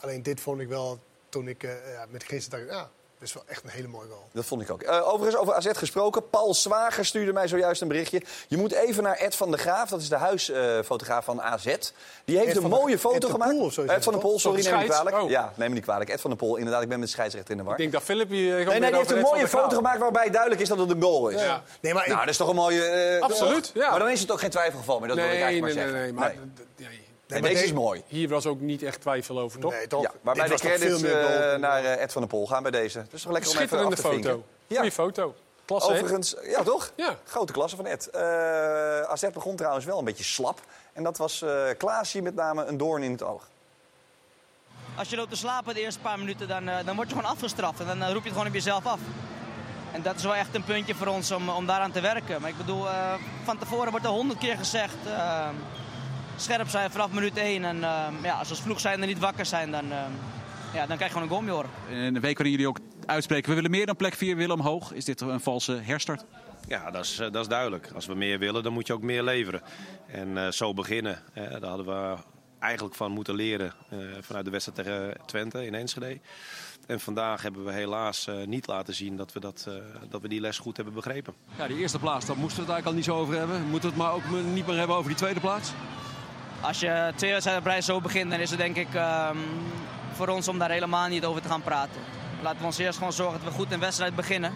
Alleen 0.00 0.22
dit 0.22 0.40
vond 0.40 0.60
ik 0.60 0.68
wel, 0.68 0.98
toen 1.28 1.48
ik 1.48 1.62
eh, 1.62 1.92
ja, 1.92 2.06
met 2.10 2.24
Chris 2.24 2.48
dacht... 2.48 2.62
Ja, 2.70 2.90
dit 3.18 3.28
is 3.28 3.34
wel 3.34 3.42
echt 3.46 3.64
een 3.64 3.70
hele 3.70 3.88
mooie 3.88 4.08
goal. 4.08 4.28
Dat 4.32 4.44
vond 4.44 4.62
ik 4.62 4.70
ook. 4.70 4.82
Eh, 4.82 5.08
overigens, 5.08 5.36
over 5.36 5.54
AZ 5.54 5.66
gesproken. 5.72 6.30
Paul 6.30 6.54
Zwager 6.54 7.04
stuurde 7.04 7.32
mij 7.32 7.48
zojuist 7.48 7.82
een 7.82 7.88
berichtje. 7.88 8.22
Je 8.48 8.56
moet 8.56 8.72
even 8.72 9.02
naar 9.02 9.16
Ed 9.16 9.34
van 9.34 9.50
der 9.50 9.60
Graaf. 9.60 9.88
Dat 9.88 10.00
is 10.00 10.08
de 10.08 10.16
huisfotograaf 10.16 11.24
van 11.24 11.42
AZ. 11.42 11.64
Die 12.24 12.36
heeft 12.36 12.50
Ed 12.50 12.56
een 12.56 12.62
de- 12.62 12.68
mooie 12.68 12.94
Ed 12.94 13.00
foto 13.00 13.18
de 13.26 13.32
gemaakt. 13.32 13.50
Poel 13.50 13.66
Ed 13.68 13.74
dat 13.76 13.86
van 13.86 13.86
der 13.94 14.02
toch? 14.12 14.20
Poel, 14.20 14.38
sorry, 14.38 14.62
de 14.62 14.68
neem 14.68 14.76
me 14.78 14.82
niet 14.82 14.92
kwalijk. 14.92 15.16
Oh. 15.22 15.30
Ja, 15.30 15.52
neem 15.56 15.68
me 15.68 15.74
niet 15.74 15.84
kwalijk. 15.84 16.10
Ed 16.10 16.20
van 16.20 16.30
der 16.30 16.38
Poel, 16.38 16.56
inderdaad. 16.56 16.82
Ik 16.82 16.88
ben 16.88 16.98
met 16.98 17.06
de 17.08 17.12
scheidsrechter 17.14 17.50
in 17.50 17.56
de 17.56 17.62
war. 17.62 17.72
Ik 17.72 17.78
denk 17.78 17.92
dat 17.92 18.02
Philip 18.02 18.28
hier... 18.28 18.50
gewoon 18.56 18.64
Nee, 18.66 18.80
nee, 18.80 18.88
die 18.90 18.98
heeft 18.98 19.10
een 19.10 19.20
mooie 19.20 19.48
foto 19.48 19.76
gemaakt 19.76 19.98
waarbij 19.98 20.30
duidelijk 20.30 20.60
is 20.60 20.68
dat 20.68 20.78
het 20.78 20.90
een 20.90 21.02
goal 21.02 21.28
is. 21.28 21.40
Ja. 21.40 21.62
Nee, 21.80 21.94
maar 21.94 22.02
ik- 22.02 22.08
Nou, 22.08 22.20
dat 22.20 22.30
is 22.30 22.36
toch 22.36 22.48
een 22.48 22.54
mooie... 22.54 22.84
eh, 22.84 23.22
Absoluut, 23.22 23.70
ja. 23.74 23.90
Maar 23.90 23.98
dan 23.98 24.08
is 24.10 24.20
het 24.20 24.30
ook 24.32 24.40
geen 24.40 24.50
twijfelgeval 24.50 24.98
meer, 24.98 25.08
dat 25.08 25.16
wil 25.16 25.26
ik 25.26 25.32
Nee, 25.32 25.42
eigenlijk 25.42 25.74
nee, 25.74 25.84
maar 25.84 25.92
nee, 25.94 26.02
zeggen. 26.12 26.14
nee. 26.14 26.36
Maar, 26.36 26.54
Nee. 26.76 26.88
d- 26.88 27.07
nee. 27.28 27.40
Maar 27.40 27.48
deze 27.50 27.60
de- 27.62 27.66
is 27.68 27.72
mooi. 27.72 28.02
Hier 28.06 28.28
was 28.28 28.46
ook 28.46 28.60
niet 28.60 28.82
echt 28.82 29.00
twijfel 29.00 29.38
over, 29.40 29.60
toch? 29.60 29.72
Nee, 29.72 29.86
toch? 29.86 30.02
Ja, 30.02 30.12
waarbij 30.20 30.44
de 30.44 30.50
Dit 30.50 30.60
was 30.62 30.70
toch 30.70 30.78
credits 30.80 31.00
veel 31.00 31.10
meer 31.14 31.22
goal 31.24 31.52
eh, 31.52 31.58
naar 31.58 31.84
eh, 31.84 32.02
Ed 32.02 32.12
van 32.12 32.20
der 32.22 32.30
Pol 32.30 32.46
gaan 32.46 32.62
bij 32.62 32.70
deze. 32.70 32.98
Dat 32.98 33.12
is 33.12 33.22
toch 33.22 33.32
lekker 33.32 33.50
om 33.50 33.56
even 33.58 33.78
af 33.78 33.94
te 33.94 33.96
foto. 33.96 34.10
vinken. 34.14 34.42
Ja. 34.66 34.76
Goeie 34.76 34.92
foto. 34.92 35.34
Klasse? 35.64 35.90
Overigens, 35.90 36.36
ja 36.42 36.62
toch? 36.62 36.92
Ja. 36.94 37.18
Grote 37.24 37.52
klasse 37.52 37.76
van 37.76 37.86
Ed. 37.86 38.06
Eh 38.10 39.00
AZ 39.02 39.24
begon 39.32 39.56
trouwens 39.56 39.84
wel 39.84 39.98
een 39.98 40.04
beetje 40.04 40.24
slap. 40.24 40.60
En 40.92 41.02
dat 41.02 41.16
was 41.16 41.42
eh 41.42 41.62
Klaasje 41.78 42.22
met 42.22 42.34
name 42.34 42.64
een 42.64 42.76
doorn 42.76 43.02
in 43.02 43.10
het 43.12 43.22
oog. 43.22 43.48
Als 44.96 45.08
je 45.08 45.16
loopt 45.16 45.30
te 45.30 45.36
slapen 45.36 45.74
de 45.74 45.80
eerste 45.80 46.00
paar 46.00 46.18
minuten, 46.18 46.48
dan, 46.48 46.68
eh, 46.68 46.76
dan 46.84 46.96
word 46.96 47.08
je 47.08 47.14
gewoon 47.14 47.30
afgestraft. 47.30 47.80
En 47.80 47.86
dan 47.86 48.02
eh, 48.02 48.06
roep 48.12 48.16
je 48.16 48.22
het 48.22 48.32
gewoon 48.32 48.46
op 48.46 48.52
jezelf 48.54 48.86
af. 48.86 48.98
En 49.92 50.02
dat 50.02 50.16
is 50.16 50.22
wel 50.22 50.34
echt 50.34 50.54
een 50.54 50.64
puntje 50.64 50.94
voor 50.94 51.06
ons 51.06 51.30
om, 51.30 51.48
om 51.48 51.66
daaraan 51.66 51.92
te 51.92 52.00
werken. 52.00 52.40
Maar 52.40 52.50
ik 52.50 52.56
bedoel, 52.56 52.88
eh, 52.88 53.14
van 53.44 53.58
tevoren 53.58 53.90
wordt 53.90 54.06
er 54.06 54.12
honderd 54.12 54.40
keer 54.40 54.56
gezegd... 54.56 54.96
scherp 56.40 56.68
zijn 56.68 56.90
vanaf 56.90 57.10
minuut 57.10 57.36
1. 57.36 57.64
En 57.64 57.76
eh, 57.76 58.06
ja, 58.22 58.38
als 58.38 58.48
we 58.48 58.54
als 58.54 58.60
vloeg 58.60 58.80
zijn 58.80 59.00
en 59.00 59.08
niet 59.08 59.18
wakker 59.18 59.46
zijn, 59.46 59.70
dan, 59.70 59.92
eh, 59.92 59.98
ja, 60.74 60.86
dan 60.86 60.96
krijg 60.96 61.12
je 61.12 61.18
gewoon 61.18 61.22
een 61.22 61.28
goal 61.28 61.42
mee 61.42 61.50
horen. 61.54 61.70
In 62.06 62.14
de 62.14 62.20
week 62.20 62.36
waarin 62.36 62.50
jullie 62.52 62.68
ook 62.68 62.78
uitspreken, 63.06 63.48
we 63.48 63.54
willen 63.54 63.70
meer 63.70 63.86
dan 63.86 63.96
plek 63.96 64.14
4, 64.14 64.34
we 64.34 64.40
willen 64.40 64.56
omhoog. 64.60 64.92
Is 64.92 65.04
dit 65.04 65.20
een 65.20 65.40
valse 65.40 65.72
herstart? 65.72 66.24
Ja, 66.68 66.90
dat 66.90 67.04
is, 67.04 67.18
eh, 67.18 67.30
dat 67.32 67.42
is 67.42 67.48
duidelijk. 67.48 67.90
Als 67.94 68.06
we 68.06 68.14
meer 68.14 68.38
willen, 68.38 68.62
dan 68.62 68.72
moet 68.72 68.86
je 68.86 68.92
ook 68.92 69.02
meer 69.02 69.22
leveren. 69.22 69.62
En 70.06 70.38
eh, 70.38 70.50
zo 70.50 70.74
beginnen. 70.74 71.22
Eh, 71.32 71.50
daar 71.50 71.64
hadden 71.64 71.86
we 71.86 72.16
eigenlijk 72.58 72.94
van 72.94 73.12
moeten 73.12 73.34
leren 73.34 73.72
eh, 73.88 73.98
vanuit 74.20 74.44
de 74.44 74.50
wedstrijd 74.50 74.78
tegen 74.78 75.16
Twente 75.26 75.66
in 75.66 75.74
Enschede. 75.74 76.20
En 76.86 77.00
vandaag 77.00 77.42
hebben 77.42 77.64
we 77.64 77.72
helaas 77.72 78.26
eh, 78.26 78.34
niet 78.46 78.66
laten 78.66 78.94
zien 78.94 79.16
dat 79.16 79.32
we, 79.32 79.40
dat, 79.40 79.64
eh, 79.68 79.74
dat 80.08 80.22
we 80.22 80.28
die 80.28 80.40
les 80.40 80.58
goed 80.58 80.76
hebben 80.76 80.94
begrepen. 80.94 81.34
Ja, 81.58 81.66
die 81.66 81.76
eerste 81.76 81.98
plaats, 81.98 82.26
daar 82.26 82.36
moesten 82.36 82.64
we 82.64 82.72
het 82.72 82.82
eigenlijk 82.82 82.86
al 82.86 82.92
niet 82.92 83.04
zo 83.04 83.22
over 83.22 83.38
hebben. 83.38 83.68
Moeten 83.70 83.90
we 83.90 83.94
het 83.96 84.04
maar 84.04 84.12
ook 84.12 84.44
niet 84.54 84.66
meer 84.66 84.76
hebben 84.76 84.96
over 84.96 85.08
die 85.08 85.18
tweede 85.18 85.40
plaats? 85.40 85.72
Als 86.60 86.80
je 86.80 87.12
twee 87.14 87.30
wedstrijden 87.30 87.64
op 87.64 87.70
rij 87.70 87.80
zo 87.80 88.00
begint, 88.00 88.30
dan 88.30 88.40
is 88.40 88.50
het 88.50 88.58
denk 88.58 88.76
ik 88.76 88.94
ehm, 88.94 89.36
voor 90.12 90.28
ons 90.28 90.48
om 90.48 90.58
daar 90.58 90.70
helemaal 90.70 91.08
niet 91.08 91.24
over 91.24 91.42
te 91.42 91.48
gaan 91.48 91.62
praten. 91.62 92.00
Laten 92.42 92.58
we 92.58 92.64
ons 92.64 92.78
eerst 92.78 92.98
gewoon 92.98 93.12
zorgen 93.12 93.40
dat 93.40 93.48
we 93.48 93.58
goed 93.58 93.72
een 93.72 93.80
wedstrijd 93.80 94.14
beginnen. 94.14 94.52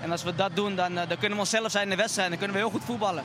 En 0.00 0.10
als 0.10 0.22
we 0.22 0.34
dat 0.34 0.56
doen, 0.56 0.76
dan, 0.76 0.98
eh, 0.98 1.08
dan 1.08 1.18
kunnen 1.18 1.32
we 1.32 1.44
onszelf 1.44 1.70
zijn 1.70 1.84
in 1.84 1.90
de 1.90 1.96
wedstrijd. 1.96 2.28
Dan 2.28 2.38
kunnen 2.38 2.56
we 2.56 2.62
heel 2.62 2.72
goed 2.72 2.84
voetballen. 2.84 3.24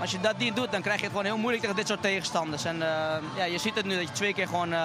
Als 0.00 0.10
je 0.10 0.20
dat 0.20 0.38
niet 0.38 0.56
doet, 0.56 0.72
dan 0.72 0.82
krijg 0.82 0.96
je 0.96 1.02
het 1.02 1.10
gewoon 1.10 1.26
heel 1.26 1.38
moeilijk 1.38 1.62
tegen 1.62 1.76
dit 1.76 1.86
soort 1.86 2.02
tegenstanders. 2.02 2.64
En 2.64 2.82
eh, 2.82 3.22
ja, 3.36 3.44
je 3.44 3.58
ziet 3.58 3.74
het 3.74 3.84
nu 3.84 3.94
dat 3.96 4.08
je 4.08 4.12
twee 4.12 4.34
keer 4.34 4.46
gewoon 4.46 4.72
eh, 4.72 4.78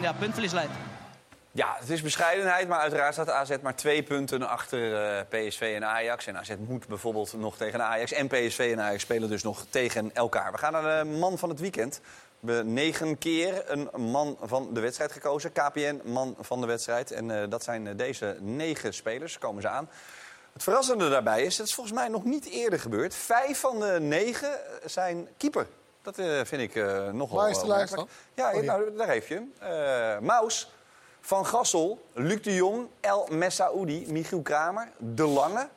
ja, 0.00 0.12
puntverlies 0.18 0.52
leidt. 0.52 0.72
Ja, 1.56 1.76
het 1.78 1.90
is 1.90 2.02
bescheidenheid, 2.02 2.68
maar 2.68 2.78
uiteraard 2.78 3.12
staat 3.12 3.30
AZ 3.30 3.56
maar 3.62 3.76
twee 3.76 4.02
punten 4.02 4.48
achter 4.48 4.94
eh, 4.94 5.20
PSV 5.28 5.72
en 5.76 5.84
Ajax. 5.84 6.26
En 6.26 6.38
AZ 6.38 6.54
moet 6.58 6.86
bijvoorbeeld 6.86 7.32
nog 7.32 7.56
tegen 7.56 7.82
Ajax. 7.82 8.12
En 8.12 8.26
PSV 8.26 8.70
en 8.72 8.80
Ajax 8.80 9.02
spelen 9.02 9.28
dus 9.28 9.42
nog 9.42 9.64
tegen 9.70 10.14
elkaar. 10.14 10.52
We 10.52 10.58
gaan 10.58 10.72
naar 10.72 11.04
de 11.04 11.10
man 11.10 11.38
van 11.38 11.48
het 11.48 11.60
weekend. 11.60 12.00
We 12.40 12.52
hebben 12.52 12.72
negen 12.72 13.18
keer 13.18 13.64
een 13.66 13.90
man 14.10 14.38
van 14.42 14.74
de 14.74 14.80
wedstrijd 14.80 15.12
gekozen. 15.12 15.52
KPN, 15.52 16.00
man 16.04 16.36
van 16.40 16.60
de 16.60 16.66
wedstrijd. 16.66 17.10
En 17.10 17.30
eh, 17.30 17.50
dat 17.50 17.64
zijn 17.64 17.86
eh, 17.86 17.96
deze 17.96 18.36
negen 18.40 18.94
spelers, 18.94 19.38
komen 19.38 19.62
ze 19.62 19.68
aan. 19.68 19.88
Het 20.52 20.62
verrassende 20.62 21.10
daarbij 21.10 21.42
is, 21.42 21.56
dat 21.56 21.66
is 21.66 21.74
volgens 21.74 21.96
mij 21.96 22.08
nog 22.08 22.24
niet 22.24 22.44
eerder 22.44 22.80
gebeurd. 22.80 23.14
Vijf 23.14 23.60
van 23.60 23.80
de 23.80 23.98
negen 24.00 24.58
zijn 24.84 25.28
keeper. 25.36 25.66
Dat 26.02 26.14
vind 26.42 26.62
ik 26.62 26.74
nogal 27.12 27.36
Waar 27.36 27.50
is 27.50 27.58
de 27.58 27.66
lijst 27.66 27.96
opmerkelijk. 27.96 28.10
Ja, 28.34 28.52
Oh, 28.52 28.62
nou, 28.62 28.96
daar 28.96 29.08
heeft 29.08 29.28
je 29.28 29.34
hem. 29.34 30.24
Maus, 30.24 30.73
Van 31.26 31.46
Gassel, 31.46 31.98
Luc 32.12 32.42
de 32.42 32.54
Jong, 32.54 32.86
El 33.00 33.28
Messaoudi, 33.30 34.04
Michiel 34.08 34.42
Kramer, 34.42 34.88
De 34.98 35.26
Lange, 35.26 35.68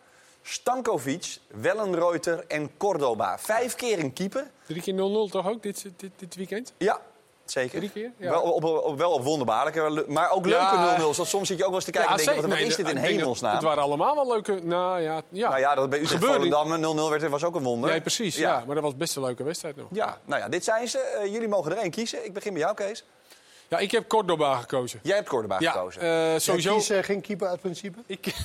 Stankovic, 0.41 1.37
Wellenreuter 1.47 2.45
en 2.47 2.69
Cordoba. 2.77 3.37
Vijf 3.39 3.75
keer 3.75 3.99
een 3.99 4.13
keeper. 4.13 4.51
Drie 4.65 4.81
keer 4.81 4.93
0-0 4.93 5.31
toch 5.31 5.47
ook 5.49 5.63
dit, 5.63 5.85
dit, 5.97 6.11
dit 6.15 6.35
weekend? 6.35 6.73
Ja, 6.77 6.99
zeker. 7.45 7.77
Drie 7.77 7.91
keer? 7.91 8.11
Ja. 8.17 8.29
Wel, 8.29 8.41
op, 8.41 8.63
op, 8.63 8.97
wel 8.97 9.11
op 9.11 9.23
wonderbaarlijke, 9.23 10.05
maar 10.07 10.31
ook 10.31 10.45
leuke 10.45 10.63
Ja. 10.75 10.97
0-0's. 10.99 11.17
Want 11.17 11.29
soms 11.29 11.47
zit 11.47 11.57
je 11.57 11.63
ook 11.63 11.69
wel 11.69 11.75
eens 11.79 11.85
te 11.85 11.91
kijken 11.91 12.11
en 12.11 12.17
denk 12.17 12.29
je, 12.29 12.35
zeker. 12.35 12.49
wat 12.49 12.59
Nee, 12.59 12.67
is 12.67 12.75
dit 12.75 12.89
in 12.89 12.97
hemelsnaam? 12.97 13.53
Het 13.53 13.63
waren 13.63 13.83
allemaal 13.83 14.15
wel 14.15 14.27
leuke... 14.27 14.59
Nou 14.63 15.01
ja, 15.01 15.21
ja. 15.29 15.49
Nou 15.49 15.59
ja, 15.61 15.75
dat 15.75 15.89
bij 15.89 15.99
Utrecht. 15.99 16.25
Volendam 16.25 16.97
0-0 16.97 17.09
werd, 17.09 17.29
was 17.29 17.43
ook 17.43 17.55
een 17.55 17.63
wonder. 17.63 17.89
Nee, 17.89 18.01
precies. 18.01 18.35
Ja. 18.35 18.63
Maar 18.65 18.75
dat 18.75 18.83
was 18.83 18.95
best 18.95 19.15
een 19.15 19.23
leuke 19.23 19.43
wedstrijd 19.43 19.75
nog. 19.75 19.87
Ja, 19.91 20.17
nou 20.25 20.41
ja, 20.41 20.49
dit 20.49 20.63
zijn 20.63 20.87
ze. 20.87 20.99
Eh, 20.99 21.31
jullie 21.31 21.47
mogen 21.47 21.71
er 21.71 21.77
één 21.77 21.91
kiezen. 21.91 22.25
Ik 22.25 22.33
begin 22.33 22.53
bij 22.53 22.61
jou, 22.61 22.73
Kees. 22.75 23.03
Ja, 23.69 23.77
ik 23.77 23.91
heb 23.91 24.07
Cordoba 24.07 24.57
gekozen. 24.59 24.99
Jij 25.03 25.15
hebt 25.15 25.29
Cordoba 25.29 25.59
Ja, 25.59 25.71
gekozen. 25.71 26.01
eh, 26.01 26.07
Jij 26.07 26.39
sowieso... 26.39 26.75
kiest 26.75 26.89
eh, 26.89 27.03
geen 27.03 27.21
keeper 27.21 27.47
uit 27.47 27.59
principe? 27.59 27.99
Ik. 28.05 28.25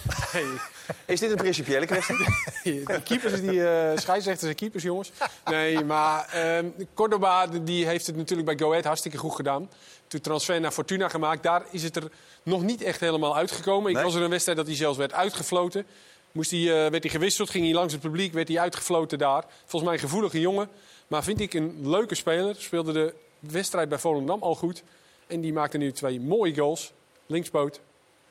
Is 1.04 1.20
dit 1.20 1.30
een 1.30 1.36
principiële 1.36 1.86
kwestie? 1.86 2.16
De 2.86 3.00
keepers, 3.04 3.40
die 3.40 3.68
eh 3.68 3.98
scheidsrechters 3.98 4.50
en 4.50 4.56
keepers, 4.56 4.82
jongens. 4.82 5.12
Nee, 5.44 5.84
maar 5.84 6.28
ehm 6.32 6.66
Cordoba 6.94 7.46
die 7.46 7.86
heeft 7.86 8.06
het 8.06 8.16
natuurlijk 8.16 8.48
bij 8.48 8.58
Go 8.58 8.70
Ahead 8.70 8.84
hartstikke 8.84 9.16
goed 9.18 9.34
gedaan. 9.34 9.70
Toen 10.06 10.20
transfer 10.20 10.60
naar 10.60 10.70
Fortuna 10.70 11.08
gemaakt, 11.08 11.42
daar 11.42 11.62
is 11.70 11.82
het 11.82 11.96
er 11.96 12.10
nog 12.42 12.62
niet 12.62 12.82
echt 12.82 13.00
helemaal 13.00 13.36
uitgekomen. 13.36 13.90
Ik 13.90 13.98
was 13.98 14.14
er 14.14 14.22
een 14.22 14.30
wedstrijd 14.30 14.58
dat 14.58 14.66
hij 14.66 14.76
zelfs 14.76 14.98
werd 14.98 15.12
uitgefloten. 15.12 15.86
Moest 16.32 16.50
hij, 16.50 16.60
eh, 16.60 16.90
werd 16.90 17.02
hij 17.02 17.12
gewisseld, 17.12 17.50
ging 17.50 17.64
hij 17.64 17.74
langs 17.74 17.92
het 17.92 18.02
publiek, 18.02 18.32
werd 18.32 18.48
hij 18.48 18.58
uitgefloten 18.58 19.18
daar. 19.18 19.44
Volgens 19.60 19.82
mij 19.82 19.92
een 19.92 19.98
gevoelige 20.08 20.40
jongen. 20.40 20.68
Maar 21.06 21.22
vind 21.24 21.40
ik 21.40 21.54
een 21.54 21.90
leuke 21.90 22.14
speler. 22.14 22.54
Speelde 22.58 22.92
de 22.92 23.14
wedstrijd 23.38 23.88
bij 23.88 23.98
Volendam 23.98 24.42
al 24.42 24.54
goed. 24.54 24.82
En 25.32 25.40
die 25.40 25.52
maakte 25.52 25.78
nu 25.78 25.92
twee 25.92 26.20
mooie 26.20 26.54
goals. 26.54 26.92
Linkspoot, 27.26 27.80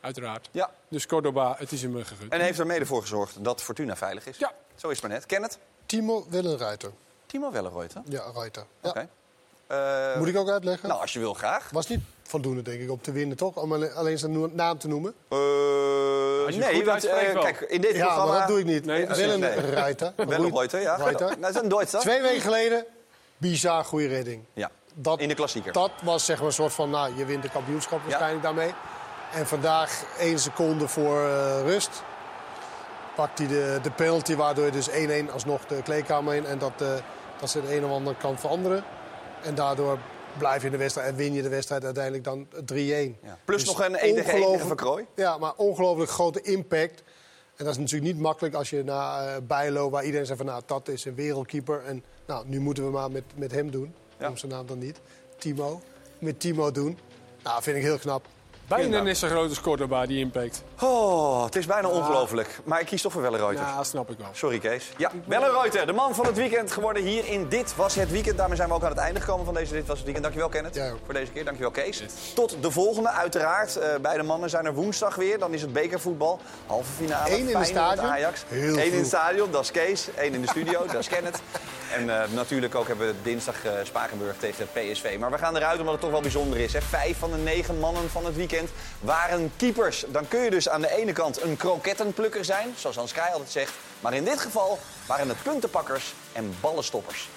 uiteraard. 0.02 0.50
Ja. 0.52 0.70
Dus 0.88 1.06
Cordoba, 1.08 1.56
het 1.58 1.72
is 1.72 1.82
hem 1.82 1.98
eh, 1.98 2.06
gegund. 2.06 2.32
En 2.32 2.40
heeft 2.40 2.60
er 2.60 2.66
mede 2.66 2.86
voor 2.86 3.02
gezorgd 3.02 3.44
dat 3.44 3.62
Fortuna 3.62 3.96
veilig 3.96 4.26
is. 4.26 4.38
Ja. 4.38 4.52
Zo 4.76 4.88
is 4.90 4.94
het 5.00 5.08
maar 5.08 5.18
net. 5.18 5.26
Ken 5.26 5.42
het? 5.42 5.58
Timo 5.86 6.26
Willenruiter. 6.30 6.92
Timo 7.26 7.52
Wellenreuter. 7.52 8.02
Ja, 8.06 8.24
Ruiter. 8.36 8.66
Ja. 8.82 8.90
Oké. 8.90 9.08
Eh, 9.68 10.18
Moet 10.18 10.28
ik 10.28 10.38
ook 10.38 10.50
uitleggen? 10.50 10.90
Nou, 10.90 11.02
als 11.02 11.14
je 11.14 11.20
wil, 11.20 11.34
graag. 11.34 11.70
Was 11.72 11.88
niet 11.88 12.00
voldoende, 12.24 12.62
denk 12.62 12.82
ik, 12.82 12.92
om 12.92 13.02
te 13.02 13.12
winnen, 13.12 13.38
toch? 13.38 13.56
Om 13.58 13.74
alleen- 13.74 13.94
alleen 13.94 14.18
zijn 14.18 14.56
naam 14.56 14.78
te 14.78 14.88
noemen. 14.88 15.14
Eh, 15.28 15.38
Als 16.46 16.56
je 16.56 16.62
nee, 16.62 16.86
want, 16.86 17.06
eh, 17.06 17.40
kijk, 17.40 17.60
in 17.60 17.82
dit 17.82 17.96
Ja, 17.96 18.06
programma... 18.06 18.32
maar 18.32 18.40
dat 18.40 18.48
doe 18.48 18.60
ik 18.60 18.66
niet. 18.66 18.86
Nee. 18.86 19.08
Willenruiter. 19.08 20.14
Wellenreuter, 20.16 20.82
ja. 20.82 20.98
Nou, 20.98 21.16
dat 21.40 21.50
is 21.50 21.56
een 21.62 21.70
Duits, 21.70 21.92
hè? 21.92 22.00
Twee 22.00 22.22
weken 22.22 22.42
geleden, 22.42 22.86
bizar 23.38 23.86
goede 23.86 24.08
redding. 24.08 24.44
Ja, 24.54 24.72
Dat, 24.96 25.20
in 25.20 25.28
de 25.28 25.36
klassieker. 25.36 25.74
dat 25.74 25.92
was 26.04 26.26
zeg 26.26 26.38
maar 26.38 26.48
een 26.48 26.54
soort 26.54 26.74
van, 26.74 26.90
nou, 26.90 27.18
je 27.18 27.26
wint 27.26 27.42
de 27.44 27.50
kampioenschap 27.50 28.02
waarschijnlijk 28.04 28.44
daarmee. 28.44 28.74
En 29.34 29.48
vandaag, 29.48 30.04
één 30.20 30.40
seconde 30.40 30.88
voor 30.88 31.22
eh, 31.26 31.62
rust, 31.64 32.04
pakt 33.16 33.38
hij 33.38 33.48
de, 33.48 33.80
de 33.82 33.92
penalty, 33.92 34.36
waardoor 34.36 34.66
je 34.66 34.72
dus 34.72 34.90
1-1 34.90 35.32
alsnog 35.34 35.66
de 35.66 35.82
kleedkamer 35.82 36.36
in. 36.36 36.46
En 36.46 36.58
dat, 36.58 36.72
eh, 36.78 36.94
dat 37.40 37.50
ze 37.50 37.62
de 37.62 37.76
een 37.76 37.86
of 37.86 37.92
ander 37.92 38.16
kan 38.16 38.40
veranderen. 38.40 38.84
En 39.44 39.56
daardoor 39.56 39.98
blijf 40.38 40.60
je 40.60 40.66
in 40.66 40.72
de 40.72 40.78
wedstrijd 40.78 41.08
en 41.10 41.16
win 41.16 41.34
je 41.34 41.42
de 41.42 41.50
wedstrijd 41.50 41.84
uiteindelijk 41.84 42.24
dan 42.24 42.48
3-1. 42.66 43.18
Plus 43.46 43.66
nog 43.66 43.80
een 43.80 43.86
1 43.86 43.94
tegen 43.96 44.08
1 44.08 44.16
tegen 44.16 44.34
ongelooflijk- 44.34 44.68
Van 44.68 44.76
Krooi. 44.76 45.06
Ja, 45.16 45.38
maar 45.38 45.54
ongelooflijk 45.56 46.12
grote 46.12 46.42
impact. 46.42 47.04
En 47.56 47.66
dat 47.66 47.74
is 47.74 47.80
natuurlijk 47.80 48.14
niet 48.14 48.22
makkelijk 48.22 48.56
als 48.56 48.70
je 48.70 48.84
naar 48.84 49.28
eh 49.28 49.42
Bijlo, 49.44 49.90
waar 49.90 50.04
iedereen 50.04 50.26
zegt 50.26 50.38
van 50.38 50.48
nou, 50.48 50.62
dat 50.66 50.88
is 50.88 51.06
een 51.06 51.16
wereldkeeper. 51.16 51.86
En 51.86 52.04
nou, 52.26 52.46
nu 52.48 52.60
moeten 52.60 52.84
we 52.86 52.92
maar 52.92 53.12
met, 53.12 53.24
met 53.36 53.52
hem 53.52 53.72
doen. 53.72 53.94
Noem 54.28 54.38
zijn 54.38 54.52
naam 54.52 54.66
dan 54.68 54.78
niet. 54.78 55.00
Timo. 55.38 55.82
Met 56.20 56.40
Timo 56.40 56.72
doen. 56.72 57.00
Nou, 57.44 57.64
vind 57.64 57.78
ik 57.78 57.84
heel 57.84 57.98
knap. 57.98 58.26
Bijna 58.68 59.02
net 59.02 59.18
zo 59.18 59.28
groot 59.28 59.50
als 59.50 59.62
Cordoba, 59.62 60.06
die 60.06 60.20
impact. 60.20 60.64
Oh, 60.80 61.44
het 61.44 61.56
is 61.56 61.66
bijna 61.66 61.88
ongelooflijk. 61.88 62.60
Maar 62.64 62.80
ik 62.80 62.86
kies 62.86 63.02
toch 63.02 63.12
voor 63.12 63.22
Wellenreuter. 63.22 63.64
Ja, 63.64 63.84
snap 63.84 64.10
ik 64.10 64.18
wel. 64.18 64.28
Sorry, 64.32 64.60
Kees. 64.60 64.92
Ja, 64.98 65.12
Wellenreuter, 65.26 65.86
de 65.86 65.94
man 65.94 66.16
van 66.16 66.26
het 66.26 66.36
weekend 66.36 66.72
geworden 66.72 67.04
hier 67.04 67.28
in 67.28 67.50
Dit 67.50 67.76
Was 67.76 67.96
Het 67.96 68.12
Weekend. 68.12 68.38
Daarmee 68.38 68.58
zijn 68.58 68.70
we 68.70 68.76
ook 68.76 68.84
aan 68.84 68.90
het 68.90 68.98
einde 68.98 69.20
gekomen 69.20 69.46
van 69.46 69.54
deze 69.54 69.74
Dit 69.74 69.88
Was 69.88 69.96
Het 69.96 70.06
Weekend. 70.06 70.24
Dankjewel, 70.24 70.50
Kenneth, 70.50 70.96
voor 71.06 71.14
deze 71.14 71.32
keer. 71.32 71.44
Dankjewel, 71.44 71.72
Kees. 71.72 72.04
Tot 72.36 72.58
de 72.62 72.72
volgende, 72.72 73.10
uiteraard. 73.10 73.76
Eh, 73.76 73.96
beide 74.02 74.24
mannen 74.24 74.50
zijn 74.50 74.66
er 74.66 74.74
woensdag 74.74 75.16
weer. 75.16 75.40
Dan 75.40 75.54
is 75.54 75.62
het 75.62 75.74
bekervoetbal. 75.74 76.40
Halve 76.66 76.92
finale. 76.92 77.32
Eén 77.34 77.50
in 77.50 77.56
het 77.56 77.68
stadion. 77.68 78.06
Ajax. 78.06 78.44
Heel 78.48 78.78
Eén 78.78 78.92
in 78.92 78.98
het 78.98 79.08
stadion, 79.08 79.52
dat 79.52 79.62
is 79.62 79.72
Kees. 79.72 80.08
Eén 80.18 80.34
in 80.34 80.42
de 80.42 80.48
studio, 80.48 80.86
dat 80.86 80.96
is 80.96 81.08
Kenneth. 81.08 81.40
En 81.94 82.22
eh, 82.22 82.30
natuurlijk 82.30 82.76
ook 82.76 82.88
hebben 82.88 83.08
we 83.08 83.14
dinsdag 83.24 83.66
eh, 83.66 83.74
Spakenburg 83.84 84.36
tegen 84.38 84.68
PSV. 84.72 85.18
Maar 85.20 85.32
we 85.32 85.38
gaan 85.38 85.56
eruit 85.56 85.80
omdat 85.80 85.94
het 85.94 86.02
toch 86.02 86.12
wel 86.12 86.22
bijzonder 86.22 86.60
is. 86.60 86.74
Vijf 86.90 87.18
van 87.18 87.32
de 87.32 87.38
negen 87.38 87.80
mannen 87.80 88.10
van 88.10 88.26
het 88.26 88.36
weekend 88.36 88.70
waren 89.00 89.52
keepers. 89.58 90.06
Dan 90.08 90.28
kun 90.28 90.40
je 90.40 90.50
dus 90.50 90.70
aan 90.70 90.82
de 90.82 90.98
ene 90.98 91.14
kant 91.14 91.42
een 91.42 91.58
krokettenplukker 91.58 92.46
zijn, 92.46 92.74
zoals 92.78 92.96
Hans 92.96 93.12
Kraaij 93.12 93.32
altijd 93.32 93.52
zegt. 93.52 93.74
Maar 94.00 94.14
in 94.14 94.24
dit 94.24 94.40
geval 94.40 94.80
waren 95.06 95.30
het 95.30 95.44
puntenpakkers 95.44 96.14
en 96.34 96.56
ballenstoppers. 96.62 97.30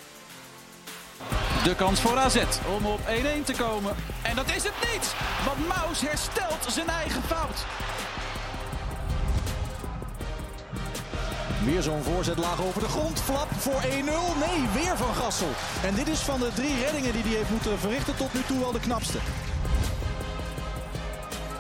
De 1.65 1.75
kans 1.75 2.01
voor 2.01 2.17
AZ 2.17 2.37
om 2.77 2.87
op 2.87 3.01
1-1 3.01 3.45
te 3.45 3.53
komen. 3.53 3.97
En 4.23 4.37
dat 4.37 4.47
is 4.47 4.63
het 4.63 4.93
niet, 4.93 5.15
want 5.45 5.69
Maus 5.69 6.01
herstelt 6.01 6.67
zijn 6.69 6.89
eigen 6.89 7.23
fout. 7.23 7.65
Weer 11.65 11.83
zo'n 11.83 12.03
voorzet 12.03 12.39
laag 12.39 12.63
over 12.63 12.81
de 12.81 12.89
grond. 12.89 13.21
Flap 13.21 13.49
voor 13.59 13.83
1-0. 13.83 13.87
Nee, 13.87 14.83
weer 14.83 14.97
van 14.97 15.15
Gassel. 15.15 15.49
En 15.85 15.95
dit 15.95 16.09
is 16.09 16.19
van 16.21 16.41
de 16.41 16.51
drie 16.55 16.79
reddingen 16.79 17.13
die 17.13 17.23
hij 17.23 17.33
heeft 17.33 17.51
moeten 17.51 17.79
verrichten 17.79 18.17
tot 18.17 18.35
nu 18.35 18.41
toe 18.47 18.59
wel 18.59 18.73
de 18.73 18.81
knapste. 18.81 19.19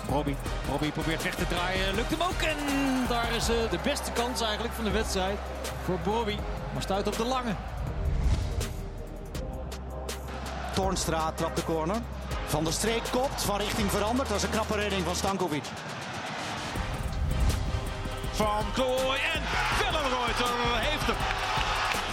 Robbie. 0.08 0.36
Robbie 0.70 0.90
probeert 0.90 1.22
weg 1.22 1.34
te 1.34 1.46
draaien. 1.46 1.94
Lukt 1.94 2.10
hem 2.10 2.22
ook. 2.22 2.42
En 2.42 2.56
daar 3.08 3.34
is 3.34 3.48
eh, 3.48 3.70
de 3.70 3.78
beste 3.82 4.12
kans 4.12 4.40
eigenlijk 4.40 4.74
van 4.74 4.84
de 4.84 4.90
wedstrijd 4.90 5.38
voor 5.84 5.98
Bobby. 6.04 6.36
Maar 6.72 6.82
stuit 6.82 7.06
op 7.06 7.16
de 7.16 7.24
lange. 7.24 7.54
Toornstra 10.74 11.32
trapt 11.32 11.56
de 11.56 11.64
corner. 11.64 11.96
Van 12.46 12.64
der 12.64 12.72
Streek 12.72 13.02
kopt, 13.10 13.42
van 13.42 13.58
richting 13.58 13.90
veranderd. 13.90 14.28
Dat 14.28 14.36
is 14.36 14.42
een 14.42 14.50
knappe 14.50 14.74
redding 14.74 15.04
van 15.04 15.14
Stankovic. 15.14 15.64
Van 18.34 18.64
Krooi 18.72 19.18
en 19.34 19.42
Wellenreuter 19.80 20.54
heeft 20.76 21.06
hem. 21.06 21.16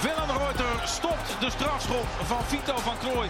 Wellenreuter 0.01 0.88
stopt 0.88 1.36
de 1.39 1.49
strafschop 1.49 2.05
van 2.24 2.43
Vito 2.43 2.78
van 2.78 2.97
Krooi. 2.97 3.30